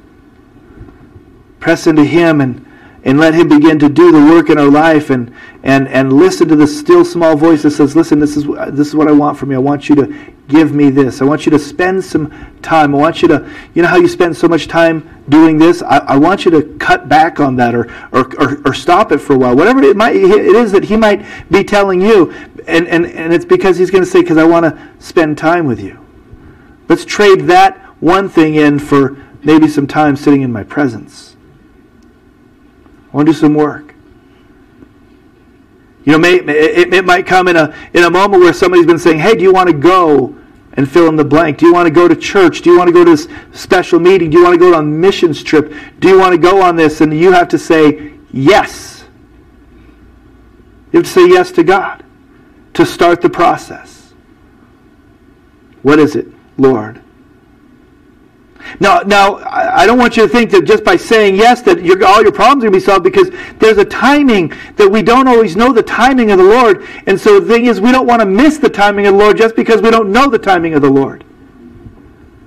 Press 1.60 1.86
into 1.86 2.04
Him 2.04 2.40
and, 2.40 2.64
and 3.04 3.18
let 3.18 3.34
Him 3.34 3.48
begin 3.48 3.78
to 3.78 3.88
do 3.88 4.12
the 4.12 4.20
work 4.20 4.50
in 4.50 4.58
our 4.58 4.70
life 4.70 5.10
and, 5.10 5.34
and, 5.62 5.88
and 5.88 6.12
listen 6.12 6.48
to 6.48 6.56
the 6.56 6.66
still 6.66 7.04
small 7.04 7.36
voice 7.36 7.62
that 7.62 7.72
says, 7.72 7.96
Listen, 7.96 8.18
this 8.18 8.36
is, 8.36 8.44
this 8.44 8.88
is 8.88 8.94
what 8.94 9.08
I 9.08 9.12
want 9.12 9.38
from 9.38 9.50
you. 9.50 9.56
I 9.56 9.60
want 9.60 9.88
you 9.88 9.94
to 9.96 10.34
give 10.48 10.72
me 10.72 10.90
this. 10.90 11.20
I 11.20 11.24
want 11.24 11.44
you 11.46 11.50
to 11.50 11.58
spend 11.58 12.04
some 12.04 12.30
time. 12.62 12.94
I 12.94 12.98
want 12.98 13.22
you 13.22 13.28
to, 13.28 13.50
you 13.74 13.82
know 13.82 13.88
how 13.88 13.96
you 13.96 14.08
spend 14.08 14.36
so 14.36 14.48
much 14.48 14.68
time 14.68 15.08
doing 15.28 15.58
this? 15.58 15.82
I, 15.82 15.98
I 15.98 16.16
want 16.16 16.44
you 16.44 16.50
to 16.52 16.62
cut 16.78 17.08
back 17.08 17.40
on 17.40 17.56
that 17.56 17.74
or, 17.74 17.90
or, 18.12 18.32
or, 18.40 18.62
or, 18.66 18.74
stop 18.74 19.12
it 19.12 19.18
for 19.18 19.34
a 19.34 19.38
while. 19.38 19.56
Whatever 19.56 19.82
it, 19.82 19.96
might, 19.96 20.14
it 20.14 20.24
is 20.24 20.72
that 20.72 20.84
he 20.84 20.96
might 20.96 21.26
be 21.50 21.64
telling 21.64 22.00
you. 22.00 22.32
And, 22.66 22.86
and, 22.88 23.06
and 23.06 23.32
it's 23.32 23.44
because 23.44 23.76
he's 23.78 23.90
going 23.90 24.04
to 24.04 24.10
say, 24.10 24.20
because 24.20 24.38
I 24.38 24.44
want 24.44 24.64
to 24.64 24.88
spend 25.04 25.38
time 25.38 25.66
with 25.66 25.80
you. 25.80 26.04
Let's 26.88 27.04
trade 27.04 27.42
that 27.42 27.78
one 28.00 28.28
thing 28.28 28.54
in 28.54 28.78
for 28.78 29.16
maybe 29.42 29.68
some 29.68 29.86
time 29.86 30.16
sitting 30.16 30.42
in 30.42 30.52
my 30.52 30.62
presence. 30.62 31.35
I 33.16 33.20
want 33.20 33.28
to 33.28 33.32
do 33.32 33.38
some 33.38 33.54
work. 33.54 33.94
You 36.04 36.12
know, 36.12 36.18
may, 36.18 36.34
it, 36.34 36.92
it 36.92 37.06
might 37.06 37.26
come 37.26 37.48
in 37.48 37.56
a, 37.56 37.74
in 37.94 38.04
a 38.04 38.10
moment 38.10 38.42
where 38.42 38.52
somebody's 38.52 38.84
been 38.84 38.98
saying, 38.98 39.20
hey, 39.20 39.34
do 39.34 39.42
you 39.42 39.54
want 39.54 39.70
to 39.70 39.72
go 39.74 40.36
and 40.74 40.86
fill 40.86 41.08
in 41.08 41.16
the 41.16 41.24
blank? 41.24 41.56
Do 41.56 41.64
you 41.64 41.72
want 41.72 41.86
to 41.86 41.90
go 41.90 42.08
to 42.08 42.14
church? 42.14 42.60
Do 42.60 42.70
you 42.70 42.76
want 42.76 42.88
to 42.88 42.92
go 42.92 43.06
to 43.06 43.12
this 43.12 43.26
special 43.58 44.00
meeting? 44.00 44.28
Do 44.28 44.36
you 44.36 44.44
want 44.44 44.52
to 44.52 44.58
go 44.58 44.74
on 44.74 44.80
a 44.80 44.86
missions 44.86 45.42
trip? 45.42 45.72
Do 45.98 46.08
you 46.08 46.18
want 46.18 46.32
to 46.32 46.38
go 46.38 46.60
on 46.60 46.76
this? 46.76 47.00
And 47.00 47.18
you 47.18 47.32
have 47.32 47.48
to 47.48 47.58
say 47.58 48.12
yes. 48.34 49.06
You 50.92 50.98
have 50.98 51.04
to 51.04 51.10
say 51.10 51.26
yes 51.26 51.50
to 51.52 51.64
God 51.64 52.04
to 52.74 52.84
start 52.84 53.22
the 53.22 53.30
process. 53.30 54.12
What 55.80 55.98
is 55.98 56.16
it, 56.16 56.26
Lord? 56.58 57.00
Now, 58.80 59.00
now 59.00 59.36
I 59.44 59.86
don't 59.86 59.98
want 59.98 60.16
you 60.16 60.26
to 60.26 60.28
think 60.28 60.50
that 60.52 60.64
just 60.64 60.84
by 60.84 60.96
saying 60.96 61.36
yes 61.36 61.62
that 61.62 61.78
all 62.02 62.22
your 62.22 62.32
problems 62.32 62.64
are 62.64 62.70
going 62.70 62.72
to 62.72 62.78
be 62.78 62.80
solved 62.80 63.04
because 63.04 63.30
there's 63.58 63.78
a 63.78 63.84
timing 63.84 64.52
that 64.76 64.88
we 64.88 65.02
don't 65.02 65.28
always 65.28 65.56
know 65.56 65.72
the 65.72 65.82
timing 65.82 66.30
of 66.30 66.38
the 66.38 66.44
Lord. 66.44 66.86
And 67.06 67.20
so 67.20 67.40
the 67.40 67.46
thing 67.46 67.66
is, 67.66 67.80
we 67.80 67.92
don't 67.92 68.06
want 68.06 68.20
to 68.20 68.26
miss 68.26 68.58
the 68.58 68.70
timing 68.70 69.06
of 69.06 69.14
the 69.14 69.18
Lord 69.18 69.36
just 69.36 69.56
because 69.56 69.82
we 69.82 69.90
don't 69.90 70.10
know 70.10 70.30
the 70.30 70.38
timing 70.38 70.74
of 70.74 70.82
the 70.82 70.90
Lord. 70.90 71.25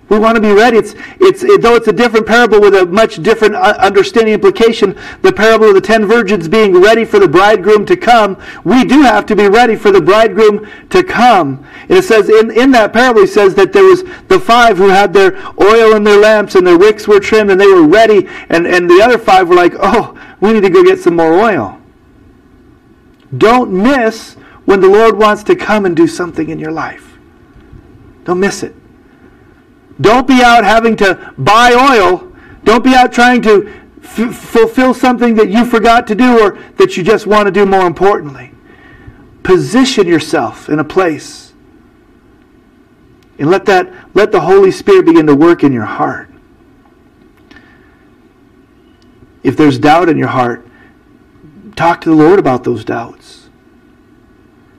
We 0.09 0.17
want 0.17 0.35
to 0.35 0.41
be 0.41 0.51
ready. 0.51 0.77
It's, 0.77 0.95
it's, 1.19 1.43
it, 1.43 1.61
though 1.61 1.75
it's 1.75 1.87
a 1.87 1.93
different 1.93 2.25
parable 2.25 2.59
with 2.59 2.73
a 2.73 2.85
much 2.87 3.21
different 3.21 3.53
uh, 3.53 3.75
understanding 3.77 4.33
implication, 4.33 4.97
the 5.21 5.31
parable 5.31 5.69
of 5.69 5.75
the 5.75 5.81
ten 5.81 6.07
virgins 6.07 6.47
being 6.47 6.81
ready 6.81 7.05
for 7.05 7.19
the 7.19 7.27
bridegroom 7.27 7.85
to 7.85 7.95
come, 7.95 8.41
we 8.63 8.83
do 8.85 9.03
have 9.03 9.27
to 9.27 9.35
be 9.35 9.47
ready 9.47 9.75
for 9.75 9.91
the 9.91 10.01
bridegroom 10.01 10.67
to 10.89 11.03
come. 11.03 11.63
And 11.83 11.91
it 11.91 12.03
says, 12.03 12.27
in, 12.27 12.49
in 12.49 12.71
that 12.71 12.91
parable, 12.91 13.21
he 13.21 13.27
says 13.27 13.53
that 13.55 13.71
there 13.71 13.83
was 13.83 14.03
the 14.27 14.39
five 14.39 14.77
who 14.77 14.89
had 14.89 15.13
their 15.13 15.37
oil 15.61 15.95
in 15.95 16.03
their 16.03 16.19
lamps 16.19 16.55
and 16.55 16.65
their 16.65 16.77
wicks 16.77 17.07
were 17.07 17.19
trimmed 17.19 17.51
and 17.51 17.61
they 17.61 17.67
were 17.67 17.87
ready. 17.87 18.27
And, 18.49 18.65
and 18.65 18.89
the 18.89 19.01
other 19.03 19.19
five 19.19 19.47
were 19.47 19.55
like, 19.55 19.73
oh, 19.77 20.19
we 20.39 20.53
need 20.53 20.61
to 20.61 20.69
go 20.71 20.83
get 20.83 20.99
some 20.99 21.15
more 21.15 21.33
oil. 21.33 21.79
Don't 23.37 23.71
miss 23.71 24.33
when 24.65 24.81
the 24.81 24.89
Lord 24.89 25.17
wants 25.17 25.43
to 25.43 25.55
come 25.55 25.85
and 25.85 25.95
do 25.95 26.07
something 26.07 26.49
in 26.49 26.57
your 26.57 26.71
life. 26.71 27.17
Don't 28.23 28.39
miss 28.39 28.63
it. 28.63 28.75
Don't 30.01 30.27
be 30.27 30.41
out 30.41 30.63
having 30.63 30.95
to 30.97 31.33
buy 31.37 31.73
oil. 31.73 32.31
Don't 32.63 32.83
be 32.83 32.95
out 32.95 33.11
trying 33.11 33.41
to 33.43 33.73
f- 34.03 34.35
fulfill 34.35 34.93
something 34.93 35.35
that 35.35 35.49
you 35.49 35.65
forgot 35.65 36.07
to 36.07 36.15
do 36.15 36.39
or 36.39 36.57
that 36.77 36.95
you 36.95 37.03
just 37.03 37.27
want 37.27 37.47
to 37.47 37.51
do 37.51 37.65
more 37.65 37.85
importantly. 37.85 38.53
Position 39.43 40.07
yourself 40.07 40.69
in 40.69 40.79
a 40.79 40.83
place 40.83 41.49
and 43.39 43.49
let 43.49 43.65
that 43.65 43.91
let 44.13 44.31
the 44.31 44.41
Holy 44.41 44.69
Spirit 44.69 45.05
begin 45.05 45.25
to 45.25 45.35
work 45.35 45.63
in 45.63 45.71
your 45.71 45.85
heart. 45.85 46.29
If 49.41 49.55
there's 49.55 49.79
doubt 49.79 50.09
in 50.09 50.17
your 50.17 50.27
heart, 50.27 50.67
talk 51.75 52.01
to 52.01 52.09
the 52.09 52.15
Lord 52.15 52.39
about 52.39 52.65
those 52.65 52.83
doubts. 52.83 53.38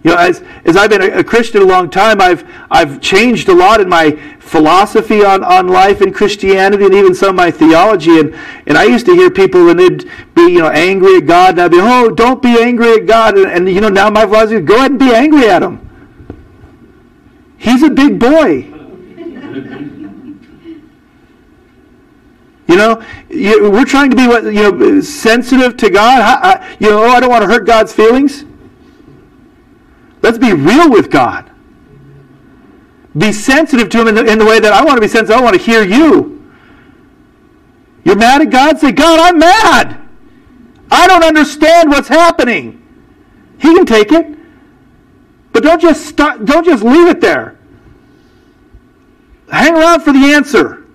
You 0.02 0.12
know, 0.12 0.16
as, 0.16 0.42
as 0.64 0.76
I've 0.76 0.88
been 0.88 1.02
a, 1.02 1.22
Christian 1.22 1.60
a 1.60 1.66
long 1.66 1.90
time, 1.90 2.22
I've, 2.22 2.48
I've 2.70 3.02
changed 3.02 3.48
a 3.50 3.54
lot 3.54 3.82
in 3.82 3.88
my 3.88 4.12
philosophy 4.38 5.22
on, 5.22 5.44
on 5.44 5.68
life 5.68 6.00
and 6.00 6.14
Christianity 6.14 6.84
and 6.84 6.94
even 6.94 7.14
some 7.14 7.30
of 7.30 7.34
my 7.34 7.50
theology. 7.50 8.18
And, 8.18 8.34
and 8.66 8.78
I 8.78 8.84
used 8.84 9.04
to 9.06 9.14
hear 9.14 9.30
people 9.30 9.68
and 9.68 9.78
they'd 9.78 10.10
be, 10.34 10.42
you 10.52 10.60
know, 10.60 10.70
angry 10.70 11.16
at 11.16 11.26
God. 11.26 11.50
And 11.50 11.60
I'd 11.60 11.70
be, 11.70 11.78
oh, 11.80 12.10
don't 12.10 12.40
be 12.40 12.60
angry 12.60 12.94
at 12.94 13.06
God. 13.06 13.36
And, 13.36 13.50
and 13.50 13.68
you 13.68 13.82
know, 13.82 13.90
now 13.90 14.08
my 14.08 14.24
philosophy 14.24 14.56
is 14.56 14.64
go 14.64 14.76
ahead 14.76 14.92
and 14.92 14.98
be 14.98 15.12
angry 15.12 15.48
at 15.48 15.62
him. 15.62 15.86
He's 17.58 17.82
a 17.82 17.90
big 17.90 18.18
boy. 18.18 18.68
You 22.66 22.76
know, 22.76 23.04
we're 23.28 23.84
trying 23.84 24.10
to 24.10 24.16
be 24.16 24.28
what 24.28 24.44
you 24.44 24.52
know 24.52 25.00
sensitive 25.00 25.76
to 25.78 25.90
God. 25.90 26.64
you 26.78 26.88
know, 26.88 27.02
oh, 27.02 27.08
I 27.08 27.18
don't 27.18 27.28
want 27.28 27.42
to 27.42 27.48
hurt 27.48 27.66
God's 27.66 27.92
feelings. 27.92 28.44
Let's 30.22 30.38
be 30.38 30.52
real 30.52 30.90
with 30.90 31.10
God. 31.10 31.50
Be 33.16 33.32
sensitive 33.32 33.88
to 33.90 34.00
Him 34.00 34.08
in 34.08 34.14
the, 34.14 34.24
in 34.24 34.38
the 34.38 34.44
way 34.44 34.60
that 34.60 34.72
I 34.72 34.84
want 34.84 34.96
to 34.96 35.00
be 35.00 35.08
sensitive. 35.08 35.36
I 35.36 35.42
want 35.42 35.56
to 35.56 35.62
hear 35.62 35.82
you. 35.82 36.40
You're 38.04 38.16
mad 38.16 38.40
at 38.40 38.50
God? 38.50 38.78
Say, 38.78 38.92
God, 38.92 39.18
I'm 39.20 39.38
mad. 39.38 40.00
I 40.90 41.06
don't 41.06 41.24
understand 41.24 41.90
what's 41.90 42.08
happening. 42.08 42.76
He 43.58 43.74
can 43.74 43.86
take 43.86 44.12
it. 44.12 44.26
But 45.52 45.62
don't 45.62 45.80
just 45.80 46.06
stop, 46.06 46.44
don't 46.44 46.64
just 46.64 46.82
leave 46.82 47.08
it 47.08 47.20
there. 47.20 47.58
Hang 49.50 49.74
around 49.74 50.00
for 50.02 50.12
the 50.12 50.32
answer. 50.32 50.86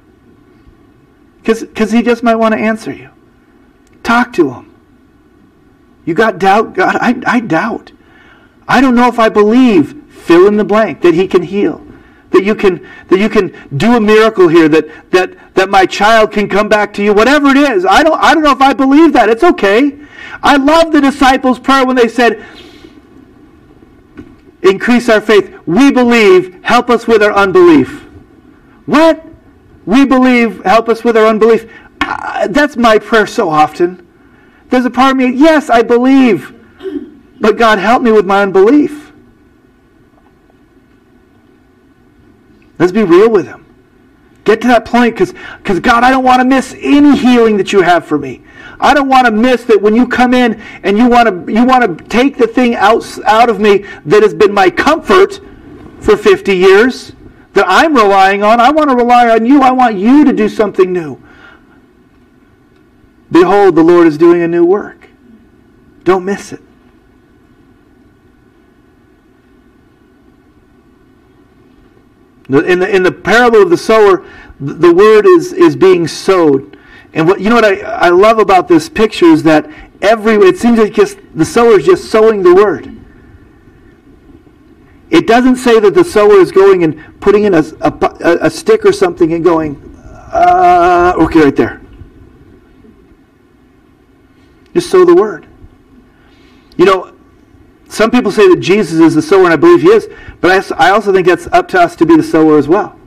Because 1.43 1.91
he 1.91 2.01
just 2.01 2.23
might 2.23 2.35
want 2.35 2.53
to 2.53 2.59
answer 2.59 2.91
you. 2.91 3.09
Talk 4.01 4.33
to 4.33 4.51
him. 4.51 4.73
You 6.05 6.13
got 6.13 6.39
doubt? 6.39 6.73
God, 6.73 6.95
I, 6.99 7.21
I 7.25 7.39
doubt. 7.39 7.91
I 8.67 8.81
don't 8.81 8.95
know 8.95 9.07
if 9.07 9.19
I 9.19 9.29
believe, 9.29 10.11
fill 10.11 10.47
in 10.47 10.57
the 10.57 10.63
blank, 10.63 11.01
that 11.01 11.13
he 11.13 11.27
can 11.27 11.43
heal. 11.43 11.85
That 12.31 12.43
you 12.43 12.55
can 12.55 12.85
that 13.07 13.19
you 13.19 13.29
can 13.29 13.53
do 13.77 13.95
a 13.95 14.01
miracle 14.01 14.47
here, 14.49 14.67
that 14.67 15.11
that 15.11 15.55
that 15.55 15.69
my 15.69 15.85
child 15.85 16.31
can 16.31 16.49
come 16.49 16.67
back 16.67 16.93
to 16.95 17.03
you, 17.03 17.13
whatever 17.13 17.47
it 17.47 17.57
is. 17.57 17.85
I 17.85 18.03
don't 18.03 18.21
I 18.21 18.33
don't 18.33 18.43
know 18.43 18.51
if 18.51 18.61
I 18.61 18.73
believe 18.73 19.13
that. 19.13 19.29
It's 19.29 19.43
okay. 19.43 19.97
I 20.43 20.57
love 20.57 20.91
the 20.91 21.01
disciples' 21.01 21.59
prayer 21.59 21.85
when 21.85 21.95
they 21.95 22.07
said, 22.07 22.45
increase 24.61 25.07
our 25.09 25.21
faith. 25.21 25.55
We 25.65 25.91
believe, 25.91 26.63
help 26.63 26.89
us 26.89 27.07
with 27.07 27.23
our 27.23 27.31
unbelief. 27.31 28.01
What? 28.85 29.25
We 29.85 30.05
believe, 30.05 30.63
help 30.63 30.89
us 30.89 31.03
with 31.03 31.15
our 31.15 31.27
unbelief. 31.27 31.71
Uh, 32.01 32.47
that's 32.47 32.75
my 32.75 32.99
prayer 32.99 33.27
so 33.27 33.49
often. 33.49 34.05
There's 34.69 34.85
a 34.85 34.89
part 34.89 35.11
of 35.11 35.17
me, 35.17 35.29
yes, 35.31 35.69
I 35.69 35.83
believe, 35.83 36.53
but 37.39 37.57
God, 37.57 37.79
help 37.79 38.01
me 38.01 38.11
with 38.11 38.25
my 38.25 38.41
unbelief. 38.41 39.11
Let's 42.79 42.91
be 42.91 43.03
real 43.03 43.29
with 43.29 43.45
Him. 43.45 43.65
Get 44.43 44.61
to 44.61 44.67
that 44.67 44.85
point 44.85 45.17
because 45.17 45.79
God, 45.79 46.03
I 46.03 46.11
don't 46.11 46.23
want 46.23 46.39
to 46.39 46.45
miss 46.45 46.75
any 46.77 47.17
healing 47.17 47.57
that 47.57 47.73
you 47.73 47.81
have 47.81 48.05
for 48.05 48.17
me. 48.17 48.43
I 48.79 48.93
don't 48.93 49.07
want 49.07 49.25
to 49.25 49.31
miss 49.31 49.63
that 49.65 49.81
when 49.81 49.95
you 49.95 50.07
come 50.07 50.33
in 50.33 50.61
and 50.83 50.97
you 50.97 51.07
want 51.07 51.47
to 51.47 51.51
you 51.51 51.65
want 51.65 51.97
to 51.97 52.05
take 52.05 52.37
the 52.37 52.45
thing 52.47 52.75
out, 52.75 53.05
out 53.25 53.49
of 53.49 53.59
me 53.59 53.85
that 54.05 54.21
has 54.21 54.33
been 54.33 54.53
my 54.53 54.69
comfort 54.69 55.39
for 55.99 56.15
50 56.15 56.55
years 56.55 57.13
that 57.53 57.65
I'm 57.67 57.95
relying 57.95 58.43
on. 58.43 58.59
I 58.59 58.69
want 58.69 58.89
to 58.89 58.95
rely 58.95 59.29
on 59.29 59.45
you. 59.45 59.61
I 59.61 59.71
want 59.71 59.95
you 59.95 60.25
to 60.25 60.33
do 60.33 60.49
something 60.49 60.91
new. 60.91 61.21
Behold, 63.31 63.75
the 63.75 63.83
Lord 63.83 64.05
is 64.05 64.17
doing 64.17 64.41
a 64.41 64.47
new 64.47 64.65
work. 64.65 65.09
Don't 66.03 66.25
miss 66.25 66.53
it. 66.53 66.61
In 72.47 72.79
the, 72.79 72.95
in 72.95 73.03
the 73.03 73.11
parable 73.11 73.61
of 73.61 73.69
the 73.69 73.77
sower, 73.77 74.25
the 74.59 74.93
word 74.93 75.25
is, 75.25 75.51
is 75.51 75.75
being 75.75 76.07
sowed. 76.07 76.77
And 77.13 77.27
what 77.27 77.39
you 77.39 77.49
know 77.49 77.55
what 77.55 77.65
I, 77.65 77.79
I 77.79 78.09
love 78.09 78.39
about 78.39 78.67
this 78.67 78.89
picture 78.89 79.25
is 79.25 79.43
that 79.43 79.69
every 80.01 80.35
it 80.35 80.57
seems 80.57 80.77
like 80.77 80.93
just 80.93 81.17
the 81.33 81.45
sower 81.45 81.79
is 81.79 81.85
just 81.85 82.11
sowing 82.11 82.43
the 82.43 82.53
word. 82.53 82.91
It 85.09 85.25
doesn't 85.25 85.55
say 85.55 85.79
that 85.79 85.93
the 85.93 86.03
sower 86.03 86.39
is 86.39 86.51
going 86.51 86.83
and 86.83 87.19
putting 87.21 87.45
in 87.45 87.53
a, 87.53 87.63
a, 87.81 88.37
a 88.41 88.49
stick 88.49 88.85
or 88.85 88.91
something 88.91 89.33
and 89.33 89.43
going, 89.43 89.77
uh, 90.33 91.13
okay, 91.17 91.45
right 91.45 91.55
there. 91.55 91.81
Just 94.73 94.89
sow 94.89 95.05
the 95.05 95.15
word. 95.15 95.47
You 96.75 96.83
know, 96.85 97.14
some 97.87 98.11
people 98.11 98.31
say 98.31 98.47
that 98.49 98.59
Jesus 98.59 98.99
is 98.99 99.15
the 99.15 99.21
sower, 99.21 99.45
and 99.45 99.53
I 99.53 99.55
believe 99.55 99.81
he 99.81 99.89
is, 99.89 100.09
but 100.41 100.71
I 100.73 100.89
also 100.89 101.13
think 101.13 101.27
that's 101.27 101.47
up 101.47 101.67
to 101.69 101.79
us 101.79 101.95
to 101.97 102.05
be 102.05 102.17
the 102.17 102.23
sower 102.23 102.57
as 102.57 102.67
well. 102.67 102.99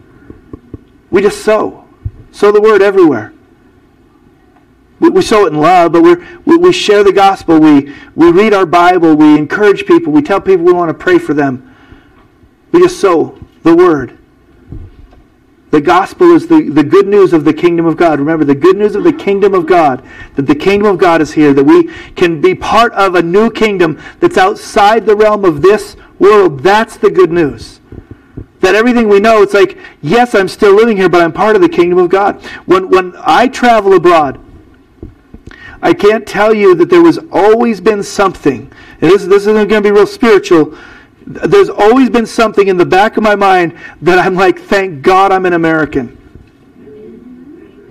We 1.11 1.23
just 1.23 1.43
sow. 1.43 1.85
Sow 2.33 2.53
the 2.53 2.61
word 2.61 2.83
everywhere. 2.83 3.33
We, 5.01 5.11
we 5.11 5.23
sow 5.23 5.47
it 5.47 5.53
in 5.53 5.61
love, 5.61 5.93
but 5.93 6.03
we, 6.03 6.57
we 6.57 6.73
share 6.73 7.05
the 7.05 7.13
gospel. 7.13 7.61
We, 7.61 7.95
we 8.15 8.31
read 8.31 8.53
our 8.53 8.67
Bible. 8.67 9.15
We 9.15 9.37
encourage 9.37 9.87
people. 9.87 10.13
We 10.13 10.23
tell 10.23 10.41
people 10.41 10.65
we 10.65 10.73
want 10.73 10.91
to 10.91 10.95
pray 10.95 11.19
for 11.19 11.35
them. 11.35 11.75
We 12.73 12.81
just 12.81 13.01
sow 13.01 13.39
the 13.63 13.75
word. 13.75 14.18
The 15.71 15.81
gospel 15.83 16.33
is 16.33 16.49
the, 16.49 16.71
the 16.71 16.83
good 16.83 17.07
news 17.07 17.35
of 17.35 17.45
the 17.45 17.53
kingdom 17.53 17.85
of 17.85 17.97
God. 17.97 18.19
Remember, 18.19 18.45
the 18.45 18.55
good 18.55 18.77
news 18.77 18.95
of 18.95 19.05
the 19.05 19.13
kingdom 19.13 19.53
of 19.53 19.67
God, 19.67 20.03
that 20.35 20.47
the 20.47 20.55
kingdom 20.55 20.91
of 20.91 20.99
God 20.99 21.21
is 21.21 21.33
here, 21.33 21.53
that 21.53 21.65
we 21.65 21.93
can 22.15 22.41
be 22.41 22.55
part 22.55 22.93
of 22.95 23.15
a 23.15 23.23
new 23.23 23.51
kingdom 23.51 24.01
that's 24.19 24.39
outside 24.39 25.05
the 25.05 25.15
realm 25.15 25.45
of 25.45 25.61
this 25.61 25.97
world. 26.19 26.61
That's 26.61 26.97
the 26.97 27.11
good 27.11 27.31
news. 27.31 27.81
That 28.61 28.75
everything 28.75 29.09
we 29.09 29.21
know, 29.21 29.43
it's 29.43 29.55
like, 29.55 29.79
yes, 30.01 30.35
I'm 30.35 30.49
still 30.49 30.75
living 30.75 30.97
here, 30.97 31.09
but 31.09 31.21
I'm 31.21 31.33
part 31.33 31.55
of 31.55 31.61
the 31.61 31.69
kingdom 31.69 31.99
of 31.99 32.09
God. 32.09 32.43
When, 32.65 32.89
when 32.89 33.15
I 33.19 33.49
travel 33.49 33.95
abroad, 33.95 34.41
I 35.83 35.93
can't 35.93 36.27
tell 36.27 36.55
you 36.55 36.75
that 36.77 36.89
there 36.91 37.03
was 37.03 37.19
always 37.31 37.81
been 37.81 38.03
something, 38.03 38.73
and 39.01 39.11
this, 39.11 39.25
this 39.27 39.43
isn't 39.47 39.69
going 39.69 39.83
to 39.83 39.83
be 39.83 39.93
real 39.93 40.07
spiritual, 40.07 40.77
there's 41.29 41.69
always 41.69 42.09
been 42.09 42.27
something 42.27 42.69
in 42.69 42.79
the 42.79 42.87
back 42.87 43.19
of 43.19 43.23
my 43.23 43.37
mind 43.37 43.79
that 44.03 44.19
I'm 44.19 44.35
like, 44.35 44.59
thank 44.59 45.03
God 45.03 45.31
I'm 45.31 45.45
an 45.45 45.53
American. 45.53 46.15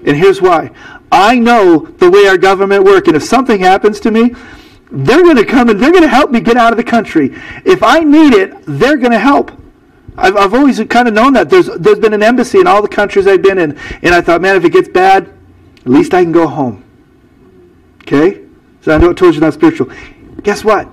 And 0.05 0.17
here's 0.17 0.41
why. 0.41 0.71
I 1.11 1.37
know 1.37 1.79
the 1.79 2.09
way 2.09 2.27
our 2.27 2.37
government 2.37 2.83
works, 2.83 3.07
and 3.07 3.15
if 3.15 3.23
something 3.23 3.59
happens 3.59 3.99
to 4.01 4.11
me, 4.11 4.33
they're 4.89 5.21
going 5.21 5.35
to 5.35 5.45
come 5.45 5.69
and 5.69 5.79
they're 5.79 5.91
going 5.91 6.03
to 6.03 6.09
help 6.09 6.31
me 6.31 6.39
get 6.39 6.57
out 6.57 6.71
of 6.71 6.77
the 6.77 6.83
country. 6.83 7.35
If 7.63 7.83
I 7.83 7.99
need 7.99 8.33
it, 8.33 8.55
they're 8.65 8.97
going 8.97 9.11
to 9.11 9.19
help. 9.19 9.51
I've, 10.17 10.35
I've 10.35 10.53
always 10.53 10.81
kind 10.85 11.07
of 11.07 11.13
known 11.13 11.33
that. 11.33 11.49
There's, 11.49 11.67
there's 11.67 11.99
been 11.99 12.13
an 12.13 12.23
embassy 12.23 12.59
in 12.59 12.65
all 12.65 12.81
the 12.81 12.87
countries 12.87 13.27
I've 13.27 13.43
been 13.43 13.59
in, 13.59 13.77
and 14.01 14.15
I 14.15 14.21
thought, 14.21 14.41
man, 14.41 14.55
if 14.55 14.63
it 14.63 14.71
gets 14.71 14.89
bad, 14.89 15.31
at 15.77 15.87
least 15.87 16.13
I 16.13 16.23
can 16.23 16.31
go 16.31 16.47
home. 16.47 16.83
Okay? 18.01 18.41
So 18.81 18.95
I 18.95 18.97
know 18.97 19.11
I 19.11 19.13
told 19.13 19.35
you 19.35 19.41
not 19.41 19.53
spiritual. 19.53 19.91
Guess 20.41 20.63
what? 20.63 20.89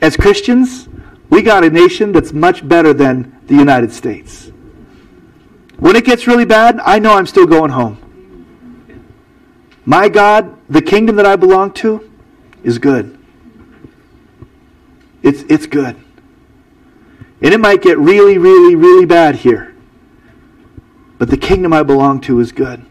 As 0.00 0.16
Christians, 0.16 0.88
we 1.34 1.42
got 1.42 1.64
a 1.64 1.68
nation 1.68 2.12
that's 2.12 2.32
much 2.32 2.66
better 2.66 2.94
than 2.94 3.40
the 3.48 3.56
United 3.56 3.92
States. 3.92 4.52
When 5.78 5.96
it 5.96 6.04
gets 6.04 6.28
really 6.28 6.44
bad, 6.44 6.78
I 6.78 7.00
know 7.00 7.14
I'm 7.14 7.26
still 7.26 7.44
going 7.44 7.72
home. 7.72 7.98
My 9.84 10.08
God, 10.08 10.56
the 10.70 10.80
kingdom 10.80 11.16
that 11.16 11.26
I 11.26 11.34
belong 11.34 11.72
to, 11.72 12.08
is 12.62 12.78
good. 12.78 13.18
It's, 15.24 15.42
it's 15.48 15.66
good. 15.66 15.96
And 17.42 17.52
it 17.52 17.58
might 17.58 17.82
get 17.82 17.98
really, 17.98 18.38
really, 18.38 18.76
really 18.76 19.04
bad 19.04 19.34
here. 19.34 19.74
But 21.18 21.30
the 21.30 21.36
kingdom 21.36 21.72
I 21.72 21.82
belong 21.82 22.20
to 22.22 22.38
is 22.38 22.52
good. 22.52 22.86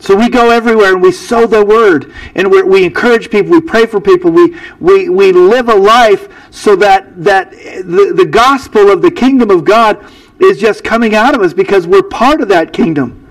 So 0.00 0.16
we 0.16 0.28
go 0.28 0.50
everywhere 0.50 0.92
and 0.92 1.02
we 1.02 1.10
sow 1.10 1.46
the 1.46 1.64
word 1.64 2.14
and 2.34 2.50
we 2.50 2.84
encourage 2.84 3.30
people, 3.30 3.50
we 3.50 3.60
pray 3.60 3.84
for 3.84 4.00
people, 4.00 4.30
we, 4.30 4.56
we, 4.78 5.08
we 5.08 5.32
live 5.32 5.68
a 5.68 5.74
life 5.74 6.28
so 6.50 6.76
that, 6.76 7.22
that 7.24 7.50
the, 7.50 8.12
the 8.16 8.26
gospel 8.26 8.90
of 8.90 9.02
the 9.02 9.10
kingdom 9.10 9.50
of 9.50 9.64
God 9.64 10.04
is 10.38 10.58
just 10.58 10.84
coming 10.84 11.14
out 11.14 11.34
of 11.34 11.42
us 11.42 11.52
because 11.52 11.86
we're 11.86 12.02
part 12.02 12.40
of 12.40 12.48
that 12.48 12.72
kingdom. 12.72 13.26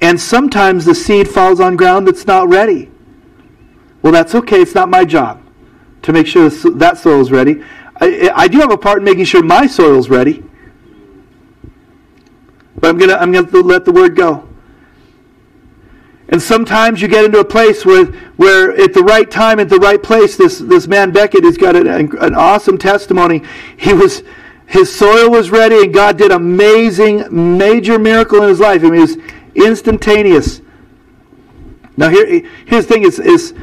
And 0.00 0.20
sometimes 0.20 0.84
the 0.84 0.94
seed 0.94 1.28
falls 1.28 1.58
on 1.58 1.76
ground 1.76 2.06
that's 2.06 2.26
not 2.26 2.48
ready. 2.48 2.90
Well, 4.02 4.12
that's 4.12 4.34
okay. 4.34 4.60
It's 4.60 4.74
not 4.74 4.88
my 4.88 5.04
job 5.04 5.42
to 6.02 6.12
make 6.12 6.26
sure 6.26 6.48
that 6.50 6.98
soil 6.98 7.20
is 7.20 7.32
ready. 7.32 7.64
I, 7.96 8.30
I 8.34 8.48
do 8.48 8.58
have 8.58 8.70
a 8.70 8.78
part 8.78 8.98
in 8.98 9.04
making 9.04 9.24
sure 9.24 9.42
my 9.42 9.66
soil 9.66 9.98
is 9.98 10.08
ready. 10.08 10.44
But 12.76 12.90
I'm 12.90 12.98
going 12.98 13.10
to 13.10 13.20
I'm 13.20 13.32
going 13.32 13.48
to 13.48 13.60
let 13.62 13.84
the 13.84 13.90
word 13.90 14.14
go. 14.14 14.47
And 16.30 16.42
sometimes 16.42 17.00
you 17.00 17.08
get 17.08 17.24
into 17.24 17.38
a 17.38 17.44
place 17.44 17.86
where, 17.86 18.06
where 18.36 18.78
at 18.78 18.92
the 18.92 19.02
right 19.02 19.30
time, 19.30 19.58
at 19.60 19.70
the 19.70 19.78
right 19.78 20.02
place, 20.02 20.36
this, 20.36 20.58
this 20.58 20.86
man 20.86 21.10
Becket 21.10 21.42
has 21.42 21.56
got 21.56 21.74
an, 21.74 21.86
an 21.88 22.34
awesome 22.34 22.76
testimony. 22.76 23.42
He 23.78 23.94
was, 23.94 24.22
his 24.66 24.94
soil 24.94 25.30
was 25.30 25.50
ready 25.50 25.82
and 25.82 25.94
God 25.94 26.18
did 26.18 26.30
amazing, 26.30 27.56
major 27.56 27.98
miracle 27.98 28.42
in 28.42 28.50
his 28.50 28.60
life. 28.60 28.82
I 28.82 28.90
mean, 28.90 28.94
it 28.96 29.00
was 29.00 29.16
instantaneous. 29.54 30.60
Now 31.96 32.10
here, 32.10 32.46
here's 32.66 32.86
the 32.86 32.92
thing 32.92 33.04
is, 33.04 33.18
is 33.18 33.54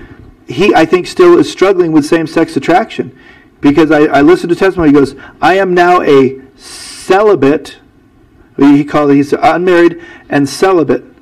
he, 0.47 0.73
I 0.73 0.85
think, 0.85 1.05
still 1.05 1.37
is 1.37 1.51
struggling 1.51 1.91
with 1.91 2.05
same-sex 2.05 2.57
attraction. 2.57 3.17
Because 3.61 3.91
I, 3.91 4.05
I 4.05 4.21
listened 4.21 4.49
to 4.49 4.55
testimony, 4.55 4.89
he 4.89 4.93
goes, 4.93 5.15
I 5.39 5.57
am 5.57 5.75
now 5.75 6.01
a 6.01 6.41
celibate. 6.57 7.77
He 8.57 8.83
called 8.83 9.11
he's 9.11 9.33
unmarried 9.33 10.03
and 10.29 10.49
celibate 10.49 11.14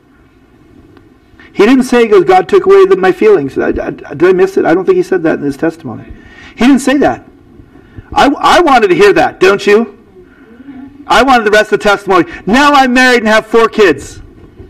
he 1.54 1.66
didn't 1.66 1.84
say 1.84 2.08
God 2.08 2.50
took 2.50 2.66
away 2.66 2.86
the, 2.86 2.98
my 2.98 3.12
feelings. 3.12 3.58
I, 3.58 3.68
I, 3.68 3.72
did 3.72 4.24
I 4.24 4.34
miss 4.34 4.58
it? 4.58 4.66
I 4.66 4.74
don't 4.74 4.86
think 4.86 4.98
he 4.98 5.04
said 5.04 5.24
that 5.24 5.38
in 5.40 5.46
his 5.46 5.56
testimony. 5.56 6.12
He 6.56 6.66
didn't 6.66 6.80
say 6.80 6.98
that. 6.98 7.26
I, 8.12 8.28
I 8.28 8.62
wanted 8.62 8.88
to 8.90 8.96
hear 8.96 9.14
that, 9.14 9.40
don't 9.40 9.66
you? 9.66 10.00
I 11.06 11.22
wanted 11.24 11.46
the 11.46 11.52
rest 11.52 11.72
of 11.72 11.80
the 11.80 11.84
testimony. 11.84 12.32
Now 12.46 12.72
I'm 12.74 12.94
married 12.94 13.20
and 13.20 13.28
have 13.28 13.46
four 13.46 13.68
kids. 13.68 14.22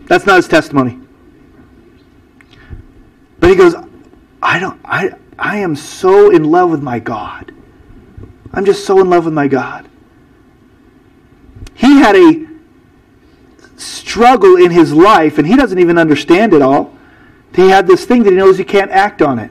That's 0.06 0.26
not 0.26 0.36
his 0.36 0.48
testimony. 0.48 1.00
But 3.40 3.50
he 3.50 3.56
goes, 3.56 3.74
I 4.42 4.58
don't 4.58 4.80
I 4.84 5.12
I 5.38 5.58
am 5.58 5.76
so 5.76 6.30
in 6.30 6.44
love 6.44 6.70
with 6.70 6.82
my 6.82 6.98
God. 6.98 7.52
I'm 8.52 8.64
just 8.64 8.84
so 8.84 9.00
in 9.00 9.08
love 9.08 9.24
with 9.24 9.34
my 9.34 9.48
God. 9.48 9.88
He 11.74 11.98
had 11.98 12.14
a 12.14 12.46
struggle 13.76 14.56
in 14.56 14.70
his 14.70 14.92
life, 14.92 15.38
and 15.38 15.46
he 15.46 15.56
doesn't 15.56 15.78
even 15.78 15.98
understand 15.98 16.52
it 16.52 16.62
all. 16.62 16.96
He 17.54 17.68
had 17.68 17.86
this 17.86 18.04
thing 18.04 18.22
that 18.24 18.30
he 18.30 18.36
knows 18.36 18.58
he 18.58 18.64
can't 18.64 18.90
act 18.90 19.22
on 19.22 19.38
it 19.38 19.50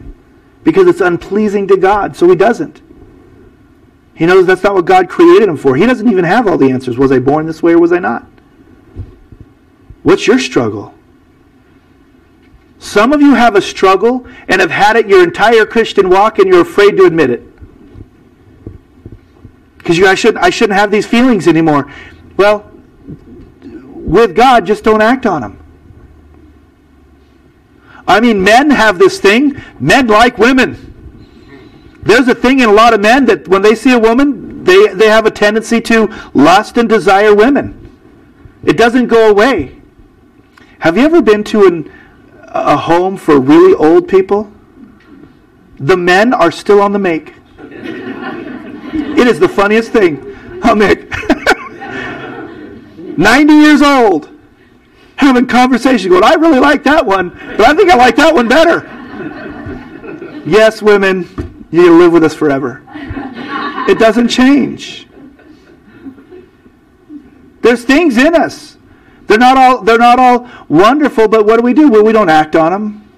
because 0.63 0.87
it's 0.87 1.01
unpleasing 1.01 1.67
to 1.67 1.77
God, 1.77 2.15
so 2.15 2.29
he 2.29 2.35
doesn't. 2.35 2.81
He 4.15 4.25
knows 4.25 4.45
that's 4.45 4.63
not 4.63 4.75
what 4.75 4.85
God 4.85 5.09
created 5.09 5.49
him 5.49 5.57
for. 5.57 5.75
He 5.75 5.85
doesn't 5.85 6.07
even 6.07 6.23
have 6.23 6.47
all 6.47 6.57
the 6.57 6.69
answers. 6.69 6.97
Was 6.97 7.11
I 7.11 7.19
born 7.19 7.45
this 7.45 7.63
way 7.63 7.73
or 7.73 7.79
was 7.79 7.91
I 7.91 7.99
not? 7.99 8.27
What's 10.03 10.27
your 10.27 10.37
struggle? 10.37 10.93
Some 12.77 13.13
of 13.13 13.21
you 13.21 13.33
have 13.33 13.55
a 13.55 13.61
struggle 13.61 14.27
and 14.49 14.59
have 14.59 14.69
had 14.69 14.97
it 14.97 15.07
your 15.07 15.23
entire 15.23 15.65
Christian 15.65 16.09
walk 16.09 16.37
and 16.37 16.47
you're 16.47 16.61
afraid 16.61 16.97
to 16.97 17.05
admit 17.05 17.29
it. 17.29 17.41
Because 19.77 19.97
you 19.97 20.05
I, 20.05 20.15
should, 20.15 20.37
I 20.37 20.49
shouldn't 20.49 20.77
have 20.77 20.91
these 20.91 21.07
feelings 21.07 21.47
anymore. 21.47 21.91
Well, 22.37 22.69
with 24.03 24.35
God, 24.35 24.65
just 24.65 24.83
don't 24.83 25.01
act 25.01 25.25
on 25.25 25.41
them. 25.41 25.59
I 28.07 28.19
mean, 28.19 28.43
men 28.43 28.69
have 28.69 28.99
this 28.99 29.19
thing. 29.19 29.61
Men 29.79 30.07
like 30.07 30.37
women. 30.37 30.89
There's 32.03 32.27
a 32.27 32.35
thing 32.35 32.59
in 32.59 32.67
a 32.69 32.73
lot 32.73 32.93
of 32.93 32.99
men 32.99 33.25
that 33.25 33.47
when 33.47 33.61
they 33.61 33.75
see 33.75 33.93
a 33.93 33.99
woman, 33.99 34.63
they, 34.63 34.87
they 34.93 35.07
have 35.07 35.25
a 35.25 35.31
tendency 35.31 35.79
to 35.81 36.13
lust 36.33 36.77
and 36.77 36.89
desire 36.89 37.33
women. 37.33 37.79
It 38.63 38.77
doesn't 38.77 39.07
go 39.07 39.29
away. 39.29 39.81
Have 40.79 40.97
you 40.97 41.05
ever 41.05 41.21
been 41.21 41.45
to 41.45 41.65
an, 41.65 41.91
a 42.49 42.75
home 42.75 43.15
for 43.15 43.39
really 43.39 43.73
old 43.73 44.09
people? 44.09 44.51
The 45.79 45.95
men 45.95 46.33
are 46.33 46.51
still 46.51 46.81
on 46.81 46.91
the 46.91 46.99
make. 46.99 47.33
it 47.61 49.27
is 49.27 49.39
the 49.39 49.49
funniest 49.49 49.91
thing. 49.91 50.17
Mick. 50.61 51.09
90 53.17 53.53
years 53.53 53.81
old, 53.81 54.29
having 55.15 55.47
conversation 55.47 56.09
going, 56.09 56.23
I 56.23 56.33
really 56.33 56.59
like 56.59 56.83
that 56.83 57.05
one, 57.05 57.29
but 57.29 57.61
I 57.61 57.73
think 57.73 57.89
I 57.89 57.95
like 57.95 58.15
that 58.17 58.33
one 58.33 58.47
better. 58.47 58.83
yes, 60.45 60.81
women, 60.81 61.65
you 61.71 61.97
live 61.97 62.11
with 62.11 62.23
us 62.23 62.33
forever. 62.35 62.83
It 63.87 63.99
doesn't 63.99 64.29
change. 64.29 65.07
There's 67.61 67.83
things 67.83 68.17
in 68.17 68.35
us. 68.35 68.77
They're 69.27 69.37
not 69.37 69.57
all 69.57 69.81
they're 69.81 69.97
not 69.97 70.19
all 70.19 70.49
wonderful, 70.67 71.27
but 71.27 71.45
what 71.45 71.57
do 71.57 71.63
we 71.63 71.73
do? 71.73 71.89
Well, 71.89 72.03
we 72.03 72.11
don't 72.11 72.29
act 72.29 72.55
on 72.55 72.71
them. 72.71 73.11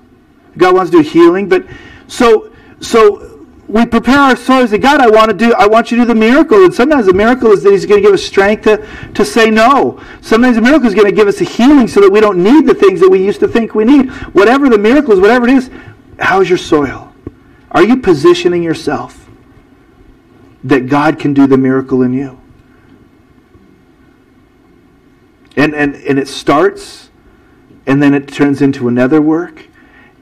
God 0.57 0.75
wants 0.75 0.91
to 0.91 1.01
do 1.01 1.09
healing, 1.09 1.49
but 1.49 1.65
so 2.07 2.53
so 2.79 3.34
we 3.67 3.85
prepare 3.85 4.19
our 4.19 4.35
souls 4.35 4.69
to 4.69 4.77
God, 4.77 5.01
I 5.01 5.09
want 5.09 5.31
to 5.31 5.35
do, 5.35 5.53
I 5.53 5.65
want 5.65 5.89
you 5.89 5.97
to 5.97 6.03
do 6.03 6.07
the 6.07 6.15
miracle. 6.15 6.63
And 6.63 6.73
sometimes 6.73 7.07
the 7.07 7.13
miracle 7.13 7.51
is 7.51 7.63
that 7.63 7.71
He's 7.71 7.85
going 7.85 8.01
to 8.01 8.07
give 8.07 8.13
us 8.13 8.23
strength 8.23 8.63
to, 8.63 8.87
to 9.13 9.25
say 9.25 9.49
no. 9.49 10.01
Sometimes 10.21 10.55
the 10.55 10.61
miracle 10.61 10.87
is 10.87 10.93
going 10.93 11.07
to 11.07 11.15
give 11.15 11.27
us 11.27 11.41
a 11.41 11.45
healing 11.45 11.87
so 11.87 11.99
that 12.01 12.11
we 12.11 12.19
don't 12.19 12.43
need 12.43 12.67
the 12.67 12.75
things 12.75 12.99
that 12.99 13.09
we 13.09 13.23
used 13.23 13.39
to 13.39 13.47
think 13.47 13.73
we 13.73 13.83
need. 13.83 14.11
Whatever 14.33 14.69
the 14.69 14.77
miracle 14.77 15.13
is, 15.13 15.19
whatever 15.19 15.47
it 15.47 15.55
is, 15.55 15.71
how's 16.19 16.47
your 16.47 16.59
soil? 16.59 17.13
Are 17.71 17.83
you 17.83 17.97
positioning 17.97 18.61
yourself 18.61 19.27
that 20.63 20.87
God 20.87 21.19
can 21.19 21.33
do 21.33 21.47
the 21.47 21.57
miracle 21.57 22.03
in 22.03 22.13
you? 22.13 22.39
And, 25.57 25.73
and, 25.73 25.95
and 25.95 26.19
it 26.19 26.27
starts, 26.27 27.09
and 27.87 28.01
then 28.03 28.13
it 28.13 28.27
turns 28.27 28.61
into 28.61 28.87
another 28.87 29.21
work, 29.21 29.65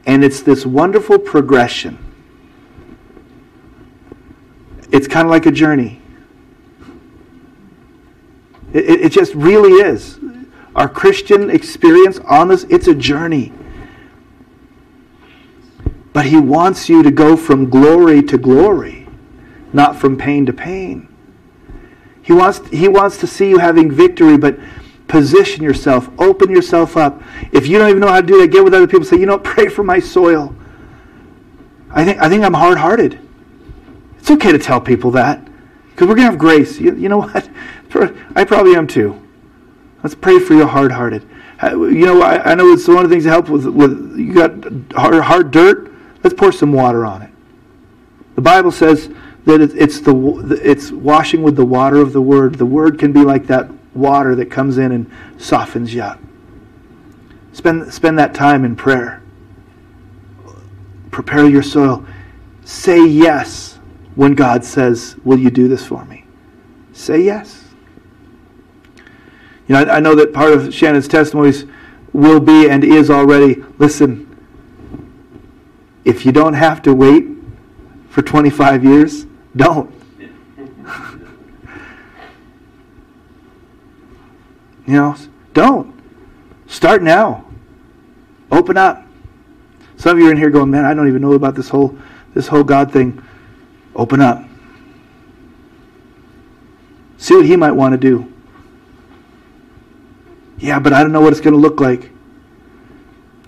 and 0.05 0.23
it's 0.23 0.41
this 0.41 0.65
wonderful 0.65 1.19
progression 1.19 2.12
it's 4.93 5.07
kind 5.07 5.25
of 5.25 5.31
like 5.31 5.47
a 5.47 5.51
journey. 5.51 5.99
It, 8.71 8.85
it, 8.85 9.01
it 9.01 9.11
just 9.11 9.33
really 9.33 9.81
is. 9.81 10.19
Our 10.75 10.87
Christian 10.87 11.49
experience 11.49 12.19
on 12.19 12.47
this, 12.47 12.63
it's 12.65 12.87
a 12.87 12.93
journey. 12.93 13.51
But 16.13 16.27
he 16.27 16.39
wants 16.39 16.89
you 16.89 17.01
to 17.01 17.09
go 17.09 17.35
from 17.35 17.71
glory 17.71 18.21
to 18.21 18.37
glory, 18.37 19.07
not 19.73 19.95
from 19.95 20.15
pain 20.15 20.45
to 20.45 20.53
pain. 20.53 21.07
He 22.21 22.31
wants, 22.31 22.61
he 22.69 22.87
wants 22.87 23.17
to 23.17 23.27
see 23.27 23.49
you 23.49 23.57
having 23.57 23.91
victory, 23.91 24.37
but 24.37 24.59
position 25.07 25.63
yourself, 25.63 26.07
open 26.19 26.51
yourself 26.51 26.95
up. 26.97 27.21
If 27.51 27.67
you 27.67 27.79
don't 27.79 27.89
even 27.89 27.99
know 27.99 28.07
how 28.07 28.21
to 28.21 28.27
do 28.27 28.39
that, 28.41 28.47
get 28.47 28.63
with 28.63 28.75
other 28.75 28.87
people. 28.87 29.05
Say, 29.05 29.17
you 29.17 29.25
know, 29.25 29.39
pray 29.39 29.69
for 29.69 29.83
my 29.83 29.99
soil. 29.99 30.55
I 31.89 32.05
think, 32.05 32.19
I 32.19 32.29
think 32.29 32.43
I'm 32.43 32.53
hard 32.53 32.77
hearted. 32.77 33.19
It's 34.23 34.31
okay 34.31 34.53
to 34.53 34.57
tell 34.57 34.79
people 34.79 35.11
that 35.11 35.43
because 35.89 36.07
we're 36.07 36.15
going 36.15 36.27
to 36.27 36.31
have 36.31 36.39
grace. 36.39 36.79
You, 36.79 36.95
you, 36.95 37.09
know 37.09 37.17
what? 37.17 37.49
I 38.37 38.45
probably 38.45 38.73
am 38.73 38.87
too. 38.87 39.21
Let's 40.01 40.15
pray 40.15 40.39
for 40.39 40.53
your 40.53 40.67
hard 40.67 40.93
hearted. 40.93 41.27
Uh, 41.61 41.77
you 41.87 42.05
know, 42.05 42.21
I, 42.21 42.51
I, 42.51 42.55
know 42.55 42.71
it's 42.71 42.87
one 42.87 43.03
of 43.03 43.09
the 43.09 43.13
things 43.13 43.25
that 43.25 43.31
help 43.31 43.49
with, 43.49 43.65
with 43.65 44.17
you 44.17 44.33
got 44.33 44.53
hard, 44.93 45.21
hard 45.21 45.51
dirt. 45.51 45.91
Let's 46.23 46.33
pour 46.33 46.53
some 46.53 46.71
water 46.71 47.05
on 47.05 47.21
it. 47.21 47.31
The 48.35 48.41
Bible 48.41 48.71
says 48.71 49.09
that 49.43 49.59
it, 49.59 49.75
it's 49.75 49.99
the 49.99 50.57
it's 50.63 50.89
washing 50.89 51.43
with 51.43 51.57
the 51.57 51.65
water 51.65 51.97
of 51.97 52.13
the 52.13 52.21
Word. 52.21 52.55
The 52.55 52.65
Word 52.65 52.97
can 52.97 53.11
be 53.11 53.25
like 53.25 53.47
that 53.47 53.69
water 53.93 54.35
that 54.35 54.45
comes 54.45 54.77
in 54.77 54.93
and 54.93 55.11
softens 55.37 55.93
you 55.93 56.01
up. 56.01 56.21
Spend 57.51 57.93
spend 57.93 58.17
that 58.19 58.33
time 58.33 58.63
in 58.63 58.77
prayer. 58.77 59.21
Prepare 61.11 61.49
your 61.49 61.61
soil. 61.61 62.05
Say 62.63 63.05
yes 63.05 63.72
when 64.15 64.35
God 64.35 64.63
says, 64.63 65.15
Will 65.23 65.39
you 65.39 65.49
do 65.49 65.67
this 65.67 65.85
for 65.85 66.05
me? 66.05 66.25
Say 66.93 67.21
yes. 67.21 67.63
You 69.67 69.75
know, 69.75 69.83
I, 69.83 69.97
I 69.97 69.99
know 69.99 70.15
that 70.15 70.33
part 70.33 70.53
of 70.53 70.73
Shannon's 70.73 71.07
testimonies 71.07 71.65
will 72.11 72.39
be 72.39 72.69
and 72.69 72.83
is 72.83 73.09
already 73.09 73.63
listen, 73.77 74.29
if 76.05 76.25
you 76.25 76.31
don't 76.31 76.53
have 76.53 76.81
to 76.83 76.93
wait 76.93 77.25
for 78.09 78.21
25 78.21 78.83
years, 78.83 79.25
don't. 79.55 79.91
you 84.85 84.93
know, 84.93 85.15
don't. 85.53 85.93
Start 86.67 87.01
now. 87.01 87.45
Open 88.51 88.77
up. 88.77 89.03
Some 89.97 90.17
of 90.17 90.19
you 90.21 90.27
are 90.27 90.31
in 90.31 90.37
here 90.37 90.49
going, 90.49 90.69
man, 90.69 90.85
I 90.85 90.93
don't 90.93 91.07
even 91.07 91.21
know 91.21 91.33
about 91.33 91.55
this 91.55 91.69
whole 91.69 91.97
this 92.33 92.47
whole 92.47 92.63
God 92.63 92.91
thing. 92.91 93.23
Open 93.95 94.21
up. 94.21 94.43
See 97.17 97.35
what 97.35 97.45
he 97.45 97.55
might 97.55 97.71
want 97.71 97.93
to 97.93 97.97
do. 97.97 98.31
Yeah, 100.57 100.79
but 100.79 100.93
I 100.93 101.01
don't 101.01 101.11
know 101.11 101.21
what 101.21 101.31
it's 101.31 101.41
going 101.41 101.53
to 101.53 101.59
look 101.59 101.79
like. 101.79 102.11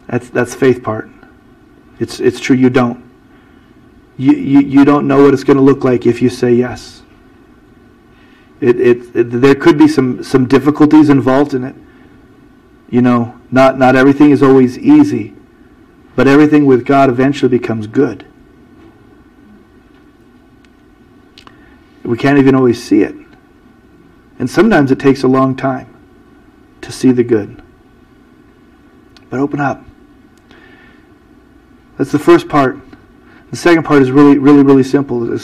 That's 0.07 0.29
that's 0.29 0.53
faith 0.53 0.83
part. 0.83 1.09
It's 1.99 2.19
it's 2.19 2.39
true 2.39 2.55
you 2.55 2.69
don't. 2.69 3.03
You 4.17 4.33
you, 4.33 4.59
you 4.59 4.85
don't 4.85 5.07
know 5.07 5.23
what 5.23 5.33
it's 5.33 5.43
going 5.43 5.57
to 5.57 5.63
look 5.63 5.83
like 5.83 6.05
if 6.05 6.21
you 6.21 6.29
say 6.29 6.53
yes. 6.53 7.03
It, 8.61 8.79
it, 8.79 9.15
it 9.15 9.23
there 9.25 9.55
could 9.55 9.77
be 9.77 9.87
some 9.87 10.23
some 10.23 10.47
difficulties 10.47 11.09
involved 11.09 11.53
in 11.53 11.63
it. 11.63 11.75
You 12.89 13.01
know, 13.01 13.39
not 13.51 13.77
not 13.77 13.95
everything 13.95 14.31
is 14.31 14.43
always 14.43 14.77
easy, 14.77 15.33
but 16.15 16.27
everything 16.27 16.65
with 16.65 16.85
God 16.85 17.09
eventually 17.09 17.49
becomes 17.49 17.87
good. 17.87 18.25
We 22.05 22.17
can't 22.17 22.37
even 22.37 22.55
always 22.55 22.81
see 22.81 23.01
it. 23.01 23.15
And 24.37 24.49
sometimes 24.49 24.91
it 24.91 24.99
takes 24.99 25.23
a 25.23 25.27
long 25.27 25.55
time 25.55 25.91
to 26.81 26.91
see 26.91 27.11
the 27.11 27.23
good. 27.23 27.61
But 29.29 29.39
open 29.39 29.59
up. 29.59 29.83
That's 31.97 32.11
the 32.11 32.19
first 32.19 32.47
part. 32.47 32.79
The 33.49 33.55
second 33.55 33.83
part 33.83 34.01
is 34.01 34.11
really, 34.11 34.37
really, 34.37 34.63
really 34.63 34.83
simple. 34.83 35.21
The 35.21 35.39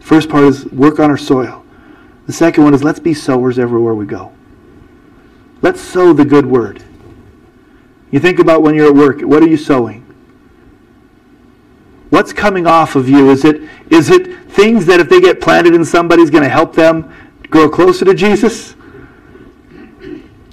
first 0.00 0.28
part 0.28 0.44
is 0.44 0.66
work 0.66 1.00
on 1.00 1.10
our 1.10 1.16
soil. 1.16 1.64
The 2.26 2.32
second 2.32 2.64
one 2.64 2.74
is 2.74 2.84
let's 2.84 3.00
be 3.00 3.14
sowers 3.14 3.58
everywhere 3.58 3.94
we 3.94 4.06
go. 4.06 4.32
Let's 5.62 5.80
sow 5.80 6.12
the 6.12 6.24
good 6.24 6.46
word. 6.46 6.82
You 8.10 8.20
think 8.20 8.38
about 8.38 8.62
when 8.62 8.74
you're 8.74 8.86
at 8.86 8.94
work, 8.94 9.22
what 9.22 9.42
are 9.42 9.48
you 9.48 9.56
sowing? 9.56 10.03
What's 12.10 12.32
coming 12.32 12.66
off 12.66 12.96
of 12.96 13.08
you? 13.08 13.30
Is 13.30 13.44
it, 13.44 13.62
is 13.90 14.10
it 14.10 14.40
things 14.50 14.86
that 14.86 15.00
if 15.00 15.08
they 15.08 15.20
get 15.20 15.40
planted 15.40 15.74
in 15.74 15.84
somebody 15.84 16.22
is 16.22 16.30
going 16.30 16.44
to 16.44 16.48
help 16.48 16.74
them 16.74 17.12
grow 17.50 17.68
closer 17.68 18.04
to 18.04 18.14
Jesus? 18.14 18.74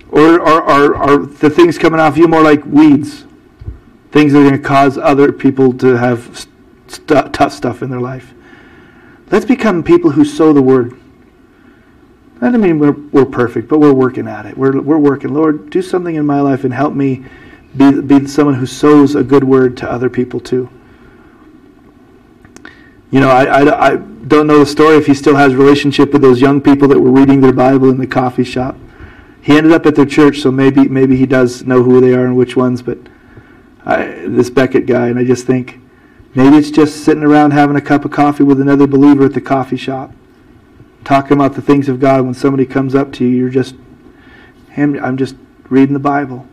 Or 0.09 0.41
are, 0.41 0.63
are, 0.63 0.95
are 0.95 1.17
the 1.17 1.49
things 1.49 1.77
coming 1.77 1.99
off 1.99 2.17
you 2.17 2.27
more 2.27 2.41
like 2.41 2.65
weeds? 2.65 3.25
Things 4.11 4.33
that 4.33 4.39
are 4.39 4.49
going 4.49 4.61
to 4.61 4.67
cause 4.67 4.97
other 4.97 5.31
people 5.31 5.73
to 5.77 5.97
have 5.97 6.47
st- 6.87 7.33
tough 7.33 7.53
stuff 7.53 7.81
in 7.81 7.89
their 7.89 8.01
life. 8.01 8.33
Let's 9.29 9.45
become 9.45 9.83
people 9.83 10.11
who 10.11 10.25
sow 10.25 10.51
the 10.51 10.61
word. 10.61 10.99
I 12.41 12.49
don't 12.49 12.59
mean 12.59 12.79
we're, 12.79 12.91
we're 12.91 13.25
perfect, 13.25 13.69
but 13.69 13.79
we're 13.79 13.93
working 13.93 14.27
at 14.27 14.45
it. 14.45 14.57
We're, 14.57 14.81
we're 14.81 14.97
working. 14.97 15.33
Lord, 15.33 15.69
do 15.69 15.81
something 15.81 16.15
in 16.15 16.25
my 16.25 16.41
life 16.41 16.63
and 16.63 16.73
help 16.73 16.93
me 16.93 17.23
be, 17.77 18.01
be 18.01 18.27
someone 18.27 18.55
who 18.55 18.65
sows 18.65 19.15
a 19.15 19.23
good 19.23 19.43
word 19.43 19.77
to 19.77 19.89
other 19.89 20.09
people 20.09 20.39
too. 20.39 20.69
You 23.11 23.19
know, 23.19 23.29
I, 23.29 23.43
I, 23.43 23.89
I 23.91 23.95
don't 23.97 24.47
know 24.47 24.59
the 24.59 24.65
story 24.65 24.95
if 24.95 25.05
he 25.05 25.13
still 25.13 25.35
has 25.35 25.53
relationship 25.53 26.13
with 26.13 26.21
those 26.21 26.39
young 26.39 26.61
people 26.61 26.87
that 26.87 26.99
were 26.99 27.11
reading 27.11 27.41
their 27.41 27.51
Bible 27.51 27.89
in 27.89 27.97
the 27.97 28.07
coffee 28.07 28.45
shop. 28.45 28.77
He 29.41 29.57
ended 29.57 29.73
up 29.73 29.85
at 29.85 29.95
their 29.95 30.05
church, 30.05 30.39
so 30.39 30.51
maybe 30.51 30.87
maybe 30.87 31.17
he 31.17 31.25
does 31.25 31.65
know 31.65 31.83
who 31.83 31.99
they 31.99 32.13
are 32.13 32.25
and 32.25 32.37
which 32.37 32.55
ones. 32.55 32.81
But 32.81 32.99
I, 33.83 34.05
this 34.27 34.49
Becket 34.49 34.85
guy, 34.85 35.07
and 35.07 35.19
I 35.19 35.25
just 35.25 35.45
think 35.45 35.79
maybe 36.33 36.55
it's 36.55 36.71
just 36.71 37.03
sitting 37.03 37.23
around 37.23 37.51
having 37.51 37.75
a 37.75 37.81
cup 37.81 38.05
of 38.05 38.11
coffee 38.11 38.43
with 38.43 38.61
another 38.61 38.87
believer 38.87 39.25
at 39.25 39.33
the 39.33 39.41
coffee 39.41 39.77
shop, 39.77 40.13
talking 41.03 41.33
about 41.33 41.55
the 41.55 41.61
things 41.61 41.89
of 41.89 41.99
God. 41.99 42.23
When 42.23 42.33
somebody 42.33 42.65
comes 42.65 42.95
up 42.95 43.11
to 43.13 43.25
you, 43.25 43.35
you're 43.35 43.49
just, 43.49 43.75
I'm 44.77 45.17
just 45.17 45.35
reading 45.69 45.93
the 45.93 45.99
Bible. 45.99 46.47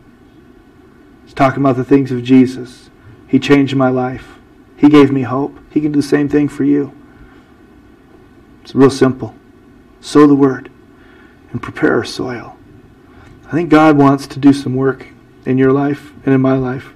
He's 1.23 1.33
talking 1.33 1.61
about 1.61 1.77
the 1.77 1.85
things 1.85 2.11
of 2.11 2.23
Jesus. 2.23 2.89
He 3.27 3.39
changed 3.39 3.75
my 3.75 3.89
life. 3.89 4.38
He 4.79 4.87
gave 4.87 5.11
me 5.11 5.23
hope. 5.23 5.59
He 5.71 5.81
can 5.81 5.91
do 5.91 5.99
the 5.99 6.07
same 6.07 6.29
thing 6.29 6.47
for 6.47 6.63
you. 6.63 6.93
It's 8.63 8.73
real 8.73 8.89
simple. 8.89 9.35
Sow 9.99 10.25
the 10.25 10.35
word 10.35 10.71
and 11.51 11.61
prepare 11.61 11.95
our 11.95 12.05
soil. 12.05 12.55
I 13.45 13.51
think 13.51 13.69
God 13.69 13.97
wants 13.97 14.25
to 14.27 14.39
do 14.39 14.53
some 14.53 14.75
work 14.75 15.07
in 15.45 15.57
your 15.57 15.73
life 15.73 16.13
and 16.23 16.33
in 16.33 16.39
my 16.39 16.53
life. 16.53 16.93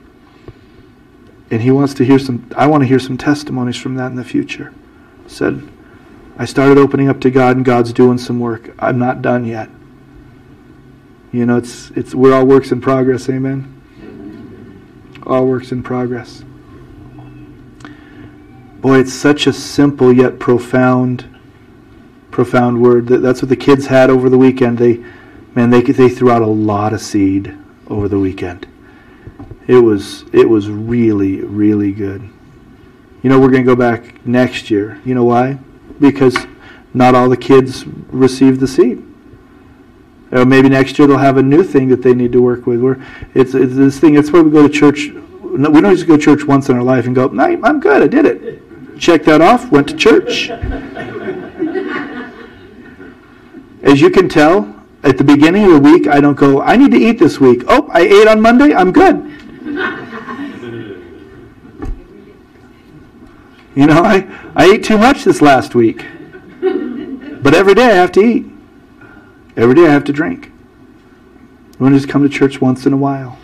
And 1.51 1.61
he 1.61 1.71
wants 1.71 1.93
to 1.95 2.05
hear 2.05 2.19
some 2.19 2.49
I 2.55 2.67
want 2.67 2.83
to 2.83 2.87
hear 2.87 2.99
some 2.99 3.17
testimonies 3.17 3.75
from 3.75 3.95
that 3.95 4.07
in 4.07 4.15
the 4.15 4.23
future. 4.23 4.73
Said 5.27 5.67
I 6.37 6.45
started 6.45 6.77
opening 6.77 7.09
up 7.09 7.19
to 7.21 7.29
God 7.29 7.57
and 7.57 7.65
God's 7.65 7.91
doing 7.91 8.17
some 8.17 8.39
work. 8.39 8.73
I'm 8.79 8.97
not 8.97 9.21
done 9.21 9.45
yet. 9.45 9.69
You 11.33 11.45
know, 11.45 11.57
it's 11.57 11.89
it's 11.91 12.15
we're 12.15 12.33
all 12.33 12.45
works 12.45 12.71
in 12.71 12.79
progress, 12.79 13.27
amen. 13.27 13.71
All 15.27 15.45
works 15.45 15.73
in 15.73 15.83
progress. 15.83 16.45
Boy, 18.83 18.99
it's 18.99 19.13
such 19.13 19.47
a 19.47 19.53
simple 19.53 20.11
yet 20.11 20.39
profound 20.39 21.25
profound 22.31 22.81
word. 22.81 23.07
That's 23.07 23.41
what 23.41 23.47
the 23.47 23.55
kids 23.55 23.85
had 23.85 24.09
over 24.09 24.29
the 24.29 24.37
weekend. 24.37 24.77
They 24.77 25.01
man, 25.55 25.69
they 25.69 25.79
they 25.81 26.09
threw 26.09 26.29
out 26.29 26.41
a 26.41 26.47
lot 26.47 26.91
of 26.91 26.99
seed 26.99 27.57
over 27.87 28.09
the 28.09 28.19
weekend. 28.19 28.67
It 29.67 29.77
was 29.77 30.25
it 30.33 30.49
was 30.49 30.69
really 30.69 31.39
really 31.39 31.93
good. 31.93 32.29
You 33.21 33.29
know, 33.29 33.39
we're 33.39 33.51
going 33.51 33.63
to 33.63 33.71
go 33.71 33.77
back 33.77 34.25
next 34.27 34.69
year. 34.69 34.99
You 35.05 35.15
know 35.15 35.23
why? 35.23 35.59
Because 36.01 36.35
not 36.93 37.15
all 37.15 37.29
the 37.29 37.37
kids 37.37 37.85
received 37.87 38.59
the 38.59 38.67
seed. 38.67 39.01
Or 40.33 40.43
maybe 40.43 40.67
next 40.67 40.99
year 40.99 41.07
they'll 41.07 41.19
have 41.19 41.37
a 41.37 41.43
new 41.43 41.63
thing 41.63 41.87
that 41.87 42.01
they 42.01 42.13
need 42.13 42.33
to 42.33 42.41
work 42.41 42.65
with. 42.65 42.81
Where 42.81 43.01
it's, 43.33 43.53
it's 43.53 43.75
this 43.75 43.97
thing. 43.97 44.15
That's 44.15 44.29
why 44.29 44.41
we 44.41 44.51
go 44.51 44.67
to 44.67 44.73
church. 44.73 45.07
We 45.07 45.57
don't 45.57 45.95
just 45.95 46.05
go 46.05 46.17
to 46.17 46.21
church 46.21 46.43
once 46.43 46.67
in 46.67 46.75
our 46.75 46.83
life 46.83 47.05
and 47.05 47.15
go, 47.15 47.27
"No, 47.27 47.45
I'm 47.45 47.79
good. 47.79 48.01
I 48.03 48.07
did 48.07 48.25
it. 48.25 48.72
Check 48.99 49.23
that 49.25 49.41
off. 49.41 49.71
Went 49.71 49.87
to 49.89 49.95
church." 49.95 50.49
As 53.83 53.99
you 53.99 54.09
can 54.09 54.29
tell, 54.29 54.73
at 55.03 55.17
the 55.17 55.23
beginning 55.23 55.65
of 55.65 55.71
the 55.71 55.79
week, 55.79 56.07
I 56.07 56.21
don't 56.21 56.35
go, 56.35 56.61
I 56.61 56.77
need 56.77 56.91
to 56.91 56.97
eat 56.97 57.19
this 57.19 57.39
week. 57.39 57.63
Oh, 57.67 57.89
I 57.91 58.01
ate 58.01 58.27
on 58.27 58.41
Monday, 58.41 58.73
I'm 58.73 58.93
good. 58.93 59.15
you 63.75 63.85
know, 63.85 64.01
I, 64.01 64.25
I 64.55 64.71
ate 64.71 64.85
too 64.85 64.97
much 64.97 65.25
this 65.25 65.41
last 65.41 65.75
week. 65.75 66.05
But 66.61 67.53
every 67.53 67.73
day 67.73 67.87
I 67.87 67.95
have 67.95 68.13
to 68.13 68.21
eat. 68.21 68.45
Every 69.57 69.75
day 69.75 69.85
I 69.85 69.91
have 69.91 70.05
to 70.05 70.13
drink. 70.13 70.49
We 71.77 71.83
want 71.83 71.95
to 71.95 71.99
just 71.99 72.09
come 72.09 72.23
to 72.23 72.29
church 72.29 72.61
once 72.61 72.85
in 72.85 72.93
a 72.93 72.97
while. 72.97 73.37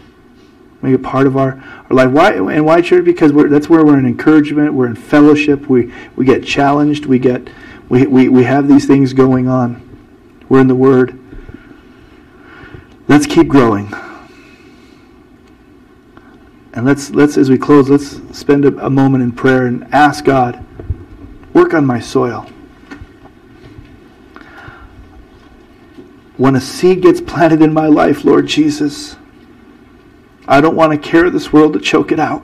Make 0.81 0.95
it 0.95 1.03
part 1.03 1.27
of 1.27 1.35
our, 1.35 1.61
our 1.89 1.95
life. 1.95 2.11
Why 2.11 2.33
and 2.33 2.65
why 2.65 2.81
church? 2.81 3.03
Because 3.03 3.33
that's 3.33 3.69
where 3.69 3.85
we're 3.85 3.99
in 3.99 4.05
encouragement, 4.05 4.73
we're 4.73 4.87
in 4.87 4.95
fellowship, 4.95 5.67
we, 5.67 5.93
we 6.15 6.25
get 6.25 6.45
challenged, 6.45 7.05
we 7.05 7.19
get 7.19 7.49
we, 7.89 8.05
we, 8.05 8.29
we 8.29 8.43
have 8.43 8.67
these 8.67 8.85
things 8.85 9.13
going 9.13 9.47
on. 9.47 9.81
We're 10.47 10.61
in 10.61 10.67
the 10.67 10.75
Word. 10.75 11.19
Let's 13.07 13.25
keep 13.25 13.47
growing. 13.47 13.91
And 16.73 16.85
let's, 16.85 17.09
let's 17.09 17.35
as 17.35 17.49
we 17.49 17.57
close, 17.57 17.89
let's 17.89 18.21
spend 18.37 18.63
a, 18.63 18.85
a 18.85 18.89
moment 18.89 19.23
in 19.23 19.31
prayer 19.31 19.65
and 19.65 19.91
ask 19.91 20.23
God, 20.23 20.63
work 21.53 21.73
on 21.73 21.83
my 21.83 21.99
soil. 21.99 22.47
When 26.37 26.55
a 26.55 26.61
seed 26.61 27.01
gets 27.01 27.19
planted 27.19 27.61
in 27.63 27.73
my 27.73 27.87
life, 27.87 28.23
Lord 28.23 28.47
Jesus, 28.47 29.17
I 30.49 30.61
don't 30.61 30.75
want 30.75 30.91
to 30.91 30.97
carry 30.97 31.29
this 31.29 31.53
world 31.53 31.73
to 31.73 31.79
choke 31.79 32.11
it 32.11 32.19
out. 32.19 32.43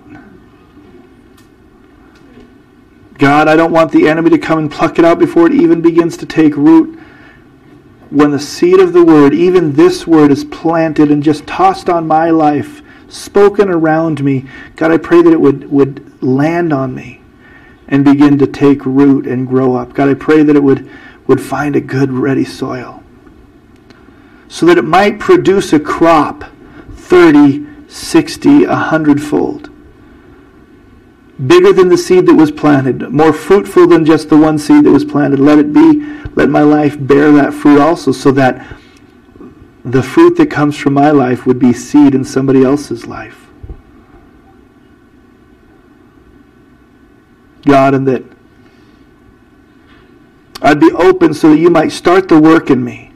God, 3.18 3.48
I 3.48 3.56
don't 3.56 3.72
want 3.72 3.92
the 3.92 4.08
enemy 4.08 4.30
to 4.30 4.38
come 4.38 4.60
and 4.60 4.72
pluck 4.72 5.00
it 5.00 5.06
out 5.06 5.18
before 5.18 5.48
it 5.48 5.54
even 5.54 5.82
begins 5.82 6.16
to 6.18 6.26
take 6.28 6.56
root 6.56 7.00
when 8.12 8.30
the 8.30 8.40
seed 8.40 8.80
of 8.80 8.94
the 8.94 9.04
word, 9.04 9.34
even 9.34 9.74
this 9.74 10.06
word, 10.06 10.32
is 10.32 10.44
planted 10.46 11.10
and 11.10 11.24
just 11.24 11.48
tossed 11.48 11.90
on 11.90 12.08
my 12.08 12.30
life, 12.30 12.84
spoken 13.08 13.70
around 13.70 14.24
me, 14.24 14.48
God, 14.76 14.92
I 14.92 14.98
pray 14.98 15.24
that 15.24 15.34
it 15.34 15.42
would, 15.42 15.72
would 15.72 16.22
land 16.22 16.72
on 16.72 16.94
me 16.94 17.22
and 17.88 18.06
begin 18.06 18.38
to 18.38 18.46
take 18.46 18.86
root 18.86 19.26
and 19.26 19.48
grow 19.48 19.76
up. 19.76 19.94
God, 19.94 20.10
I 20.10 20.14
pray 20.14 20.44
that 20.44 20.56
it 20.56 20.64
would, 20.64 20.90
would 21.26 21.42
find 21.42 21.76
a 21.76 21.82
good, 21.82 22.12
ready 22.12 22.46
soil 22.46 23.04
so 24.48 24.66
that 24.68 24.78
it 24.78 24.86
might 24.86 25.20
produce 25.20 25.74
a 25.74 25.80
crop 25.80 26.44
30, 26.92 27.65
60, 27.96 28.66
a 28.66 28.76
hundredfold 28.76 29.70
bigger 31.48 31.74
than 31.74 31.90
the 31.90 31.98
seed 31.98 32.26
that 32.26 32.34
was 32.34 32.52
planted, 32.52 33.10
more 33.10 33.34
fruitful 33.34 33.88
than 33.88 34.06
just 34.06 34.30
the 34.30 34.38
one 34.38 34.58
seed 34.58 34.86
that 34.86 34.92
was 34.92 35.04
planted. 35.04 35.40
Let 35.40 35.60
it 35.60 35.74
be, 35.74 36.02
let 36.36 36.50
my 36.50 36.62
life 36.62 36.96
bear 37.00 37.32
that 37.34 37.54
fruit 37.54 37.80
also, 37.80 38.12
so 38.12 38.32
that 38.32 38.66
the 39.84 40.02
fruit 40.02 40.38
that 40.38 40.50
comes 40.50 40.78
from 40.78 40.94
my 40.94 41.12
life 41.12 41.46
would 41.46 41.60
be 41.60 41.74
seed 41.74 42.16
in 42.16 42.24
somebody 42.24 42.64
else's 42.64 43.06
life. 43.06 43.48
God, 47.64 47.94
and 47.94 48.08
that 48.08 48.24
I'd 50.62 50.80
be 50.80 50.92
open 50.92 51.34
so 51.34 51.50
that 51.50 51.58
you 51.58 51.70
might 51.70 51.92
start 51.92 52.28
the 52.28 52.40
work 52.40 52.70
in 52.70 52.84
me 52.84 53.12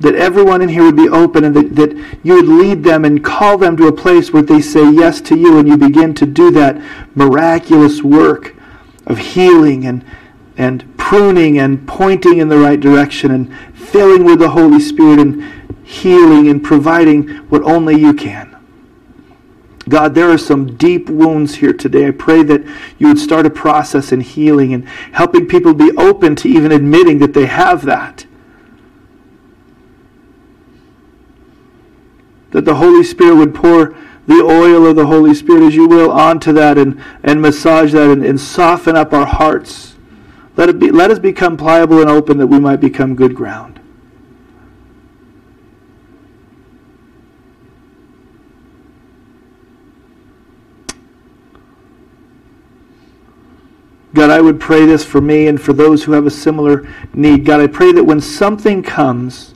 that 0.00 0.14
everyone 0.14 0.62
in 0.62 0.68
here 0.68 0.84
would 0.84 0.96
be 0.96 1.08
open 1.08 1.44
and 1.44 1.56
that, 1.56 1.74
that 1.74 2.18
you 2.22 2.34
would 2.34 2.46
lead 2.46 2.84
them 2.84 3.04
and 3.04 3.24
call 3.24 3.58
them 3.58 3.76
to 3.76 3.88
a 3.88 3.92
place 3.92 4.32
where 4.32 4.42
they 4.42 4.60
say 4.60 4.88
yes 4.90 5.20
to 5.20 5.36
you 5.36 5.58
and 5.58 5.66
you 5.66 5.76
begin 5.76 6.14
to 6.14 6.26
do 6.26 6.50
that 6.52 6.80
miraculous 7.16 8.02
work 8.02 8.54
of 9.06 9.18
healing 9.18 9.86
and, 9.86 10.04
and 10.56 10.96
pruning 10.96 11.58
and 11.58 11.86
pointing 11.88 12.38
in 12.38 12.48
the 12.48 12.58
right 12.58 12.78
direction 12.78 13.32
and 13.32 13.52
filling 13.74 14.24
with 14.24 14.38
the 14.38 14.50
Holy 14.50 14.78
Spirit 14.78 15.18
and 15.18 15.42
healing 15.82 16.48
and 16.48 16.62
providing 16.62 17.28
what 17.48 17.62
only 17.62 17.98
you 17.98 18.14
can. 18.14 18.54
God, 19.88 20.14
there 20.14 20.30
are 20.30 20.38
some 20.38 20.76
deep 20.76 21.08
wounds 21.08 21.56
here 21.56 21.72
today. 21.72 22.06
I 22.06 22.10
pray 22.10 22.42
that 22.42 22.62
you 22.98 23.08
would 23.08 23.18
start 23.18 23.46
a 23.46 23.50
process 23.50 24.12
in 24.12 24.20
healing 24.20 24.74
and 24.74 24.86
helping 25.12 25.48
people 25.48 25.72
be 25.72 25.90
open 25.96 26.36
to 26.36 26.48
even 26.48 26.72
admitting 26.72 27.18
that 27.20 27.32
they 27.32 27.46
have 27.46 27.84
that 27.86 28.26
that 32.50 32.64
the 32.64 32.74
Holy 32.74 33.04
Spirit 33.04 33.36
would 33.36 33.54
pour 33.54 33.94
the 34.26 34.42
oil 34.42 34.86
of 34.86 34.96
the 34.96 35.06
Holy 35.06 35.34
Spirit, 35.34 35.62
as 35.62 35.74
you 35.74 35.88
will, 35.88 36.10
onto 36.10 36.52
that 36.52 36.76
and, 36.76 37.02
and 37.22 37.40
massage 37.40 37.92
that 37.92 38.10
and, 38.10 38.24
and 38.24 38.38
soften 38.38 38.94
up 38.94 39.12
our 39.12 39.26
hearts. 39.26 39.94
Let, 40.56 40.68
it 40.68 40.78
be, 40.78 40.90
let 40.90 41.10
us 41.10 41.18
become 41.18 41.56
pliable 41.56 42.00
and 42.00 42.10
open 42.10 42.36
that 42.38 42.46
we 42.46 42.58
might 42.58 42.76
become 42.76 43.14
good 43.14 43.34
ground. 43.34 43.78
God, 54.14 54.30
I 54.30 54.40
would 54.40 54.58
pray 54.58 54.84
this 54.84 55.04
for 55.04 55.20
me 55.20 55.46
and 55.46 55.60
for 55.62 55.72
those 55.72 56.02
who 56.02 56.12
have 56.12 56.26
a 56.26 56.30
similar 56.30 56.88
need. 57.14 57.44
God, 57.44 57.60
I 57.60 57.66
pray 57.66 57.92
that 57.92 58.02
when 58.02 58.20
something 58.20 58.82
comes, 58.82 59.54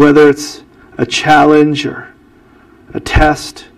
whether 0.00 0.30
it's 0.30 0.62
a 0.96 1.04
challenge 1.04 1.84
or 1.84 2.10
a 2.94 3.00
test. 3.00 3.68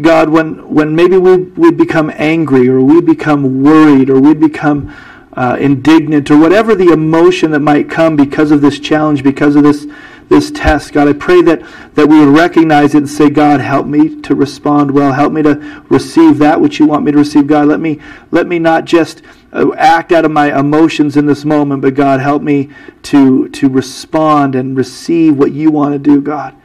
God, 0.00 0.28
when, 0.28 0.68
when 0.68 0.96
maybe 0.96 1.16
we, 1.18 1.36
we 1.36 1.70
become 1.70 2.10
angry 2.16 2.68
or 2.68 2.80
we 2.80 3.00
become 3.00 3.62
worried 3.62 4.10
or 4.10 4.18
we 4.18 4.34
become 4.34 4.92
uh, 5.34 5.56
indignant 5.60 6.32
or 6.32 6.36
whatever 6.36 6.74
the 6.74 6.88
emotion 6.88 7.52
that 7.52 7.60
might 7.60 7.88
come 7.88 8.16
because 8.16 8.50
of 8.50 8.60
this 8.60 8.80
challenge, 8.80 9.22
because 9.22 9.54
of 9.54 9.62
this, 9.62 9.86
this 10.28 10.50
test, 10.50 10.92
God, 10.92 11.08
I 11.08 11.12
pray 11.12 11.40
that, 11.42 11.62
that 11.94 12.08
we 12.08 12.18
would 12.18 12.36
recognize 12.36 12.94
it 12.94 12.98
and 12.98 13.08
say, 13.08 13.30
God, 13.30 13.60
help 13.60 13.86
me 13.86 14.20
to 14.22 14.34
respond 14.34 14.90
well. 14.90 15.12
Help 15.12 15.32
me 15.32 15.42
to 15.42 15.84
receive 15.88 16.38
that 16.38 16.60
which 16.60 16.80
you 16.80 16.86
want 16.86 17.04
me 17.04 17.12
to 17.12 17.18
receive. 17.18 17.46
God, 17.46 17.68
let 17.68 17.78
me, 17.78 18.00
let 18.32 18.46
me 18.46 18.58
not 18.58 18.86
just 18.86 19.22
uh, 19.52 19.72
act 19.74 20.10
out 20.10 20.24
of 20.24 20.32
my 20.32 20.58
emotions 20.58 21.16
in 21.16 21.26
this 21.26 21.44
moment, 21.44 21.80
but 21.82 21.94
God, 21.94 22.20
help 22.20 22.42
me 22.42 22.70
to, 23.04 23.48
to 23.50 23.68
respond 23.68 24.56
and 24.56 24.76
receive 24.76 25.36
what 25.36 25.52
you 25.52 25.70
want 25.70 25.92
to 25.92 25.98
do, 25.98 26.20
God. 26.20 26.56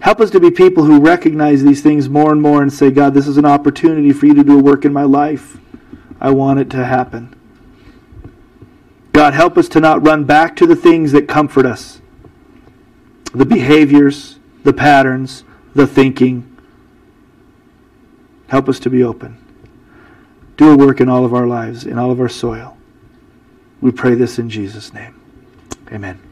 Help 0.00 0.20
us 0.20 0.30
to 0.30 0.40
be 0.40 0.50
people 0.50 0.84
who 0.84 1.00
recognize 1.00 1.64
these 1.64 1.82
things 1.82 2.08
more 2.08 2.30
and 2.30 2.42
more 2.42 2.60
and 2.62 2.70
say, 2.70 2.90
God, 2.90 3.14
this 3.14 3.26
is 3.26 3.38
an 3.38 3.46
opportunity 3.46 4.12
for 4.12 4.26
you 4.26 4.34
to 4.34 4.44
do 4.44 4.58
a 4.58 4.62
work 4.62 4.84
in 4.84 4.92
my 4.92 5.04
life. 5.04 5.56
I 6.20 6.30
want 6.30 6.60
it 6.60 6.68
to 6.70 6.84
happen. 6.84 7.34
God, 9.12 9.12
God, 9.12 9.34
help 9.34 9.56
us 9.56 9.68
to 9.70 9.80
not 9.80 10.06
run 10.06 10.24
back 10.24 10.54
to 10.56 10.66
the 10.66 10.76
things 10.76 11.12
that 11.12 11.26
comfort 11.26 11.64
us 11.64 12.02
the 13.34 13.44
behaviors, 13.44 14.38
the 14.64 14.72
patterns, 14.72 15.44
the 15.74 15.86
thinking. 15.86 16.56
Help 18.48 18.68
us 18.68 18.78
to 18.80 18.90
be 18.90 19.02
open. 19.02 19.42
Do 20.56 20.72
a 20.72 20.76
work 20.76 21.00
in 21.00 21.08
all 21.08 21.24
of 21.24 21.34
our 21.34 21.46
lives, 21.46 21.84
in 21.84 21.98
all 21.98 22.10
of 22.10 22.20
our 22.20 22.28
soil. 22.28 22.76
We 23.80 23.90
pray 23.90 24.14
this 24.14 24.38
in 24.38 24.48
Jesus' 24.48 24.92
name. 24.92 25.20
Amen. 25.92 26.25